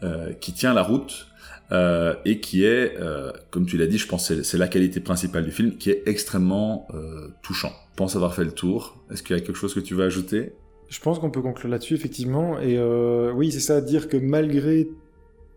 euh, 0.05 0.33
qui 0.35 0.53
tient 0.53 0.75
la 0.75 0.83
route. 0.83 1.29
euh, 1.71 2.15
et 2.27 2.39
qui 2.41 2.65
est, 2.65 2.99
euh, 3.01 3.33
comme 3.51 3.65
tu 3.65 3.79
l'as 3.79 3.87
dit, 3.87 3.97
je 3.97 4.07
pense 4.07 4.29
que 4.29 4.35
c'est- 4.35 4.43
c'est 4.43 4.59
la 4.59 4.69
qualité 4.69 5.01
principale 5.01 5.43
du 5.43 5.51
film, 5.53 5.79
qui 5.79 5.89
est 5.91 6.03
extrêmement 6.07 6.87
euh, 6.93 7.29
touchant. 7.43 7.73
Je 7.93 7.97
pense 7.97 8.15
avoir 8.15 8.35
fait 8.35 8.45
le 8.45 8.51
tour. 8.53 9.03
Est-ce 9.11 9.23
qu'il 9.23 9.35
y 9.35 9.39
a 9.39 9.43
quelque 9.43 9.57
chose 9.57 9.73
que 9.73 9.81
tu 9.81 9.95
veux 9.95 10.05
ajouter? 10.05 10.53
Je 10.93 11.01
pense 11.01 11.19
qu'on 11.19 11.31
peut 11.31 11.41
conclure 11.41 11.71
là-dessus, 11.71 11.95
effectivement. 11.95 12.61
Et 12.61 12.77
euh, 12.77 13.33
oui, 13.33 13.51
c'est 13.51 13.61
ça, 13.61 13.81
dire 13.81 14.11
que 14.11 14.19
malgré 14.19 14.91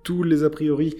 tous 0.02 0.24
les 0.24 0.45
a 0.45 0.50
priori, 0.50 0.95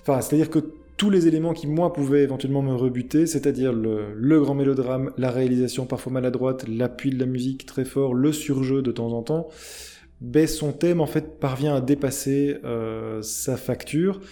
enfin, 0.00 0.22
c'est-à-dire 0.22 0.48
que 0.48 0.60
tous 0.96 1.10
les 1.10 1.28
éléments 1.28 1.52
qui, 1.52 1.66
moi, 1.66 1.92
pouvaient 1.92 2.22
éventuellement 2.22 2.62
me 2.62 2.74
rebuter, 2.74 3.26
c'est-à-dire 3.26 3.74
le, 3.74 4.40
grand 4.40 4.54
mélodrame, 4.54 5.12
la 5.18 5.30
réalisation 5.30 5.84
parfois 5.84 6.10
maladroite, 6.10 6.66
l'appui 6.66 7.10
de 7.10 7.18
la 7.18 7.26
musique 7.26 7.66
très 7.66 7.84
fort, 7.84 8.14
le 8.14 8.32
surjeu 8.32 8.80
de 8.80 8.92
temps 8.92 9.12
en 9.12 9.22
temps, 9.22 9.48
ben, 10.22 10.46
son 10.46 10.72
thème, 10.72 11.02
en 11.02 11.06
fait, 11.06 11.38
parvient 11.38 11.76
à 11.76 11.82
dépasser 11.82 12.56
euh, 12.64 13.20
sa 13.20 13.58
facture. 13.58 14.22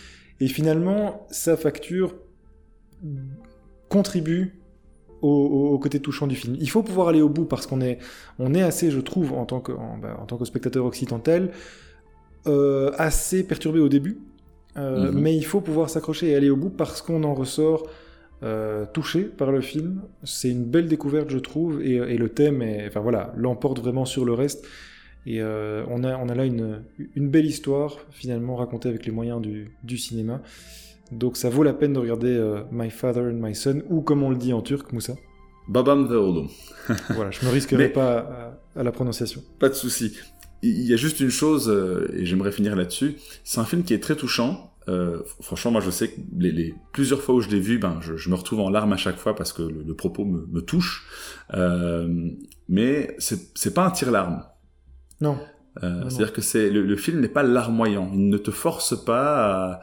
Et 0.41 0.49
finalement, 0.49 1.27
sa 1.31 1.59
facture 1.59 2.15
contribue 3.91 4.55
au, 5.29 5.73
au- 5.75 5.79
côté 5.79 6.01
touchant 6.01 6.27
du 6.27 6.37
film. 6.37 6.57
Il 6.61 6.71
faut 6.71 6.83
pouvoir 6.83 7.09
aller 7.09 7.23
au 7.23 7.29
bout 7.37 7.47
parce 7.47 7.67
qu'on 7.69 7.81
est, 7.81 7.99
on 8.39 8.55
est 8.55 8.63
assez, 8.63 8.91
je 8.91 9.01
trouve, 9.01 9.33
en 9.33 9.47
tant 9.47 9.61
que, 9.61 9.73
en, 9.73 9.99
bah, 10.03 10.17
en 10.23 10.27
tant 10.27 10.37
que 10.39 10.45
spectateur 10.45 10.85
occidental, 10.87 11.51
euh, 12.47 12.91
assez 12.99 13.45
perturbé 13.47 13.81
au 13.81 13.89
début. 13.89 14.19
Euh, 14.77 15.13
Mhm. 15.13 15.21
Mais 15.21 15.37
il 15.37 15.45
faut 15.47 15.61
pouvoir 15.61 15.89
s'accrocher 15.91 16.31
et 16.31 16.35
aller 16.37 16.51
au 16.51 16.57
bout 16.57 16.71
parce 16.71 17.01
qu'on 17.03 17.23
en 17.25 17.35
ressort 17.35 17.87
euh, 18.43 18.85
touché 18.93 19.23
par 19.25 19.51
le 19.53 19.61
film. 19.61 20.03
C'est 20.25 20.51
une 20.51 20.65
belle 20.65 20.89
découverte, 20.89 21.31
je 21.31 21.39
trouve, 21.39 21.81
et, 21.83 21.95
et 21.97 22.19
le 22.19 22.29
thème, 22.29 22.61
est, 22.63 22.87
enfin 22.89 23.01
voilà, 23.01 23.33
l'emporte 23.37 23.79
vraiment 23.81 24.05
sur 24.05 24.25
le 24.25 24.33
reste. 24.35 24.67
Et 25.27 25.43
on, 25.43 26.05
a, 26.05 26.19
on 26.19 26.29
a 26.29 26.35
là 26.35 26.45
une, 26.45 26.83
une 27.15 27.31
belle 27.31 27.47
histoire, 27.47 27.97
finalement, 28.11 28.57
racontée 28.57 28.91
avec 28.91 29.07
les 29.07 29.13
moyens 29.13 29.41
du, 29.41 29.71
du 29.83 29.97
cinéma. 29.97 30.43
Donc 31.13 31.37
ça 31.37 31.51
vaut 31.51 31.63
la 31.63 31.73
peine 31.75 31.93
de 31.93 31.99
regarder 31.99 32.35
euh, 32.35 32.63
My 32.73 32.91
Father 32.91 33.21
and 33.23 33.35
My 33.35 33.55
Son, 33.55 33.83
ou 33.89 34.01
comme 34.01 34.23
on 34.23 34.31
le 34.31 34.37
dit 34.37 34.53
en 34.53 34.63
turc, 34.63 34.93
Moussa. 34.93 35.15
Babam 35.69 36.09
the 36.09 36.13
Oğlum. 36.13 36.49
voilà, 37.11 37.31
je 37.31 37.45
me 37.47 37.51
risquerai 37.51 37.85
Mais- 37.85 37.89
pas 37.91 38.19
à, 38.75 38.81
à 38.81 38.83
la 38.83 38.93
prononciation. 38.93 39.43
Pas 39.59 39.69
de 39.69 39.75
souci. 39.75 40.17
Il 40.63 40.83
y 40.87 40.95
a 40.95 40.97
juste 40.97 41.21
une 41.21 41.31
chose, 41.31 41.69
euh, 41.69 42.09
et 42.15 42.25
j'aimerais 42.25 42.53
finir 42.53 42.75
là-dessus. 42.75 43.17
C'est 43.45 43.61
un 43.61 43.65
film 43.65 43.83
qui 43.85 43.93
est 43.93 44.03
très 44.03 44.17
touchant. 44.17 44.71
Euh, 44.89 45.21
franchement, 45.41 45.71
moi, 45.73 45.81
je 45.83 45.91
sais 45.91 46.09
que 46.09 46.21
les, 46.39 46.53
les 46.53 46.75
plusieurs 46.93 47.21
fois 47.23 47.35
où 47.35 47.41
je 47.41 47.49
l'ai 47.51 47.61
vu, 47.61 47.79
ben, 47.79 47.99
je, 48.03 48.17
je 48.17 48.29
me 48.31 48.35
retrouve 48.35 48.61
en 48.61 48.71
larmes 48.71 48.93
à 48.93 48.97
chaque 48.97 49.17
fois 49.17 49.35
parce 49.35 49.53
que 49.53 49.63
le, 49.63 49.83
le 49.83 49.95
propos 49.95 50.25
me, 50.25 50.47
me 50.47 50.61
touche. 50.61 51.07
Euh, 51.55 52.31
mais 52.69 53.15
c'est 53.19 53.75
pas 53.75 53.85
un 53.87 53.91
tire-larme. 53.91 54.43
Non. 55.21 55.39
Euh, 55.83 55.91
non. 56.01 56.09
C'est-à-dire 56.11 56.33
que 56.33 56.41
c'est 56.43 56.71
le, 56.71 56.83
le 56.83 56.97
film 56.97 57.21
n'est 57.21 57.29
pas 57.29 57.43
larmoyant. 57.43 58.11
Il 58.15 58.29
ne 58.29 58.39
te 58.39 58.51
force 58.51 59.03
pas 59.05 59.73
à, 59.75 59.81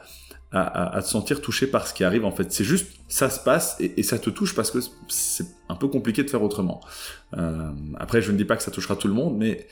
à, 0.52 0.60
à- 0.62 0.96
à 0.96 1.02
te 1.02 1.08
sentir 1.08 1.40
touché 1.40 1.66
par 1.66 1.86
ce 1.86 1.94
qui 1.94 2.04
arrive. 2.04 2.24
En 2.24 2.30
fait, 2.32 2.52
c'est 2.52 2.64
juste 2.64 2.92
ça 3.08 3.28
se 3.30 3.40
passe 3.40 3.76
et, 3.80 4.02
ça 4.02 4.18
te 4.18 4.30
touche 4.30 4.54
parce 4.54 4.70
que 4.70 4.78
c'est 5.08 5.46
un 5.68 5.74
peu 5.74 5.88
compliqué 5.88 6.22
de 6.24 6.30
faire 6.30 6.42
autrement. 6.42 6.80
Euh, 7.36 7.70
après, 7.96 8.22
je 8.22 8.32
ne 8.32 8.36
dis 8.36 8.44
pas 8.44 8.56
que 8.56 8.62
ça 8.62 8.70
touchera 8.70 8.96
tout 8.96 9.08
le 9.08 9.14
monde, 9.14 9.36
mais 9.38 9.66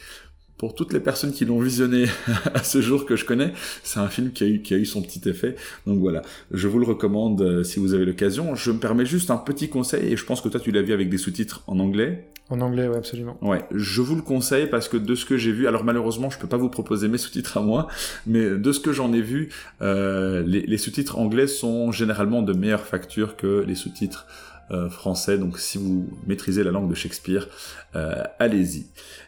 pour 0.61 0.75
toutes 0.75 0.93
les 0.93 1.01
personnes 1.01 1.33
qui 1.33 1.47
l'ont 1.47 1.59
visionné 1.59 2.05
à 2.55 2.63
ce 2.63 2.83
jour 2.83 3.07
que 3.07 3.17
je 3.17 3.25
connais, 3.25 3.55
c'est 3.83 3.99
un 3.99 4.09
film 4.09 4.31
qui 4.31 4.45
a 4.45 4.47
eu 4.47 4.61
qui 4.61 4.75
a 4.75 4.77
eu 4.77 4.85
son 4.85 5.01
petit 5.01 5.27
effet. 5.27 5.57
Donc 5.87 6.01
voilà, 6.01 6.21
je 6.51 6.69
vous 6.69 6.79
le 6.79 6.85
recommande 6.85 7.41
euh, 7.41 7.65
si 7.65 7.81
vous 7.81 7.95
avez 7.95 8.05
l'occasion. 8.05 8.55
Je 8.55 8.71
me 8.71 8.79
permets 8.79 9.07
juste 9.07 9.31
un 9.31 9.39
petit 9.39 9.71
conseil 9.71 10.13
et 10.13 10.19
je 10.19 10.25
pense 10.27 10.43
que 10.43 10.51
toi 10.51 10.61
tu 10.61 10.71
l'as 10.71 10.83
vu 10.83 10.93
avec 10.93 11.09
des 11.09 11.17
sous-titres 11.17 11.63
en 11.67 11.79
anglais. 11.79 12.29
En 12.51 12.61
anglais, 12.61 12.89
ouais, 12.89 12.99
absolument. 12.99 13.39
Ouais, 13.41 13.65
je 13.75 14.03
vous 14.03 14.17
le 14.17 14.21
conseille 14.21 14.67
parce 14.67 14.87
que 14.87 14.99
de 14.99 15.15
ce 15.15 15.25
que 15.25 15.39
j'ai 15.39 15.53
vu, 15.53 15.67
alors 15.67 15.83
malheureusement 15.83 16.29
je 16.29 16.39
peux 16.39 16.49
pas 16.49 16.59
vous 16.59 16.69
proposer 16.69 17.09
mes 17.09 17.17
sous-titres 17.17 17.57
à 17.57 17.63
moi, 17.63 17.89
mais 18.27 18.51
de 18.51 18.73
ce 18.73 18.81
que 18.81 18.93
j'en 18.93 19.15
ai 19.15 19.23
vu, 19.23 19.49
euh, 19.81 20.43
les, 20.47 20.61
les 20.61 20.79
sous-titres 20.79 21.19
anglais 21.19 21.47
sont 21.47 21.91
généralement 21.91 22.43
de 22.43 22.53
meilleure 22.53 22.85
facture 22.85 23.37
que 23.37 23.65
les 23.67 23.75
sous-titres 23.75 24.27
euh, 24.73 24.89
français. 24.89 25.37
Donc 25.37 25.59
si 25.59 25.79
vous 25.79 26.09
maîtrisez 26.29 26.63
la 26.63 26.71
langue 26.71 26.89
de 26.89 26.95
Shakespeare, 26.95 27.49
euh, 27.97 28.23
allez-y. 28.39 28.87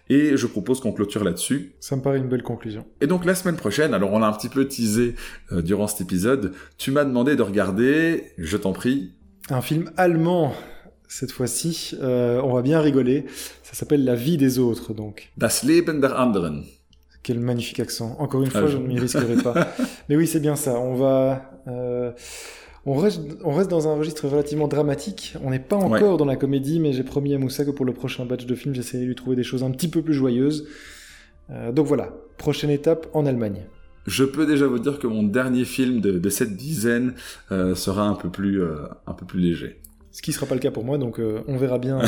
Et 0.09 0.37
je 0.37 0.47
propose 0.47 0.81
qu'on 0.81 0.93
clôture 0.93 1.25
là-dessus. 1.25 1.75
Ça 1.81 1.97
me 1.97 2.03
paraît 2.03 2.19
une 2.19 2.29
belle 2.29 2.43
conclusion. 2.43 2.85
Et 3.01 3.07
donc 3.07 3.25
la 3.25 3.35
semaine 3.35 3.57
prochaine, 3.57 3.95
alors 3.95 4.12
on 4.12 4.19
l'a 4.19 4.27
un 4.29 4.33
petit 4.33 4.49
peu 4.49 4.67
teasé 4.67 5.15
euh, 5.53 5.62
durant 5.62 5.87
cet 5.87 6.01
épisode, 6.03 6.53
tu 6.77 6.91
m'as 6.91 7.05
demandé 7.05 7.37
de 7.37 7.43
regarder, 7.43 8.25
je 8.38 8.57
t'en 8.57 8.73
prie, 8.73 9.12
Un 9.51 9.61
film 9.62 9.91
allemand, 9.97 10.55
cette 11.09 11.33
fois-ci. 11.33 11.97
Euh, 12.03 12.41
on 12.43 12.53
va 12.53 12.62
bien 12.62 12.81
rigoler. 12.81 13.25
Ça 13.62 13.75
s'appelle 13.75 14.05
La 14.05 14.15
vie 14.15 14.37
des 14.37 14.59
autres, 14.59 14.93
donc. 14.93 15.31
Das 15.38 15.62
Leben 15.65 16.01
der 16.01 16.19
anderen. 16.19 16.65
Quel 17.23 17.38
magnifique 17.38 17.79
accent. 17.81 18.17
Encore 18.19 18.43
une 18.43 18.49
Ah, 18.55 18.61
fois, 18.61 18.67
je- 18.67 18.73
je 18.73 18.79
ne 18.79 18.87
m'y 18.88 18.99
risquerai 18.99 19.37
pas. 19.37 19.69
Mais 20.09 20.17
oui, 20.17 20.27
c'est 20.27 20.41
bien 20.41 20.57
ça. 20.57 20.75
On 20.79 20.95
va. 20.95 21.62
euh, 21.69 22.11
on, 22.85 22.95
reste, 22.97 23.21
on 23.45 23.53
reste 23.55 23.71
dans 23.71 23.88
un 23.88 23.95
registre 23.97 24.27
relativement 24.29 24.66
dramatique. 24.66 25.35
On 25.42 25.51
n'est 25.51 25.61
pas 25.61 25.77
encore 25.77 26.16
dans 26.16 26.24
la 26.24 26.37
comédie, 26.37 26.80
mais 26.80 26.93
j'ai 26.93 27.05
promis 27.05 27.35
à 27.35 27.39
Moussa 27.39 27.64
que 27.64 27.70
pour 27.70 27.85
le 27.85 27.93
prochain 27.93 28.24
batch 28.24 28.45
de 28.45 28.55
films, 28.55 28.74
j'essaierai 28.74 29.05
de 29.05 29.09
lui 29.09 29.14
trouver 29.14 29.37
des 29.37 29.45
choses 29.45 29.62
un 29.62 29.70
petit 29.70 29.89
peu 29.89 30.03
plus 30.03 30.14
joyeuses. 30.14 30.66
Euh, 31.51 31.70
donc 31.70 31.87
voilà, 31.87 32.12
prochaine 32.39 32.70
étape 32.70 33.07
en 33.12 33.24
Allemagne. 33.26 33.66
Je 34.07 34.24
peux 34.24 34.47
déjà 34.47 34.66
vous 34.66 34.80
dire 34.80 34.99
que 34.99 35.07
mon 35.07 35.22
dernier 35.22 35.64
film 35.64 36.01
de, 36.01 36.18
de 36.18 36.28
cette 36.28 36.57
dizaine 36.57 37.14
euh, 37.53 37.76
sera 37.76 38.03
un 38.03 38.14
peu 38.14 38.30
plus, 38.30 38.61
euh, 38.61 38.78
un 39.07 39.12
peu 39.12 39.26
plus 39.26 39.39
léger. 39.39 39.80
Ce 40.11 40.20
qui 40.20 40.33
sera 40.33 40.47
pas 40.47 40.55
le 40.55 40.61
cas 40.61 40.72
pour 40.72 40.85
moi, 40.85 40.99
donc 40.99 41.18
on 41.47 41.57
verra 41.57 41.78
bien. 41.78 42.01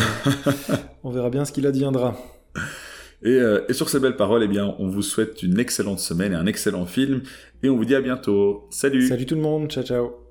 on 1.05 1.11
verra 1.11 1.31
bien 1.31 1.47
ce 1.47 1.53
qu'il 1.53 1.67
adviendra. 1.67 2.15
Et, 3.23 3.39
et 3.67 3.73
sur 3.73 3.89
ces 3.89 3.99
belles 3.99 4.17
paroles, 4.17 4.43
eh 4.43 4.49
bien, 4.49 4.75
on 4.79 4.89
vous 4.89 5.01
souhaite 5.01 5.43
une 5.43 5.59
excellente 5.59 6.01
semaine 6.01 6.33
et 6.33 6.37
un 6.37 6.45
excellent 6.45 6.85
film. 6.85 7.23
Et 7.63 7.71
on 7.71 7.79
vous 7.79 7.87
dit 7.87 7.95
à 7.95 8.03
bientôt. 8.03 8.67
Salut 8.69 9.09
Salut 9.09 9.25
tout 9.25 9.37
le 9.37 9.41
monde, 9.41 9.71
ciao 9.71 9.85
ciao. 9.85 10.24